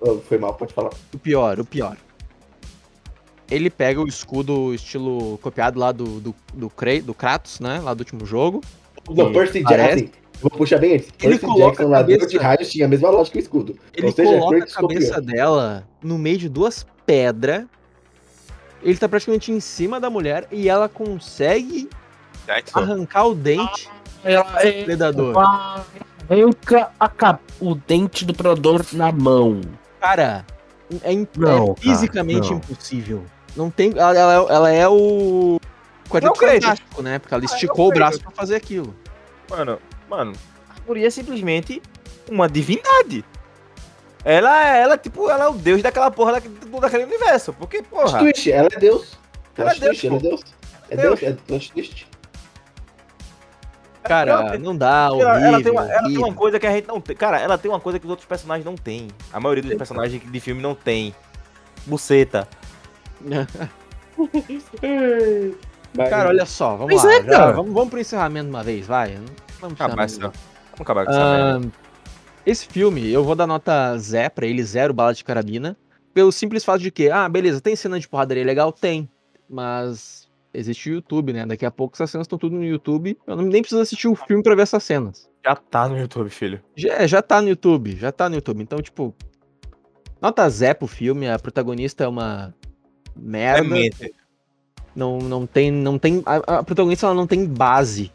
Oh, 0.00 0.18
foi 0.20 0.38
mal, 0.38 0.54
pode 0.54 0.72
falar. 0.72 0.90
O 1.12 1.18
pior, 1.18 1.58
o 1.58 1.64
pior. 1.64 1.96
Ele 3.50 3.68
pega 3.68 4.00
o 4.00 4.06
escudo 4.06 4.72
estilo 4.72 5.38
copiado 5.38 5.78
lá 5.78 5.92
do, 5.92 6.04
do, 6.20 6.34
do, 6.54 6.70
Kra- 6.70 7.00
do 7.02 7.12
Kratos, 7.12 7.60
né? 7.60 7.80
Lá 7.80 7.92
do 7.94 8.00
último 8.00 8.24
jogo. 8.24 8.60
Não, 9.10 9.32
Percy 9.32 9.62
Jackson, 9.64 10.08
vou 10.40 10.50
puxar 10.52 10.78
bem 10.78 10.94
antes. 10.94 11.08
Ele 11.20 11.38
Percy 11.38 11.40
coloca 11.40 11.64
Jackson, 11.66 11.82
a 11.82 11.88
ladrão 11.88 12.16
cabeça- 12.18 12.30
de 12.30 12.38
raios, 12.38 12.70
tinha 12.70 12.86
a 12.86 12.88
mesma 12.88 13.10
lógica 13.10 13.32
que 13.32 13.38
o 13.38 13.42
escudo. 13.42 13.76
Ele 13.94 14.06
Ou 14.06 14.12
seja, 14.12 14.30
coloca 14.30 14.56
a 14.56 14.58
Kratos 14.60 14.74
copiou. 14.76 14.88
cabeça 15.00 15.20
dela 15.20 15.88
no 16.02 16.16
meio 16.16 16.38
de 16.38 16.48
duas 16.48 16.86
pedras. 17.04 17.64
Ele 18.82 18.96
tá 18.96 19.08
praticamente 19.08 19.50
em 19.52 19.60
cima 19.60 20.00
da 20.00 20.08
mulher 20.08 20.46
e 20.50 20.68
ela 20.68 20.88
consegue 20.88 21.88
Jackson. 22.46 22.78
arrancar 22.80 23.26
o 23.26 23.34
dente 23.34 23.88
Ela 24.24 24.42
do 24.44 24.58
é, 24.66 24.84
predador. 24.84 25.34
Arranca 26.28 26.90
a 26.98 27.08
ca- 27.08 27.38
o 27.60 27.74
dente 27.74 28.24
do 28.24 28.34
predador 28.34 28.84
na 28.92 29.10
mão. 29.12 29.60
Cara, 30.00 30.44
é, 31.02 31.12
im- 31.12 31.26
Não, 31.36 31.48
é 31.48 31.58
cara, 31.66 31.74
fisicamente 31.80 32.50
não. 32.50 32.56
impossível. 32.58 33.24
Não 33.56 33.70
tem. 33.70 33.90
Ela, 33.96 34.16
ela- 34.16 34.52
ela 34.52 34.70
é 34.70 34.88
o. 34.88 35.58
Não, 36.22 36.32
Kratos. 36.34 36.64
Fantástico, 36.64 37.02
né? 37.02 37.18
Porque 37.18 37.34
ela 37.34 37.42
Ah, 37.42 37.46
esticou 37.46 37.88
o 37.88 37.90
braço 37.92 38.20
pra 38.20 38.30
fazer 38.32 38.56
aquilo. 38.56 38.94
Mano, 39.48 39.78
mano, 40.10 40.32
a 40.68 40.80
guria 40.86 41.06
é 41.06 41.10
simplesmente 41.10 41.80
uma 42.30 42.48
divindade. 42.48 43.24
Ela, 44.24 44.76
é- 44.76 44.82
ela, 44.82 44.98
tipo, 44.98 45.28
ela 45.30 45.44
é 45.44 45.48
o 45.48 45.52
deus 45.54 45.82
daquela 45.82 46.10
porra 46.10 46.32
daquele, 46.32 46.54
daquele 46.80 47.04
universo. 47.04 47.52
Porque, 47.54 47.82
porra. 47.82 48.18
twist, 48.18 48.50
ela 48.50 48.68
é 48.72 48.78
Deus. 48.78 49.18
Ela 49.56 49.70
é 49.72 49.74
Deus, 49.74 49.98
twist, 50.00 50.06
ela 50.06 50.16
é. 50.16 50.18
Deus. 50.20 50.42
É 50.90 50.96
Deus. 50.96 51.22
É 51.22 51.32
twist. 51.32 52.08
Cara, 54.02 54.58
não 54.58 54.76
dá, 54.76 55.10
horrível, 55.12 55.28
Ela, 55.28 55.46
ela 55.46 55.62
tem 55.62 55.72
uma, 55.72 55.92
ela 55.92 56.08
tem 56.08 56.18
uma 56.18 56.34
coisa 56.34 56.58
que 56.60 56.66
a 56.66 56.72
gente 56.72 56.88
não 56.88 57.00
tem. 57.00 57.14
Cara, 57.16 57.38
ela 57.40 57.56
tem 57.56 57.70
uma 57.70 57.80
coisa 57.80 57.98
que 57.98 58.04
os 58.04 58.10
outros 58.10 58.26
personagens 58.26 58.64
não 58.64 58.74
têm. 58.74 59.08
A 59.32 59.38
maioria 59.40 59.62
dos 59.62 59.74
personagens 59.74 60.20
de 60.30 60.40
filme 60.40 60.60
não 60.60 60.74
tem. 60.74 61.14
Buceta. 61.86 62.46
Cara, 66.08 66.28
olha 66.30 66.46
só, 66.46 66.76
vamos 66.76 66.94
Mas 66.94 67.04
lá. 67.04 67.12
é, 67.14 67.22
já- 67.24 67.52
vamos, 67.52 67.72
vamos 67.72 67.90
pro 67.90 68.00
encerramento 68.00 68.46
de 68.46 68.50
uma 68.50 68.62
vez, 68.62 68.86
vai. 68.86 69.18
Vamos 69.60 69.80
Acabar 69.80 70.04
essa. 70.04 70.20
Vamos 70.20 70.32
acabar 70.80 71.04
com 71.04 71.10
essa 71.10 71.20
merda. 71.20 71.68
Ah, 71.68 71.90
esse 72.44 72.66
filme, 72.66 73.10
eu 73.10 73.22
vou 73.22 73.34
dar 73.34 73.46
nota 73.46 73.96
Zé 73.98 74.28
pra 74.28 74.46
ele, 74.46 74.62
zero 74.64 74.92
bala 74.92 75.14
de 75.14 75.22
carabina. 75.22 75.76
Pelo 76.14 76.32
simples 76.32 76.64
fato 76.64 76.80
de 76.80 76.90
que, 76.90 77.08
ah, 77.10 77.28
beleza, 77.28 77.60
tem 77.60 77.76
cena 77.76 77.98
de 78.00 78.08
porradaria 78.08 78.44
legal? 78.44 78.72
Tem. 78.72 79.08
Mas 79.48 80.21
existe 80.52 80.90
o 80.90 80.94
YouTube, 80.94 81.32
né? 81.32 81.46
Daqui 81.46 81.64
a 81.64 81.70
pouco 81.70 81.94
essas 81.96 82.10
cenas 82.10 82.26
estão 82.26 82.38
tudo 82.38 82.56
no 82.56 82.64
YouTube. 82.64 83.16
Eu 83.26 83.36
não, 83.36 83.44
nem 83.44 83.62
preciso 83.62 83.80
assistir 83.80 84.08
o 84.08 84.14
filme 84.14 84.42
pra 84.42 84.54
ver 84.54 84.62
essas 84.62 84.82
cenas. 84.82 85.30
Já 85.44 85.56
tá 85.56 85.88
no 85.88 85.98
YouTube, 85.98 86.30
filho. 86.30 86.60
Já, 86.76 87.06
já 87.06 87.22
tá 87.22 87.40
no 87.40 87.48
YouTube, 87.48 87.96
já 87.96 88.12
tá 88.12 88.28
no 88.28 88.36
YouTube. 88.36 88.62
Então, 88.62 88.80
tipo, 88.80 89.14
nota 90.20 90.48
Zé 90.48 90.74
pro 90.74 90.86
filme. 90.86 91.28
A 91.28 91.38
protagonista 91.38 92.04
é 92.04 92.08
uma 92.08 92.54
merda. 93.16 93.76
É 93.78 94.10
não, 94.94 95.18
não 95.18 95.46
tem. 95.46 95.70
Não 95.70 95.98
tem 95.98 96.22
a, 96.26 96.58
a 96.58 96.62
protagonista 96.62 97.06
ela 97.06 97.14
não 97.14 97.26
tem 97.26 97.46
base. 97.46 98.12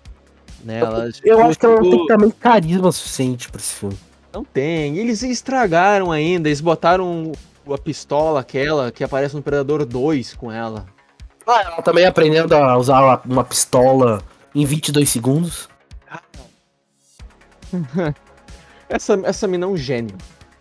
Né? 0.64 0.80
Ela, 0.80 1.10
Eu 1.24 1.42
acho 1.44 1.60
que 1.60 1.66
ela 1.66 1.76
não 1.76 1.84
tipo, 1.84 1.98
tem 1.98 2.08
também 2.08 2.32
carisma 2.32 2.92
suficiente 2.92 3.50
pra 3.50 3.60
esse 3.60 3.76
filme. 3.76 3.98
Não 4.34 4.44
tem. 4.44 4.96
E 4.96 5.00
eles 5.00 5.24
estragaram 5.24 6.12
ainda. 6.12 6.48
Eles 6.48 6.62
botaram 6.62 7.32
a 7.70 7.78
pistola, 7.78 8.40
aquela 8.40 8.92
que 8.92 9.04
aparece 9.04 9.36
no 9.36 9.42
Predador 9.42 9.86
2 9.86 10.36
com 10.36 10.52
ela. 10.52 10.86
Ah, 11.48 11.62
ela 11.62 11.82
também 11.82 12.06
aprendendo 12.06 12.54
a 12.54 12.78
usar 12.78 13.02
uma- 13.02 13.22
uma 13.26 13.44
pistola 13.44 14.22
em 14.54 14.66
22 14.66 15.10
segundos. 15.10 15.70
Essa, 18.90 19.20
essa 19.26 19.48
mina 19.48 19.66
é 19.66 19.68
um 19.68 19.76
gênio, 19.76 20.16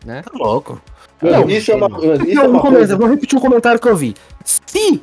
né? 0.04 0.22
Tá 0.22 0.32
louco. 0.34 0.80
Não, 1.22 1.48
isso 1.48 1.70
é 1.70 1.76
uma, 1.76 1.86
isso 2.24 2.30
é 2.30 2.34
Não, 2.34 2.50
uma 2.50 2.60
vou, 2.60 2.72
coisa. 2.72 2.96
vou 2.96 3.08
repetir 3.08 3.38
um 3.38 3.40
comentário 3.40 3.78
que 3.80 3.88
eu 3.88 3.96
vi. 3.96 4.14
Se 4.44 5.00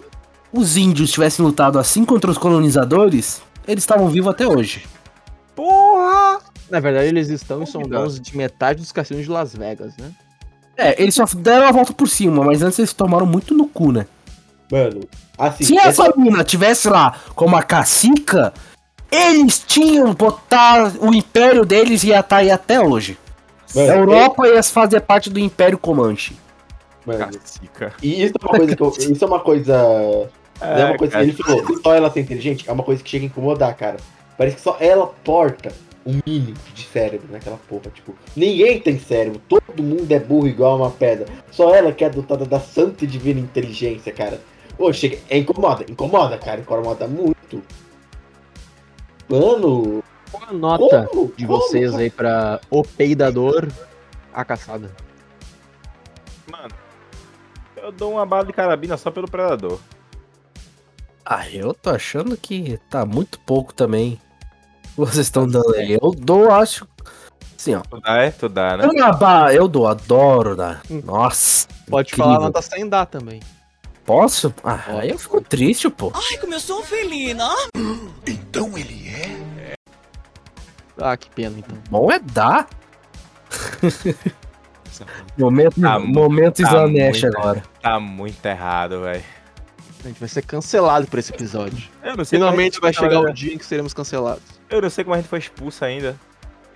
os 0.52 0.76
índios 0.76 1.10
tivessem 1.12 1.43
lutado 1.46 1.80
assim 1.80 2.04
contra 2.04 2.30
os 2.30 2.38
colonizadores, 2.38 3.41
eles 3.65 3.84
estavam 3.84 4.10
vivos 4.10 4.30
até 4.30 4.46
hoje. 4.46 4.86
Porra! 5.56 6.39
Na 6.69 6.82
verdade, 6.82 7.08
eles 7.08 7.30
estão 7.30 7.58
em 7.62 7.65
Duvido. 7.65 7.72
são 7.82 7.89
donos 7.89 8.19
de 8.19 8.36
metade 8.36 8.82
dos 8.82 8.91
cassinos 8.91 9.24
de 9.24 9.30
Las 9.32 9.56
Vegas, 9.56 9.96
né? 9.96 10.12
É, 10.76 11.02
eles 11.02 11.15
só 11.15 11.24
deram 11.38 11.67
a 11.67 11.72
volta 11.72 11.93
por 11.93 12.10
cima, 12.10 12.43
mas 12.43 12.62
antes 12.62 12.78
eles 12.78 12.91
tomaram 12.91 13.26
muito 13.26 13.54
no 13.54 13.67
cu, 13.67 13.91
né? 13.93 14.06
Mano, 14.73 15.01
assim, 15.38 15.63
Se 15.65 15.77
essa- 15.77 16.05
essa 16.07 16.13
mina 16.17 16.43
tivesse 16.43 16.89
lá 16.89 17.15
como 17.36 17.55
a 17.55 17.62
cacica, 17.62 18.51
eles 19.12 19.59
tinham 19.59 20.12
botar 20.15 20.91
o 20.99 21.13
império 21.13 21.63
deles 21.63 22.03
ia 22.03 22.21
estar 22.21 22.38
aí 22.38 22.49
até 22.49 22.79
hoje. 22.81 23.15
mano, 23.75 23.91
a 23.91 23.95
Europa 23.95 24.47
ia 24.47 24.63
fazer 24.63 25.01
parte 25.01 25.29
do 25.29 25.39
Império 25.39 25.77
Comanche. 25.77 26.36
mano, 27.05 27.19
Cacica. 27.38 27.93
e 28.01 28.23
isso 28.23 28.33
é 28.41 28.45
uma 28.45 28.57
coisa 28.57 28.75
que 28.75 28.81
eu, 28.81 28.89
isso 29.13 29.23
é 29.23 29.27
uma 29.27 29.39
coisa 29.39 29.73
é 30.62 30.86
uma 30.86 30.97
coisa 30.97 31.17
que 31.17 31.23
ele 31.23 31.33
falou, 31.33 31.81
só 31.83 31.93
ela 31.95 32.09
ser 32.09 32.21
inteligente 32.21 32.65
é 32.67 32.71
uma 32.71 32.83
coisa 32.83 33.03
que 33.03 33.09
chega 33.09 33.25
a 33.25 33.27
incomodar, 33.27 33.75
cara. 33.75 33.97
Parece 34.38 34.55
que 34.55 34.62
só 34.63 34.77
ela 34.79 35.05
porta 35.23 35.71
um 36.05 36.19
mínimo 36.25 36.57
de 36.73 36.83
cérebro 36.86 37.27
naquela 37.31 37.57
porra, 37.69 37.91
tipo, 37.93 38.15
ninguém 38.36 38.79
tem 38.79 38.97
cérebro, 38.99 39.39
todo 39.47 39.83
mundo 39.83 40.12
é 40.12 40.19
burro 40.19 40.47
igual 40.47 40.77
uma 40.77 40.89
pedra. 40.89 41.27
Só 41.51 41.73
ela 41.75 41.91
que 41.91 42.03
é 42.03 42.09
dotada 42.09 42.45
da 42.45 42.59
santa 42.59 43.03
e 43.03 43.07
divina 43.07 43.39
inteligência, 43.39 44.12
cara. 44.12 44.39
Ô, 44.77 44.91
chega, 44.91 45.19
é 45.29 45.38
incomoda, 45.38 45.86
incomoda, 45.89 46.38
cara, 46.38 46.62
incomoda 46.62 47.07
muito. 47.07 47.62
Mano, 49.29 50.03
Qual 50.31 50.43
a 50.49 50.53
nota 50.53 51.07
como? 51.12 51.31
de 51.36 51.45
Como, 51.45 51.59
vocês 51.59 51.91
cara? 51.91 52.03
aí 52.03 52.09
pra 52.09 52.59
O 52.69 52.83
Peidador, 52.83 53.67
a 54.33 54.43
caçada? 54.43 54.91
Mano, 56.51 56.73
eu 57.77 57.91
dou 57.91 58.13
uma 58.13 58.25
bala 58.25 58.45
de 58.45 58.53
carabina 58.53 58.97
só 58.97 59.09
pelo 59.12 59.29
predador. 59.29 59.79
Ah, 61.25 61.49
eu 61.49 61.73
tô 61.73 61.89
achando 61.91 62.36
que 62.36 62.77
tá 62.89 63.05
muito 63.05 63.39
pouco 63.39 63.73
também. 63.73 64.19
Vocês 64.97 65.27
estão 65.27 65.47
dando 65.47 65.73
aí. 65.75 65.93
Eu 65.93 66.12
dou, 66.12 66.51
acho. 66.51 66.86
Assim, 67.57 67.75
ó. 67.75 67.79
Tu 67.81 68.01
dá, 68.01 68.17
é? 68.17 68.29
Tu 68.31 68.49
dá, 68.49 68.77
né? 68.77 68.86
Eu, 68.86 69.05
aba- 69.05 69.53
eu 69.53 69.67
dou, 69.69 69.88
adoro 69.88 70.55
dar. 70.55 70.81
Nossa. 70.89 71.65
Pode 71.89 72.09
incrível. 72.09 72.25
falar 72.25 72.38
a 72.38 72.47
nota 72.47 72.62
sem 72.62 72.89
dar 72.89 73.05
também. 73.05 73.39
Posso? 74.06 74.54
Ah, 74.63 74.84
aí 75.00 75.10
eu 75.10 75.18
fico 75.18 75.39
triste, 75.42 75.89
pô. 75.89 76.12
Ai, 76.13 76.38
como 76.39 76.54
eu 76.54 76.60
sou 76.60 76.84
felina. 76.84 77.50
Então 78.28 78.78
ele 78.78 79.08
é? 79.10 79.76
Ah, 80.98 81.16
que 81.16 81.30
pena, 81.30 81.58
então. 81.58 81.78
Bom 81.89 82.12
é 82.12 82.20
dar. 82.20 82.68
Momento, 85.38 85.82
Tá 85.82 86.00
momento 86.00 86.62
tá 86.62 86.68
Slanesh 86.68 87.26
agora. 87.26 87.63
Tá 87.82 88.00
muito 88.00 88.46
errado, 88.46 89.02
velho. 89.02 89.24
A 90.04 90.08
gente 90.08 90.20
vai 90.20 90.30
ser 90.30 90.44
cancelado 90.44 91.08
por 91.08 91.18
esse 91.18 91.34
episódio. 91.34 91.89
Eu 92.04 92.16
não 92.16 92.26
sei 92.26 92.38
Finalmente 92.38 92.80
vai 92.80 92.94
chegar 92.94 93.20
o 93.20 93.34
dia 93.34 93.54
em 93.54 93.58
que 93.58 93.66
seremos 93.66 93.94
cancelados. 93.94 94.44
Eu 94.70 94.82
não 94.82 94.89
sei 94.89 95.04
como 95.04 95.16
a 95.16 95.18
gente 95.18 95.30
foi 95.30 95.39
expulso 95.39 95.84
ainda. 95.84 96.16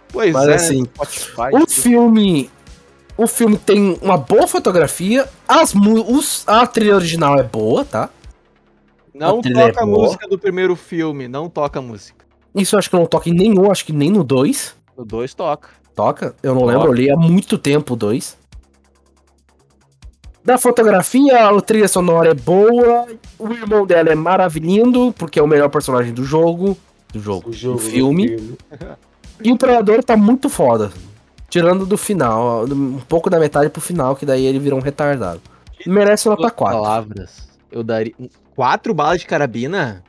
Pois 0.10 0.34
Mas 0.34 0.48
é, 0.48 0.56
assim, 0.56 0.86
Spotify. 0.86 1.50
O 1.52 1.68
filme. 1.68 2.50
O 3.17 3.25
filme 3.25 3.58
tem 3.58 3.97
uma 4.01 4.17
boa 4.17 4.47
fotografia. 4.47 5.27
As, 5.48 5.73
os, 5.73 6.44
a 6.48 6.67
trilha 6.67 6.96
original 6.96 7.39
é 7.39 7.44
boa, 7.44 7.83
tá? 7.83 8.10
Não 9.13 9.39
a 9.39 9.42
trilha 9.42 9.62
é 9.62 9.71
toca 9.71 9.83
a 9.83 9.87
música 9.87 10.27
do 10.27 10.37
primeiro 10.37 10.75
filme, 10.75 11.27
não 11.27 11.50
toca 11.50 11.79
a 11.79 11.81
música. 11.81 12.23
Isso 12.54 12.75
eu 12.75 12.79
acho 12.79 12.89
que 12.89 12.96
eu 12.96 13.00
não 13.00 13.08
toca 13.08 13.29
em 13.29 13.33
nenhum, 13.33 13.71
acho 13.71 13.85
que 13.85 13.92
nem 13.94 14.12
no 14.12 14.23
2. 14.23 14.75
O 14.96 15.04
2 15.04 15.33
toca. 15.33 15.69
Toca? 15.96 16.35
Eu 16.44 16.54
não 16.54 16.62
Toca. 16.62 16.73
lembro, 16.73 16.89
eu 16.89 16.94
li 16.94 17.10
há 17.10 17.17
muito 17.17 17.58
tempo 17.58 17.94
o 17.94 17.98
2. 17.98 18.37
Da 20.46 20.58
fotografia, 20.58 21.50
a 21.50 21.62
trilha 21.62 21.87
sonora 21.87 22.29
é 22.29 22.33
boa. 22.33 23.08
O 23.37 23.52
irmão 23.52 23.85
dela 23.85 24.10
é 24.10 24.15
maravilhoso, 24.15 25.12
porque 25.17 25.39
é 25.39 25.44
o 25.44 25.48
melhor 25.48 25.69
personagem 25.69 26.13
do 26.13 26.23
jogo. 26.23 26.77
Do 27.12 27.19
jogo. 27.19 27.50
O 27.50 27.54
jogo 27.54 27.77
do 27.77 27.83
filme. 27.83 28.58
E 29.44 29.52
o 29.52 29.58
Predador 29.58 30.04
tá 30.04 30.15
muito 30.15 30.50
foda. 30.50 30.92
Tirando 31.50 31.85
do 31.85 31.98
final, 31.98 32.65
um 32.65 33.00
pouco 33.08 33.29
da 33.29 33.39
metade 33.39 33.69
pro 33.69 33.81
final, 33.81 34.15
que 34.15 34.25
daí 34.25 34.45
ele 34.45 34.60
virou 34.60 34.77
um 34.79 34.81
retardado. 34.81 35.41
Merece 35.85 36.27
nota 36.27 36.41
Duas 36.41 36.52
4. 36.54 36.77
palavras. 36.81 37.48
Eu 37.71 37.83
daria. 37.83 38.13
Quatro 38.56 38.93
balas 38.93 39.19
de 39.21 39.25
carabina? 39.27 40.04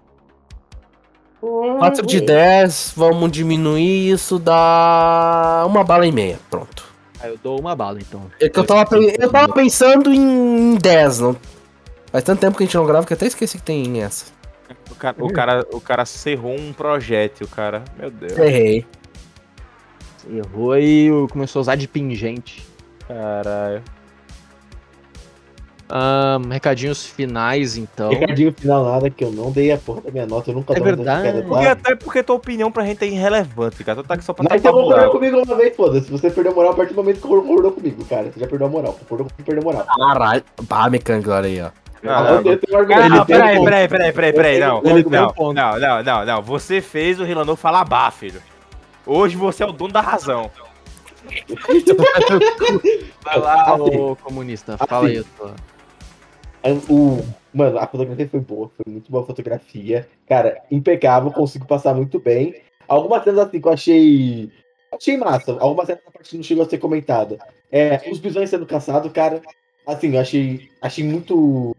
4 1.40 2.04
de 2.06 2.20
10, 2.20 2.92
vamos 2.96 3.30
diminuir 3.30 4.10
isso, 4.10 4.38
dá 4.40 5.64
uma 5.66 5.84
bala 5.84 6.06
e 6.06 6.10
meia. 6.12 6.40
Pronto. 6.50 6.84
Ah, 7.20 7.28
eu 7.28 7.38
dou 7.42 7.58
uma 7.60 7.74
bala, 7.76 7.98
então. 8.00 8.22
É 8.40 8.48
que 8.48 8.58
eu 8.58 8.64
tava, 8.64 8.84
pe- 8.86 9.16
eu 9.18 9.30
tava 9.30 9.52
pensando 9.52 10.12
em 10.12 10.76
10, 10.76 11.20
não. 11.20 11.36
Faz 12.10 12.24
tanto 12.24 12.40
tempo 12.40 12.56
que 12.56 12.64
a 12.64 12.66
gente 12.66 12.76
não 12.76 12.86
grava 12.86 13.06
que 13.06 13.12
eu 13.12 13.16
até 13.16 13.26
esqueci 13.26 13.58
que 13.58 13.62
tem 13.64 14.02
essa. 14.02 14.26
O 14.90 14.94
cara, 14.94 15.16
o 15.20 15.32
cara, 15.32 15.66
o 15.72 15.80
cara 15.80 16.04
cerrou 16.04 16.56
um 16.58 16.72
projétil, 16.72 17.46
cara. 17.48 17.84
Meu 17.98 18.10
Deus. 18.10 18.36
Errei. 18.38 18.84
Errou 20.30 20.76
e 20.78 21.10
começou 21.30 21.60
a 21.60 21.62
usar 21.62 21.74
de 21.76 21.88
pingente. 21.88 22.66
Caralho. 23.06 23.82
Ahn, 25.90 26.50
recadinhos 26.50 27.06
finais, 27.06 27.78
então. 27.78 28.10
Recadinho 28.10 28.52
final 28.52 28.84
nada 28.84 29.08
que 29.08 29.24
eu 29.24 29.32
não 29.32 29.50
dei 29.50 29.72
a 29.72 29.78
porra 29.78 30.02
da 30.02 30.10
minha 30.10 30.26
nota, 30.26 30.50
eu 30.50 30.54
nunca 30.54 30.74
É 30.74 30.76
dou 30.76 30.84
verdade. 30.84 31.42
Porque 31.42 31.66
até 31.66 31.96
porque 31.96 32.22
tua 32.22 32.36
opinião 32.36 32.70
pra 32.70 32.84
gente 32.84 33.02
é 33.04 33.08
irrelevante, 33.08 33.82
cara. 33.82 34.02
Tu 34.02 34.06
tá 34.06 34.14
aqui 34.14 34.22
só 34.24 34.34
pra 34.34 34.44
Mas 34.50 34.60
você 34.60 34.70
concordou 34.70 35.10
comigo 35.10 35.38
uma 35.38 35.56
vez, 35.56 35.74
foda-se. 35.74 36.10
Você 36.10 36.28
perdeu 36.28 36.52
a 36.52 36.54
moral 36.54 36.72
a 36.72 36.74
partir 36.74 36.92
do 36.92 36.96
momento 36.96 37.22
que 37.22 37.26
concordou 37.26 37.72
comigo, 37.72 38.04
cara. 38.04 38.30
Você 38.30 38.38
já 38.38 38.46
perdeu 38.46 38.66
a 38.66 38.70
moral. 38.70 38.92
Concordou 38.92 39.26
comigo, 39.28 39.44
perdeu 39.46 39.62
a 39.62 39.72
moral. 39.72 39.86
Caralho. 39.96 40.44
Bah, 40.64 40.90
mecânico, 40.90 41.30
olha 41.30 41.46
aí, 41.46 41.62
ó. 41.62 41.70
Ah, 42.06 42.34
um 42.34 42.76
argumento. 42.76 43.16
Ah, 43.16 43.22
um 43.22 43.24
peraí, 43.24 43.64
peraí, 43.64 43.88
peraí, 43.88 44.12
peraí, 44.12 44.32
peraí, 44.32 44.60
não. 44.60 44.80
Um 44.80 45.10
Não, 45.10 45.54
não, 45.54 45.80
não, 45.80 46.02
não, 46.02 46.26
não. 46.26 46.42
Você 46.42 46.82
fez 46.82 47.18
o 47.18 47.24
Rilanô 47.24 47.56
falar 47.56 47.84
bah, 47.86 48.10
filho. 48.10 48.42
Hoje 49.08 49.36
você 49.36 49.62
é 49.62 49.66
o 49.66 49.72
dono 49.72 49.90
da 49.90 50.02
razão. 50.02 50.50
Vai 53.24 53.38
lá, 53.38 53.74
Assim, 53.74 53.96
ô 53.96 54.14
comunista. 54.16 54.76
Fala 54.76 55.08
aí 55.08 55.24
tua. 55.24 55.56
O, 56.90 57.24
mano, 57.54 57.78
a 57.78 57.86
fotografia 57.86 58.28
foi 58.28 58.40
boa, 58.40 58.70
foi 58.76 58.84
muito 58.92 59.10
boa 59.10 59.24
a 59.24 59.26
fotografia. 59.26 60.06
Cara, 60.28 60.62
impecável, 60.70 61.30
consigo 61.30 61.66
passar 61.66 61.94
muito 61.94 62.20
bem. 62.20 62.56
Algumas 62.86 63.24
cenas 63.24 63.48
assim 63.48 63.58
que 63.58 63.66
eu 63.66 63.72
achei. 63.72 64.52
Achei 64.92 65.16
massa. 65.16 65.56
Algumas 65.58 65.86
cenas 65.86 66.02
na 66.04 66.10
parte 66.10 66.28
que 66.28 66.36
não 66.36 66.44
chegou 66.44 66.66
a 66.66 66.68
ser 66.68 66.76
comentada. 66.76 67.38
É, 67.72 68.02
os 68.10 68.18
bisões 68.18 68.50
sendo 68.50 68.66
caçados, 68.66 69.10
cara. 69.10 69.40
Assim, 69.86 70.14
eu 70.14 70.20
achei. 70.20 70.68
Achei 70.82 71.02
muito. 71.02 71.74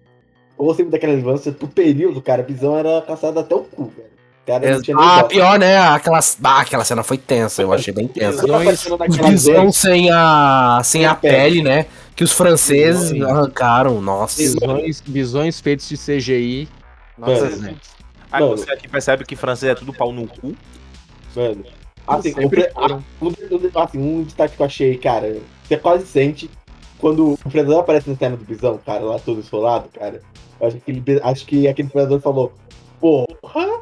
Eu 0.58 0.66
gostei 0.66 0.84
muito 0.84 0.94
daquela 0.94 1.14
relevância. 1.14 1.52
Pro 1.52 1.68
período, 1.68 2.24
cara, 2.24 2.42
bisão 2.42 2.76
era 2.76 3.04
caçado 3.04 3.40
até 3.40 3.54
o 3.54 3.64
cu, 3.64 3.86
velho. 3.86 4.19
Cara, 4.50 4.72
não 4.72 4.82
tinha 4.82 4.98
nem 4.98 5.06
Ah, 5.06 5.24
pior, 5.24 5.60
né? 5.60 5.78
Aquela, 5.78 6.18
ah, 6.18 6.62
aquela 6.62 6.84
cena 6.84 7.04
foi 7.04 7.20
tensa, 7.20 7.62
eu 7.62 7.72
achei 7.72 7.94
bem 7.94 8.08
tensa. 8.08 8.48
Zona, 8.48 9.72
sem 9.72 10.10
a, 10.10 10.82
sem 10.84 11.06
a 11.06 11.14
pele, 11.14 11.62
né? 11.62 11.86
Que 12.16 12.24
os 12.24 12.34
franceses 12.34 13.10
Sim. 13.10 13.22
arrancaram, 13.22 14.02
nossa. 14.02 14.42
Visões, 14.42 15.02
visões 15.06 15.60
feitos 15.60 15.88
de 15.88 15.96
CGI. 15.96 16.68
Nossa, 17.16 17.44
Mano. 17.44 17.62
né? 17.62 17.76
Aí 18.32 18.42
Mano. 18.42 18.58
você 18.58 18.72
aqui 18.72 18.88
percebe 18.88 19.24
que 19.24 19.36
francês 19.36 19.72
é 19.72 19.76
tudo 19.76 19.94
pau 19.94 20.12
no 20.12 20.28
cu. 20.28 20.56
Mano. 21.36 21.64
Assim, 22.08 22.34
o 22.34 23.80
assim, 23.80 24.00
um 24.00 24.24
destaque 24.24 24.56
que 24.56 24.62
eu 24.64 24.66
achei, 24.66 24.98
cara, 24.98 25.38
você 25.64 25.78
quase 25.78 26.08
sente 26.08 26.50
quando 26.98 27.34
o 27.34 27.50
predador 27.52 27.82
aparece 27.82 28.10
na 28.10 28.16
cena 28.16 28.36
do 28.36 28.44
bisão, 28.44 28.80
cara, 28.84 29.04
lá 29.04 29.20
todo 29.20 29.42
esfolado, 29.42 29.90
cara. 29.90 30.24
Eu 30.60 30.68
acho 30.68 30.78
que, 30.78 30.92
aquele, 30.92 31.22
acho 31.22 31.46
que 31.46 31.68
aquele 31.68 31.88
predador 31.88 32.20
falou: 32.20 32.52
Porra, 33.00 33.80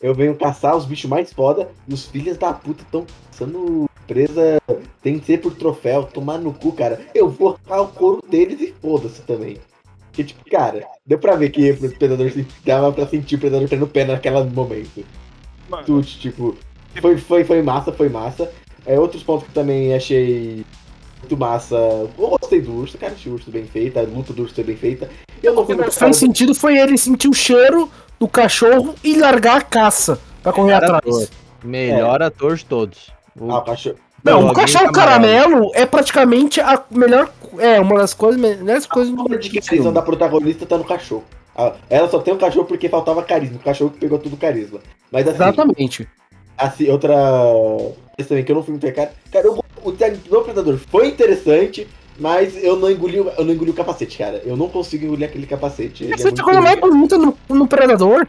eu 0.00 0.14
venho 0.14 0.34
caçar 0.36 0.76
os 0.76 0.84
bichos 0.84 1.08
mais 1.08 1.32
foda 1.32 1.68
e 1.88 1.94
os 1.94 2.06
filhos 2.06 2.36
da 2.36 2.52
puta 2.52 2.82
estão 2.82 3.06
sendo 3.30 3.88
presa, 4.06 4.60
tem 5.02 5.18
que 5.18 5.26
ser 5.26 5.40
por 5.40 5.54
troféu, 5.54 6.04
tomar 6.04 6.38
no 6.38 6.52
cu, 6.52 6.72
cara. 6.72 7.00
Eu 7.14 7.28
vou 7.28 7.58
arrancar 7.68 7.82
o 7.82 7.88
couro 7.88 8.22
deles 8.28 8.60
e 8.60 8.74
foda-se 8.80 9.22
também. 9.22 9.58
Porque, 10.06 10.24
tipo, 10.24 10.48
cara, 10.48 10.86
deu 11.04 11.18
pra 11.18 11.36
ver 11.36 11.50
que 11.50 11.70
o 11.72 11.98
predador 11.98 12.30
se 12.30 12.46
dava 12.64 12.92
pra 12.92 13.06
sentir 13.06 13.34
o 13.34 13.38
predador 13.38 13.68
tendo 13.68 13.86
pena 13.86 14.14
naquele 14.14 14.44
momento. 14.44 15.04
Mano, 15.68 15.84
Tudo, 15.84 16.06
tipo, 16.06 16.56
foi, 17.00 17.18
foi, 17.18 17.44
foi 17.44 17.62
massa, 17.62 17.92
foi 17.92 18.08
massa. 18.08 18.50
É, 18.86 18.98
outros 18.98 19.22
pontos 19.22 19.48
que 19.48 19.52
também 19.52 19.94
achei 19.94 20.64
muito 21.20 21.36
massa. 21.36 21.76
Eu 21.76 22.38
gostei 22.38 22.60
do 22.60 22.72
urso, 22.72 22.96
cara, 22.96 23.12
achei 23.12 23.30
o 23.30 23.34
urso 23.34 23.50
bem 23.50 23.66
feito, 23.66 23.98
a 23.98 24.02
luta 24.02 24.32
do 24.32 24.42
urso 24.42 24.54
foi 24.54 24.64
bem 24.64 24.76
feita. 24.76 25.10
Eu 25.42 25.54
não 25.54 25.66
fui 25.66 25.74
O 25.74 25.78
que 25.78 25.82
muito 25.82 25.94
não 25.94 26.00
fez 26.00 26.16
sentido 26.16 26.54
foi 26.54 26.78
ele 26.78 26.96
sentir 26.96 27.28
o 27.28 27.34
cheiro 27.34 27.90
do 28.18 28.28
cachorro 28.28 28.94
e 29.04 29.16
largar 29.18 29.58
a 29.58 29.62
caça 29.62 30.18
pra 30.42 30.52
correr 30.52 30.74
Melhor 30.74 30.84
atrás. 30.84 31.16
ator. 31.16 31.28
Melhor 31.64 32.22
ator 32.22 32.56
de 32.56 32.64
todos. 32.64 33.10
O- 33.38 33.50
Ah, 33.50 33.58
o 33.58 33.62
cachorro. 33.62 33.96
Não, 34.24 34.48
o 34.48 34.52
cachorro 34.54 34.90
caramelo 34.92 35.70
é 35.74 35.86
praticamente 35.86 36.60
a 36.60 36.82
melhor. 36.90 37.30
É, 37.58 37.80
uma 37.80 37.96
das 37.98 38.12
coisas, 38.12 38.40
melhores 38.40 38.84
coisas 38.86 39.12
A 39.12 39.16
do 39.16 39.22
obra 39.22 39.38
de 39.38 39.48
do 39.48 39.54
carisma 39.54 39.76
filme. 39.76 39.92
da 39.94 40.02
protagonista 40.02 40.66
tá 40.66 40.76
no 40.76 40.84
cachorro. 40.84 41.24
Ela 41.88 42.08
só 42.08 42.18
tem 42.18 42.34
o 42.34 42.38
cachorro 42.38 42.66
porque 42.66 42.88
faltava 42.88 43.22
carisma. 43.22 43.56
O 43.56 43.60
cachorro 43.64 43.90
que 43.90 43.98
pegou 43.98 44.18
tudo 44.18 44.34
o 44.34 44.36
carisma. 44.38 44.80
Mas 45.12 45.26
assim, 45.26 45.36
Exatamente. 45.36 46.08
assim 46.58 46.90
outra. 46.90 47.14
Esse 48.18 48.28
também 48.28 48.44
que 48.44 48.50
eu 48.52 48.56
não 48.56 48.62
fui 48.62 48.72
muito 48.72 48.92
cara. 48.92 49.12
Cara, 49.32 49.46
eu, 49.46 49.64
o 49.84 49.92
do 49.92 50.42
Predador 50.42 50.78
foi 50.90 51.08
interessante, 51.08 51.86
mas 52.18 52.56
eu 52.62 52.76
não 52.76 52.90
engoli, 52.90 53.20
o- 53.20 53.28
eu 53.30 53.44
não 53.44 53.52
engoli 53.54 53.70
o 53.70 53.74
capacete, 53.74 54.18
cara. 54.18 54.42
Eu 54.44 54.56
não 54.56 54.68
consigo 54.68 55.04
engolir 55.06 55.28
aquele 55.28 55.46
capacete. 55.46 56.04
Ele 56.04 56.12
é 56.12 56.14
Essa 56.14 56.28
é 56.28 56.32
coisa 56.42 56.60
mais 56.60 56.78
bonita 56.78 57.18
no, 57.18 57.36
no 57.48 57.66
Predador. 57.66 58.26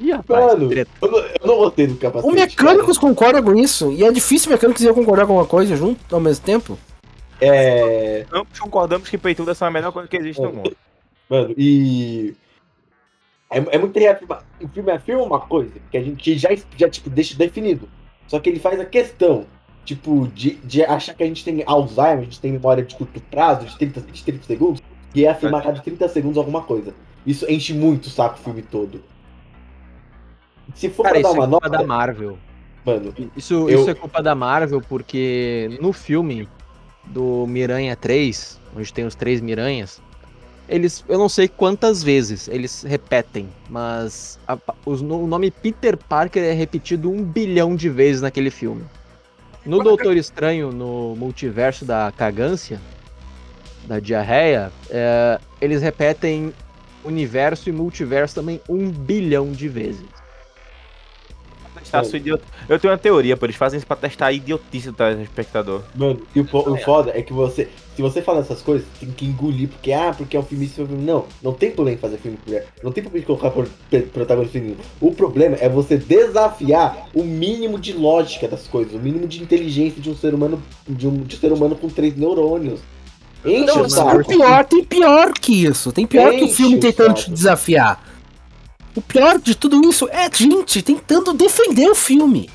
Ih, 0.00 0.10
rapaz, 0.12 0.58
Mano, 0.58 0.72
eu 0.72 0.86
não, 1.10 1.18
eu 1.18 1.46
não 1.46 1.56
gostei 1.56 1.86
do 1.86 1.96
capacete. 1.96 2.28
Os 2.28 2.34
mecânicos 2.34 2.98
concordam 2.98 3.42
com 3.42 3.54
isso. 3.54 3.92
E 3.92 4.04
é 4.04 4.10
difícil 4.10 4.50
mecânicos 4.50 4.82
iam 4.82 4.94
concordar 4.94 5.26
com 5.26 5.34
uma 5.34 5.46
coisa 5.46 5.76
junto 5.76 6.14
ao 6.14 6.20
mesmo 6.20 6.44
tempo. 6.44 6.78
cara. 7.38 7.54
É. 7.54 8.26
ambos 8.32 8.58
concordamos 8.58 9.08
que 9.08 9.18
peituda 9.18 9.54
são 9.54 9.68
a 9.68 9.70
melhor 9.70 9.92
coisa 9.92 10.08
que 10.08 10.16
existe 10.16 10.40
no 10.40 10.52
mundo. 10.52 10.76
Mano, 11.28 11.54
e. 11.56 12.34
É, 13.50 13.58
é 13.58 13.78
muito 13.78 13.98
reafirmar. 13.98 14.44
O 14.60 14.68
filme 14.68 14.90
afirma 14.92 15.22
uma 15.22 15.40
coisa 15.40 15.72
que 15.90 15.96
a 15.96 16.02
gente 16.02 16.38
já, 16.38 16.48
já 16.76 16.88
tipo, 16.88 17.10
deixa 17.10 17.36
definido. 17.36 17.88
Só 18.26 18.38
que 18.40 18.48
ele 18.48 18.58
faz 18.58 18.80
a 18.80 18.84
questão, 18.84 19.46
tipo, 19.84 20.28
de, 20.28 20.54
de 20.56 20.82
achar 20.84 21.14
que 21.14 21.22
a 21.22 21.26
gente 21.26 21.44
tem 21.44 21.62
Alzheimer, 21.66 22.20
a 22.20 22.24
gente 22.24 22.40
tem 22.40 22.52
memória 22.52 22.84
de 22.84 22.94
curto 22.94 23.20
prazo, 23.30 23.66
de 23.66 23.76
30, 23.78 24.00
de 24.00 24.22
30 24.24 24.44
segundos, 24.44 24.82
e 25.14 25.24
é 25.24 25.30
afirmar 25.30 25.60
a 25.60 25.64
cada 25.64 25.80
30 25.80 26.08
segundos 26.08 26.38
alguma 26.38 26.62
coisa. 26.62 26.94
Isso 27.26 27.44
enche 27.50 27.72
muito 27.74 28.06
o 28.06 28.10
saco 28.10 28.38
o 28.38 28.42
filme 28.42 28.62
todo. 28.62 29.02
Se 30.74 30.88
for 30.88 31.02
Cara, 31.04 31.20
pra 31.20 31.22
dar 31.22 31.28
isso 31.28 31.36
é 31.36 31.40
uma 31.40 31.48
culpa 31.50 31.68
nota, 31.68 31.78
da 31.82 31.86
Marvel. 31.86 32.38
mano, 32.84 33.14
Isso, 33.36 33.68
Eu- 33.68 33.80
isso 33.80 33.90
é 33.90 33.94
culpa 33.94 34.22
da 34.22 34.34
Marvel 34.34 34.80
porque 34.88 35.76
no 35.80 35.92
filme 35.92 36.48
do 37.04 37.46
Miranha 37.46 37.94
3, 37.96 38.58
onde 38.76 38.92
tem 38.92 39.04
os 39.04 39.14
três 39.14 39.40
Miranhas, 39.40 40.00
eles, 40.68 41.04
eu 41.08 41.18
não 41.18 41.28
sei 41.28 41.48
quantas 41.48 42.02
vezes 42.02 42.48
eles 42.48 42.82
repetem, 42.82 43.48
mas 43.68 44.38
a- 44.48 44.56
os- 44.86 45.00
o 45.02 45.26
nome 45.26 45.50
Peter 45.50 45.96
Parker 45.96 46.42
é 46.42 46.52
repetido 46.52 47.10
um 47.10 47.22
bilhão 47.22 47.74
de 47.76 47.88
vezes 47.88 48.22
naquele 48.22 48.50
filme. 48.50 48.82
No 49.64 49.82
Doutor 49.82 50.16
Estranho, 50.16 50.72
no 50.72 51.14
multiverso 51.16 51.84
da 51.84 52.12
cagância, 52.16 52.80
da 53.86 54.00
diarreia, 54.00 54.72
é, 54.90 55.38
eles 55.60 55.80
repetem 55.82 56.52
universo 57.04 57.68
e 57.68 57.72
multiverso 57.72 58.34
também 58.34 58.60
um 58.68 58.90
bilhão 58.90 59.52
de 59.52 59.68
vezes. 59.68 60.11
Testar 61.92 62.04
sua 62.04 62.18
idiot... 62.18 62.42
Eu 62.68 62.78
tenho 62.78 62.92
uma 62.92 62.98
teoria, 62.98 63.36
pô. 63.36 63.46
Eles 63.46 63.56
fazem 63.56 63.76
isso 63.76 63.86
pra 63.86 63.96
testar 63.96 64.26
a 64.26 64.32
idiotice 64.32 64.88
do 64.88 64.94
telespectador. 64.94 65.82
Mano, 65.94 66.20
e 66.34 66.40
o, 66.40 66.44
po- 66.44 66.68
o 66.70 66.76
foda 66.78 67.12
é 67.14 67.22
que 67.22 67.32
você, 67.32 67.68
se 67.94 68.02
você 68.02 68.22
fala 68.22 68.40
essas 68.40 68.62
coisas, 68.62 68.86
tem 68.98 69.10
que 69.10 69.24
engolir, 69.26 69.68
porque, 69.68 69.92
ah, 69.92 70.14
porque 70.16 70.36
é 70.36 70.40
um 70.40 70.42
filme 70.42 70.64
isso, 70.64 70.80
é 70.80 70.84
um 70.84 70.86
filme. 70.86 71.04
Não, 71.04 71.26
não 71.42 71.52
tem 71.52 71.70
problema 71.70 71.98
em 71.98 72.00
fazer 72.00 72.16
filme 72.16 72.38
com 72.42 72.50
mulher. 72.50 72.66
Não 72.82 72.90
tem 72.90 73.02
problema 73.02 73.22
em 73.22 73.26
colocar 73.26 73.50
por- 73.50 73.68
protagonista 74.12 74.54
feminino. 74.58 74.80
O 75.00 75.12
problema 75.12 75.56
é 75.60 75.68
você 75.68 75.96
desafiar 75.96 77.08
o 77.14 77.22
mínimo 77.22 77.78
de 77.78 77.92
lógica 77.92 78.48
das 78.48 78.66
coisas, 78.66 78.94
o 78.94 78.98
mínimo 78.98 79.26
de 79.26 79.42
inteligência 79.42 80.00
de 80.00 80.08
um 80.08 80.16
ser 80.16 80.34
humano, 80.34 80.62
de 80.88 81.06
um, 81.06 81.22
de 81.22 81.36
um 81.36 81.38
ser 81.38 81.52
humano 81.52 81.76
com 81.76 81.88
três 81.88 82.16
neurônios. 82.16 82.80
Enche 83.44 83.66
Não, 83.66 83.82
o 83.82 83.90
saco. 83.90 84.24
pior, 84.24 84.64
tem 84.64 84.84
pior 84.84 85.32
que 85.32 85.64
isso. 85.64 85.90
Tem 85.90 86.06
pior 86.06 86.30
que 86.30 86.42
o 86.42 86.44
Enche 86.44 86.54
filme 86.54 86.78
tentando 86.78 87.14
te 87.14 87.28
desafiar. 87.30 88.11
O 88.94 89.00
pior 89.00 89.38
de 89.38 89.54
tudo 89.54 89.80
isso 89.88 90.08
é 90.10 90.26
a 90.26 90.30
gente 90.32 90.82
tentando 90.82 91.32
defender 91.32 91.88
o 91.88 91.94
filme. 91.94 92.48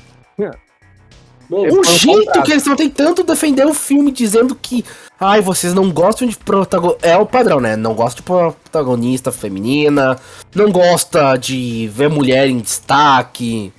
Mano, 1.48 1.80
O 1.80 1.84
jeito 1.84 2.42
que 2.42 2.50
eles 2.52 2.62
estão 2.62 2.76
tentando 2.76 3.24
defender 3.24 3.66
o 3.66 3.72
filme, 3.72 4.12
dizendo 4.12 4.54
que. 4.54 4.84
Ai, 5.18 5.40
vocês 5.40 5.72
não 5.72 5.90
gostam 5.90 6.28
de 6.28 6.36
protagonista. 6.36 7.06
É 7.08 7.16
o 7.16 7.24
padrão, 7.24 7.58
né? 7.58 7.74
Não 7.74 7.94
gosta 7.94 8.16
de 8.16 8.22
protagonista 8.22 9.32
feminina. 9.32 10.18
Não 10.54 10.70
gosta 10.70 11.36
de 11.36 11.88
ver 11.88 12.10
mulher 12.10 12.48
em 12.48 12.58
destaque. 12.58 13.72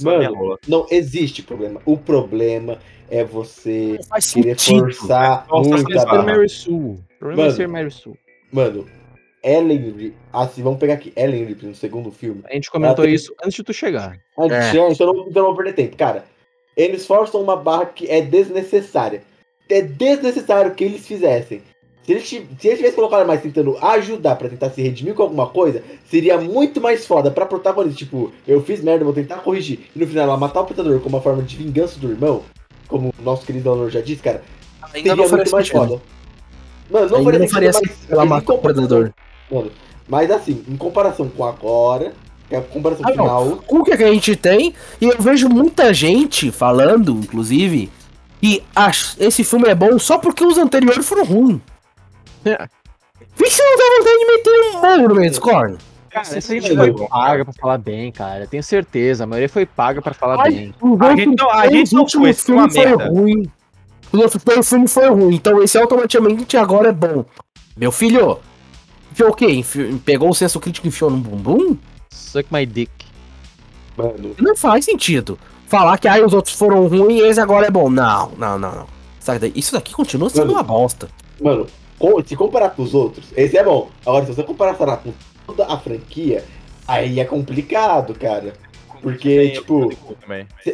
Mano, 0.00 0.58
não 0.66 0.86
existe 0.90 1.42
problema. 1.42 1.80
O 1.84 1.96
problema 1.96 2.78
é 3.10 3.22
você 3.22 3.98
querer 4.32 4.58
sentido. 4.58 4.94
forçar 4.94 5.46
muito 5.50 5.98
a 5.98 6.04
barra. 6.06 6.22
Mary 6.22 6.48
Sue. 6.48 6.72
O 6.72 6.98
problema 7.18 7.42
é 7.42 7.44
Mano. 7.46 7.56
ser 7.56 7.68
Mary 7.68 7.90
Sue. 7.90 8.14
Mano, 8.50 8.86
Ellen. 9.42 10.14
Assim, 10.32 10.62
vamos 10.62 10.78
pegar 10.78 10.94
aqui 10.94 11.12
Ellen 11.16 11.44
Ripley 11.44 11.70
no 11.70 11.74
segundo 11.76 12.10
filme. 12.10 12.42
A 12.50 12.54
gente 12.54 12.70
comentou 12.70 13.04
tem- 13.04 13.14
isso 13.14 13.34
antes 13.42 13.54
de 13.54 13.62
tu 13.62 13.72
chegar. 13.72 14.18
Ah, 14.38 14.46
É. 14.46 14.72
já, 14.72 14.88
Então, 14.90 15.12
não, 15.12 15.22
então 15.28 15.42
não 15.42 15.54
vou 15.54 15.56
perder 15.56 15.72
tempo. 15.74 15.96
Cara, 15.96 16.24
eles 16.76 17.06
forçam 17.06 17.40
uma 17.42 17.56
barra 17.56 17.86
que 17.86 18.06
é 18.10 18.20
desnecessária. 18.20 19.22
É 19.68 19.82
desnecessário 19.82 20.74
que 20.74 20.84
eles 20.84 21.06
fizessem. 21.06 21.62
Se 22.04 22.12
eles, 22.12 22.26
se 22.26 22.36
eles 22.36 22.78
tivessem 22.78 22.92
colocado 22.94 23.26
mais 23.26 23.42
tentando 23.42 23.76
ajudar 23.84 24.36
pra 24.36 24.48
tentar 24.48 24.70
se 24.70 24.80
redimir 24.80 25.12
com 25.14 25.22
alguma 25.24 25.46
coisa, 25.48 25.82
seria 26.06 26.38
muito 26.40 26.80
mais 26.80 27.06
foda 27.06 27.30
pra 27.30 27.44
protagonista. 27.44 27.98
Tipo, 27.98 28.32
eu 28.46 28.62
fiz 28.62 28.82
merda, 28.82 29.04
vou 29.04 29.12
tentar 29.12 29.36
corrigir. 29.40 29.80
E 29.94 29.98
no 29.98 30.06
final 30.06 30.24
ela 30.24 30.36
matar 30.38 30.62
o 30.62 30.64
predador 30.64 31.00
como 31.00 31.16
uma 31.16 31.22
forma 31.22 31.42
de 31.42 31.54
vingança 31.56 31.98
do 32.00 32.10
irmão, 32.10 32.42
como 32.88 33.10
o 33.18 33.22
nosso 33.22 33.44
querido 33.44 33.70
Honor 33.70 33.90
já 33.90 34.00
disse, 34.00 34.22
cara, 34.22 34.42
Ainda 34.94 35.10
seria 35.10 35.16
não 35.16 35.24
faria 35.24 35.36
muito 35.36 35.52
mais 35.52 35.66
sentido. 35.68 35.86
foda. 35.88 36.02
Mano, 36.90 37.08
não 37.10 37.16
Ainda 37.18 37.24
faria 37.30 37.38
não 37.40 37.48
faria 37.48 37.72
sentido, 37.74 37.94
mas, 38.00 38.10
ela 38.10 38.24
matar 38.24 38.54
o 38.54 38.58
predador. 38.58 39.12
Mano, 39.50 39.70
mas 40.08 40.30
assim, 40.30 40.64
em 40.68 40.76
comparação 40.76 41.28
com 41.28 41.44
agora, 41.44 42.12
que 42.48 42.54
é 42.54 42.58
a 42.58 42.62
comparação 42.62 43.04
Ah, 43.06 43.14
não. 43.14 43.24
final. 43.24 43.62
Com 43.66 43.78
o 43.78 43.84
que 43.84 43.92
a 43.92 43.96
gente 43.96 44.34
tem, 44.36 44.74
e 45.00 45.04
eu 45.06 45.16
vejo 45.20 45.48
muita 45.48 45.92
gente 45.92 46.50
falando, 46.50 47.12
inclusive, 47.12 47.90
que 48.40 48.62
ach- 48.74 49.16
esse 49.18 49.42
filme 49.44 49.68
é 49.68 49.74
bom 49.74 49.98
só 49.98 50.18
porque 50.18 50.44
os 50.44 50.56
anteriores 50.58 51.06
foram 51.08 51.24
ruins. 51.24 51.60
É. 52.44 52.68
Vê 53.36 53.50
se 53.50 53.62
não 53.62 53.76
dá 53.76 53.84
vontade 53.98 54.18
de 54.18 54.26
meter 54.26 54.50
um 54.50 54.80
morro 54.80 55.08
no 55.08 55.14
meio 55.14 55.30
dos 55.30 55.38
cornos. 55.38 55.78
Cara, 56.10 56.22
Esse 56.26 56.38
essa 56.38 56.52
gente 56.54 56.68
filme 56.68 56.92
foi 56.98 57.06
paga 57.08 57.44
pra 57.44 57.52
falar 57.54 57.78
bem, 57.78 58.10
cara. 58.10 58.46
Tenho 58.46 58.62
certeza. 58.62 59.24
A 59.24 59.26
maioria 59.26 59.48
foi 59.48 59.66
paga 59.66 60.00
pra 60.00 60.14
falar 60.14 60.40
Ai, 60.42 60.50
bem. 60.50 60.74
A 61.00 61.14
gente 61.16 61.36
não- 61.36 61.50
a 61.50 61.62
três 61.62 61.72
gente 61.72 61.94
não 61.94 62.00
últimos 62.02 62.40
foi, 62.42 62.56
ruim. 62.94 63.50
Os 64.10 64.20
outros 64.20 64.42
três 64.42 64.68
filmes 64.68 64.92
foi 64.94 65.08
ruim, 65.10 65.34
então 65.34 65.62
esse 65.62 65.76
automaticamente 65.76 66.56
agora 66.56 66.88
é 66.88 66.92
bom. 66.92 67.24
Meu 67.76 67.92
filho, 67.92 68.38
enfiou 69.12 69.30
o 69.30 69.34
quê? 69.34 69.64
Pegou 70.04 70.30
o 70.30 70.34
senso 70.34 70.58
crítico 70.60 70.86
e 70.86 70.88
enfiou 70.88 71.10
no 71.10 71.16
bumbum? 71.18 71.76
Suck 72.10 72.46
my 72.52 72.64
dick. 72.66 72.90
Mano, 73.96 74.34
Não 74.38 74.56
faz 74.56 74.84
sentido. 74.84 75.38
Falar 75.66 75.98
que 75.98 76.08
aí 76.08 76.22
os 76.24 76.32
outros 76.32 76.54
foram 76.56 76.86
ruins 76.86 77.20
e 77.20 77.26
esse 77.26 77.40
agora 77.40 77.66
é 77.66 77.70
bom. 77.70 77.90
Não, 77.90 78.30
não, 78.38 78.58
não, 78.58 78.74
não. 78.74 78.86
Isso 79.54 79.72
daqui 79.72 79.92
continua 79.92 80.30
sendo 80.30 80.46
Mano, 80.46 80.52
uma 80.54 80.62
bosta. 80.62 81.08
mano, 81.40 81.66
com- 81.98 82.22
se 82.24 82.34
comparar 82.34 82.70
com 82.70 82.82
os 82.82 82.94
outros, 82.94 83.26
esse 83.36 83.58
é 83.58 83.62
bom. 83.64 83.90
Agora, 84.06 84.24
se 84.24 84.32
você 84.34 84.42
comparar 84.42 84.74
sei 84.76 84.86
lá, 84.86 84.96
com 84.96 85.12
toda 85.46 85.66
a 85.66 85.78
franquia, 85.78 86.44
aí 86.86 87.20
é 87.20 87.24
complicado, 87.26 88.14
cara. 88.14 88.54
Porque, 89.02 89.50
tipo, 89.50 89.92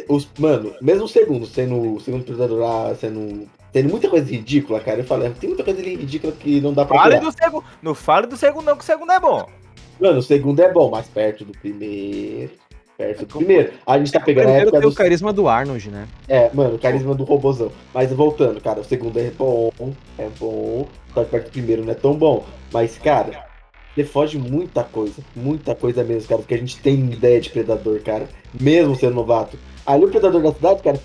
os, 0.07 0.27
mano, 0.39 0.73
mesmo 0.81 1.03
o 1.03 1.07
segundo, 1.07 1.45
sendo 1.45 1.95
o 1.95 1.99
segundo 1.99 2.23
Predador 2.23 2.59
lá, 2.59 2.95
sendo. 2.95 3.47
Tendo 3.75 3.89
muita 3.89 4.09
coisa 4.09 4.31
ridícula, 4.31 4.79
cara. 4.79 5.01
Eu 5.01 5.03
falei, 5.03 5.29
tem 5.31 5.49
muita 5.49 5.61
coisa 5.61 5.81
ridícula 5.81 6.31
que 6.31 6.61
não 6.61 6.71
dá 6.71 6.85
pra 6.85 6.97
Fale 6.97 7.19
do 7.19 7.29
segundo. 7.29 7.65
Não 7.81 7.93
fale 7.93 8.25
do 8.25 8.37
segundo, 8.37 8.63
não, 8.63 8.77
que 8.77 8.83
o 8.83 8.85
segundo 8.85 9.11
é 9.11 9.19
bom. 9.19 9.49
Mano, 9.99 10.19
o 10.19 10.23
segundo 10.23 10.61
é 10.61 10.71
bom, 10.71 10.89
mas 10.89 11.07
perto 11.07 11.43
do 11.43 11.51
primeiro. 11.51 12.51
Perto 12.97 13.25
do 13.25 13.37
primeiro. 13.37 13.73
A 13.85 13.97
gente 13.97 14.13
tá 14.13 14.21
pegando 14.21 14.43
a 14.43 14.45
Primeiro 14.45 14.69
época 14.69 14.79
tem 14.79 14.89
o 14.89 14.93
carisma 14.93 15.33
do 15.33 15.49
Arnold, 15.49 15.91
né? 15.91 16.07
É, 16.25 16.49
mano, 16.53 16.75
o 16.75 16.79
carisma 16.79 17.13
do 17.13 17.25
robozão. 17.25 17.69
Mas 17.93 18.13
voltando, 18.13 18.61
cara, 18.61 18.79
o 18.79 18.85
segundo 18.85 19.19
é 19.19 19.29
bom, 19.31 19.73
é 20.17 20.29
bom. 20.39 20.87
Só 21.13 21.25
que 21.25 21.31
perto 21.31 21.45
do 21.47 21.51
primeiro 21.51 21.83
não 21.83 21.91
é 21.91 21.95
tão 21.95 22.13
bom. 22.13 22.45
Mas, 22.71 22.97
cara, 22.97 23.45
você 23.93 24.05
foge 24.05 24.37
muita 24.37 24.85
coisa. 24.85 25.21
Muita 25.35 25.75
coisa 25.75 26.01
mesmo, 26.01 26.29
cara. 26.29 26.39
Porque 26.39 26.53
a 26.53 26.59
gente 26.59 26.79
tem 26.79 27.11
ideia 27.11 27.41
de 27.41 27.49
predador, 27.49 27.99
cara. 27.99 28.29
Mesmo 28.57 28.95
sendo 28.95 29.15
novato. 29.15 29.59
Ali 29.85 30.05
o 30.05 30.09
predador 30.09 30.41
da 30.41 30.53
cidade, 30.53 30.81
cara. 30.81 30.97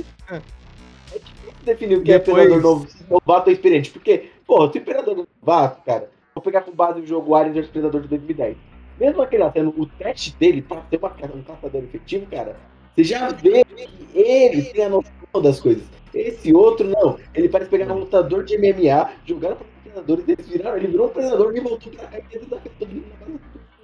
É 1.70 1.74
definir 1.74 1.96
o 1.98 2.02
que 2.02 2.12
Depois- 2.12 2.38
é 2.38 2.48
predador 2.48 2.62
novo, 2.62 2.86
novato 3.08 3.48
ou 3.48 3.52
experiente. 3.52 3.90
Porque, 3.90 4.30
pô, 4.46 4.70
se 4.70 4.78
o 4.78 4.82
predador 4.82 5.14
é 5.20 5.22
novato, 5.40 5.82
cara, 5.84 6.10
vou 6.34 6.42
pegar 6.42 6.62
com 6.62 6.72
base 6.72 7.00
o 7.00 7.06
jogo 7.06 7.34
Alien 7.34 7.54
vs 7.54 7.68
Predador 7.68 8.00
de 8.02 8.08
2010. 8.08 8.56
Mesmo 8.98 9.22
aquele 9.22 9.42
lá 9.44 9.52
sendo 9.52 9.70
o 9.78 9.86
teste 9.86 10.34
dele 10.38 10.60
pra 10.62 10.82
ser 10.90 10.96
uma, 10.98 11.08
um 11.34 11.42
caçador 11.42 11.82
efetivo, 11.84 12.26
cara, 12.30 12.56
você 12.94 13.04
já 13.04 13.28
vê 13.28 13.64
que 13.64 13.88
ele 14.14 14.62
tem 14.64 14.84
a 14.84 14.88
noção 14.88 15.10
das 15.42 15.58
coisas. 15.60 15.84
Esse 16.12 16.52
outro 16.52 16.88
não. 16.88 17.16
Ele 17.34 17.48
parece 17.48 17.70
pegar 17.70 17.92
um 17.94 18.00
lutador 18.00 18.42
de 18.44 18.56
MMA, 18.58 19.10
jogaram 19.24 19.56
para 19.56 19.64
os 19.64 19.82
predadores, 19.84 20.24
eles 20.28 20.48
viraram, 20.48 20.76
ele 20.76 20.88
virou 20.88 21.06
um 21.06 21.10
predador 21.10 21.56
e 21.56 21.60
voltou 21.60 21.92
pra 21.92 22.06
cá 22.08 22.18
e 22.18 22.36
ele 22.36 22.46
base 22.46 22.62
do- 22.80 22.86
do 22.86 23.02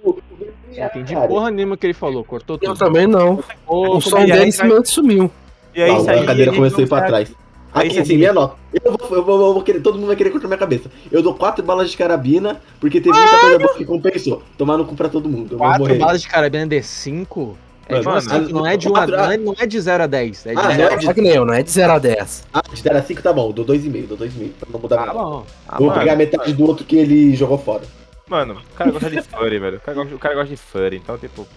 Não 0.03 0.13
MMA, 0.37 0.85
entendi 0.85 1.13
cara. 1.15 1.27
porra 1.27 1.49
nenhuma 1.49 1.77
que 1.77 1.87
ele 1.87 1.93
falou. 1.93 2.23
Cortou 2.23 2.57
Eu 2.61 2.73
tudo. 2.73 2.77
também 2.77 3.07
não. 3.07 3.43
O 3.65 3.99
som 4.01 4.19
e 4.19 4.31
dele 4.31 4.51
sumiu. 4.85 5.31
E 5.73 5.81
aí, 5.81 5.91
Não, 5.91 5.99
isso 5.99 6.09
aí, 6.11 6.19
a 6.19 6.25
cadeira 6.25 6.53
começou 6.53 6.79
a 6.79 6.83
ir 6.83 6.87
pra 6.89 7.01
trás. 7.03 7.33
Aí 7.73 7.89
você 7.91 7.99
assim, 7.99 8.17
minha 8.17 8.33
nota. 8.33 8.55
Eu 8.83 8.91
vou, 8.97 9.17
eu 9.17 9.23
vou, 9.23 9.47
eu 9.47 9.53
vou 9.53 9.61
querer, 9.63 9.81
todo 9.81 9.95
mundo 9.95 10.07
vai 10.07 10.15
querer 10.15 10.29
contra 10.31 10.47
minha 10.47 10.57
cabeça. 10.57 10.89
Eu 11.11 11.21
dou 11.21 11.33
quatro 11.35 11.63
balas 11.63 11.89
de 11.91 11.97
carabina, 11.97 12.59
porque 12.79 12.99
teve 13.01 13.15
muita 13.17 13.39
coisa 13.39 13.59
boa 13.59 13.73
que 13.75 13.85
compensou. 13.85 14.41
Tomar 14.57 14.77
no 14.77 14.85
cu 14.85 14.95
pra 14.95 15.09
todo 15.09 15.29
mundo. 15.29 15.53
Eu 15.53 15.57
vou 15.57 15.67
Quatro 15.67 15.95
balas 15.97 16.21
de 16.21 16.27
carabina 16.27 16.65
de 16.67 16.81
5? 16.81 17.57
É 17.89 17.99
de 17.99 18.05
Mano, 18.05 18.15
1 18.17 18.19
a 18.19 18.21
5, 18.21 18.53
não 18.53 18.65
é 18.67 18.75
de 18.75 18.87
1 18.89 18.91
a, 18.91 18.99
quatro- 18.99 19.15
não 19.45 19.53
é- 19.53 19.63
é 19.63 19.65
de 19.65 19.79
0 19.79 20.03
a 20.03 20.07
10. 20.07 20.45
É 20.45 20.53
de 20.53 20.59
Ah, 20.59 20.61
0 20.63 20.73
não 20.77 20.83
a 20.83 20.85
é 20.85 20.89
10. 20.89 20.99
de- 20.99 21.05
Só 21.05 21.13
que 21.13 21.21
nem 21.21 21.31
eu, 21.31 21.45
não 21.45 21.53
é 21.53 21.63
de 21.63 21.71
0 21.71 21.93
a 21.93 21.99
10. 21.99 22.45
Ah, 22.53 22.61
de 22.73 22.81
0 22.81 22.97
a 22.97 23.01
5 23.01 23.21
tá 23.21 23.31
bom. 23.31 23.51
Dou 23.51 23.63
2,5, 23.63 24.07
dou 24.07 24.17
2,5. 24.17 24.53
Pra 24.59 24.69
não 24.73 24.79
mudar 24.79 24.95
Ah, 24.97 25.05
nada. 25.05 25.13
bom. 25.19 25.45
Ah, 25.67 25.77
Vou 25.77 25.87
mano. 25.87 25.99
pegar 25.99 26.15
metade 26.17 26.53
do 26.53 26.65
outro 26.65 26.83
que 26.85 26.97
ele 26.97 27.33
jogou 27.35 27.57
fora. 27.57 27.83
Mano, 28.27 28.55
o 28.73 28.75
cara 28.77 28.91
gosta 28.91 29.09
de 29.09 29.21
furry, 29.21 29.57
velho. 29.59 29.77
O 29.77 29.79
cara 29.79 29.95
gosta, 29.97 30.15
o 30.15 30.19
cara 30.19 30.35
gosta 30.35 30.49
de 30.49 30.57
furry, 30.57 30.97
então, 30.97 31.17
tipo. 31.17 31.47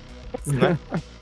Né? 0.46 0.78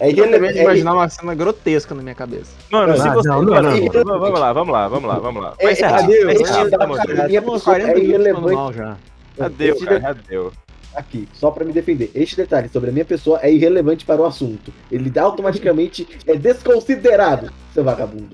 É 0.00 0.06
Eu 0.06 0.10
acabei 0.10 0.22
irrelevante. 0.24 0.54
de 0.54 0.60
imaginar 0.60 0.92
uma 0.94 1.08
cena 1.08 1.34
grotesca 1.34 1.94
na 1.94 2.02
minha 2.02 2.14
cabeça. 2.14 2.50
Mano, 2.70 2.96
se 2.96 3.06
Ah, 3.06 3.12
você. 3.14 3.28
não, 3.28 3.42
não, 3.42 3.62
não, 3.62 3.62
não. 3.62 4.18
Vamos 4.20 4.40
lá, 4.40 4.52
vamos 4.52 4.72
lá, 4.72 4.88
vamos 4.88 5.08
lá, 5.08 5.18
vamos 5.18 5.42
lá. 5.42 5.54
É, 5.58 5.64
Vai 5.64 5.72
encerrar, 5.74 6.02
vai 6.06 6.10
Eu 6.14 6.30
encerrar, 6.30 6.52
tinha 6.52 6.56
pelo 6.64 6.70
dado 6.70 6.82
amor 6.82 7.00
de 7.00 7.06
cara, 7.06 7.14
Deus. 7.16 7.28
minha 7.28 7.38
Estamos 7.40 7.58
pessoa 7.60 7.76
40 7.76 7.98
é 7.98 8.02
irrelevante. 8.02 8.76
já. 8.78 8.96
Já 9.38 9.48
deu, 9.48 9.74
Esse 9.76 9.86
cara, 9.86 10.16
deu. 10.28 10.52
Aqui, 10.94 11.28
só 11.34 11.50
pra 11.52 11.64
me 11.64 11.72
defender. 11.72 12.10
Este 12.14 12.34
detalhe 12.36 12.68
sobre 12.68 12.90
a 12.90 12.92
minha 12.92 13.04
pessoa 13.04 13.38
é 13.42 13.52
irrelevante 13.52 14.04
para 14.04 14.20
o 14.20 14.24
assunto. 14.26 14.72
Ele 14.90 15.16
automaticamente 15.18 16.08
é 16.26 16.34
desconsiderado, 16.34 17.50
seu 17.72 17.84
vagabundo. 17.84 18.30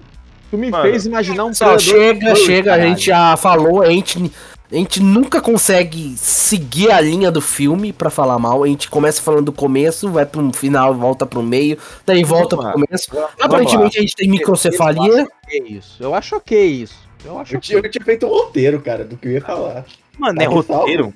Tu 0.50 0.56
me 0.56 0.70
Mano. 0.70 0.84
fez 0.84 1.04
imaginar 1.04 1.44
um 1.44 1.52
Só 1.52 1.74
predador 1.76 1.80
chega, 1.80 2.34
chega, 2.36 2.74
a 2.74 2.80
gente 2.80 3.06
já 3.06 3.36
falou, 3.36 3.82
a 3.82 3.90
gente, 3.90 4.32
a 4.70 4.74
gente 4.74 5.00
nunca 5.02 5.40
consegue 5.40 6.14
seguir 6.16 6.90
a 6.90 7.00
linha 7.00 7.30
do 7.30 7.40
filme 7.40 7.92
pra 7.92 8.10
falar 8.10 8.38
mal. 8.38 8.64
A 8.64 8.66
gente 8.66 8.90
começa 8.90 9.22
falando 9.22 9.46
do 9.46 9.52
começo, 9.52 10.10
vai 10.10 10.26
pro 10.26 10.52
final, 10.52 10.94
volta 10.94 11.24
pro 11.26 11.42
meio, 11.42 11.78
daí 12.04 12.24
volta 12.24 12.56
Vamos 12.56 12.72
pro 12.72 12.80
lá. 12.80 12.86
começo. 12.86 13.10
Aparentemente 13.40 13.98
a 13.98 14.00
gente 14.00 14.16
tem 14.16 14.28
microcefalia. 14.28 15.26
Que 15.48 15.58
isso? 15.62 16.02
Eu 16.02 16.14
acho 16.14 16.36
ok 16.36 16.66
isso. 16.66 17.06
Eu 17.24 17.38
acho 17.38 17.54
Eu 17.56 17.60
tinha, 17.60 17.78
ok. 17.78 17.88
eu 17.88 17.92
tinha 17.92 18.04
feito 18.04 18.26
um 18.26 18.28
roteiro, 18.28 18.80
cara, 18.80 19.04
do 19.04 19.16
que 19.16 19.28
eu 19.28 19.32
ia 19.32 19.40
falar. 19.40 19.84
Mano, 20.18 20.40
é 20.40 20.44
Tá 20.44 20.50
salvo. 20.50 20.72
roteiro? 20.80 21.14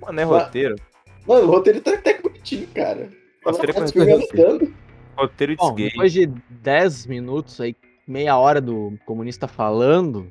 Mano, 0.00 0.20
é 0.20 0.24
roteiro. 0.24 0.76
Mano, 1.26 1.46
o 1.46 1.50
roteiro 1.50 1.80
tá 1.80 1.94
até 1.94 2.20
bonitinho, 2.20 2.66
cara. 2.74 3.08
Roteiro 3.44 3.70
é 3.70 3.74
tá 3.74 3.86
filme 3.88 4.12
anotando. 4.12 4.74
Roteiro 5.16 5.52
de 5.52 5.58
Bom, 5.58 5.74
gay. 5.74 5.88
depois 5.90 6.12
de 6.12 6.26
10 6.50 7.06
minutos 7.06 7.60
aí, 7.60 7.74
meia 8.06 8.36
hora 8.36 8.60
do 8.60 8.98
comunista 9.06 9.46
falando, 9.48 10.30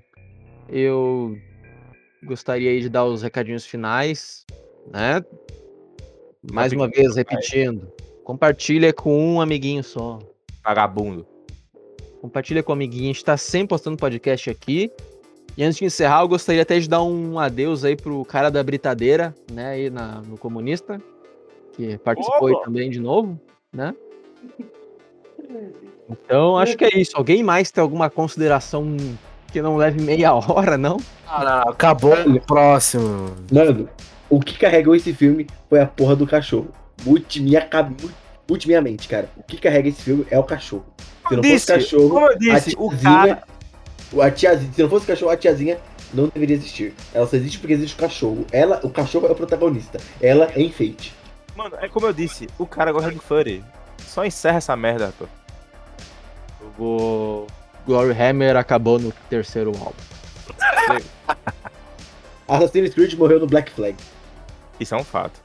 eu 0.70 1.38
gostaria 2.24 2.71
aí 2.71 2.82
de 2.82 2.89
dar 2.89 3.05
os 3.05 3.21
recadinhos 3.21 3.65
finais, 3.65 4.45
né? 4.91 5.24
Mais 6.51 6.74
uma 6.74 6.89
vez, 6.89 7.15
repetindo. 7.15 7.91
Compartilha 8.24 8.93
com 8.93 9.36
um 9.36 9.41
amiguinho 9.41 9.84
só. 9.84 10.19
Vagabundo. 10.63 11.26
Compartilha 12.21 12.63
com 12.63 12.71
o 12.71 12.74
amiguinho. 12.74 13.11
A 13.11 13.13
gente 13.13 13.26
tá 13.26 13.38
sempre 13.38 13.69
postando 13.69 13.97
podcast 13.97 14.49
aqui. 14.49 14.91
E 15.55 15.63
antes 15.63 15.78
de 15.78 15.86
encerrar, 15.86 16.21
eu 16.21 16.28
gostaria 16.28 16.61
até 16.61 16.80
de 16.80 16.89
dar 16.89 17.03
um 17.03 17.38
adeus 17.38 17.84
aí 17.84 17.95
pro 17.95 18.24
cara 18.26 18.49
da 18.49 18.63
britadeira, 18.63 19.36
né? 19.51 19.67
Aí 19.67 19.89
na, 19.89 20.21
no 20.21 20.38
comunista. 20.38 21.01
Que 21.74 21.97
participou 21.97 22.47
aí 22.47 22.63
também 22.63 22.89
de 22.89 22.99
novo, 22.99 23.39
né? 23.71 23.93
Então, 26.09 26.57
acho 26.57 26.76
que 26.76 26.84
é 26.84 26.99
isso. 26.99 27.11
Alguém 27.15 27.43
mais 27.43 27.71
tem 27.71 27.82
alguma 27.82 28.09
consideração 28.09 28.97
que 29.54 29.62
não 29.62 29.78
leve 29.78 30.01
meia 30.01 30.34
hora, 30.34 30.78
não? 30.78 30.97
Ah, 31.28 31.70
acabou, 31.70 32.16
próximo. 32.45 33.36
Mano, 33.51 33.88
o 34.28 34.39
que 34.39 34.58
carregou 34.58 34.95
esse 34.95 35.14
filme 35.14 35.45
foi 35.70 35.80
a 35.80 35.86
porra 35.86 36.16
do 36.16 36.26
cachorro. 36.26 36.70
Mude 37.06 37.39
minha, 37.39 37.70
mude 38.49 38.68
minha 38.68 38.82
mente, 38.82 39.08
cara. 39.08 39.30
O 39.38 39.43
que 39.43 39.58
carrega 39.58 39.88
esse 39.88 40.01
filme 40.01 40.26
é 40.32 40.39
o 40.39 40.43
cachorro. 40.43 40.86
Se 41.30 41.36
não 41.36 41.43
fosse 41.43 41.54
Disse, 41.54 41.68
cachorro, 41.68 42.10
como 42.10 42.26
eu 42.26 42.32
a 42.32 42.36
disse, 42.36 42.76
o 42.78 42.89
tiazinha, 42.89 43.36
cara. 43.36 44.28
a 44.28 44.32
tiazinha, 44.32 44.74
se 44.74 44.82
não 44.82 44.89
fosse 44.89 45.06
cachorro, 45.06 45.32
a 45.32 45.38
tiazinha 45.38 45.78
não 46.14 46.28
deveria 46.28 46.56
existir. 46.56 46.93
Ela 47.14 47.28
só 47.28 47.36
existe 47.36 47.60
porque 47.60 47.74
existe 47.74 47.93
o 47.95 47.99
cachorro. 47.99 48.45
Ela, 48.51 48.80
o 48.84 48.89
cachorro 48.89 49.28
é 49.28 49.32
o 49.32 49.36
protagonista. 49.36 49.99
Ela 50.20 50.49
é 50.56 50.62
enfeite. 50.62 51.14
Mano, 51.56 51.76
é 51.80 51.88
como 51.88 52.08
eu 52.08 52.14
disse, 52.14 52.47
o 52.58 52.66
cara 52.66 52.91
gosta 52.91 53.12
de 53.12 53.20
furry. 53.20 53.64
Só 53.99 54.26
encerra 54.26 54.58
essa 54.58 54.76
merda, 54.76 55.14
pô. 55.18 55.26
Eu 56.60 56.72
vou. 56.76 57.47
Glory 57.86 58.13
Hammer 58.19 58.55
acabou 58.55 58.99
no 58.99 59.11
terceiro 59.29 59.71
álbum. 59.77 59.93
Assassin's 62.47 62.93
Creed 62.93 63.13
morreu 63.15 63.39
no 63.39 63.47
Black 63.47 63.71
Flag. 63.71 63.95
Isso 64.79 64.95
é 64.95 64.97
um 64.97 65.03
fato. 65.03 65.42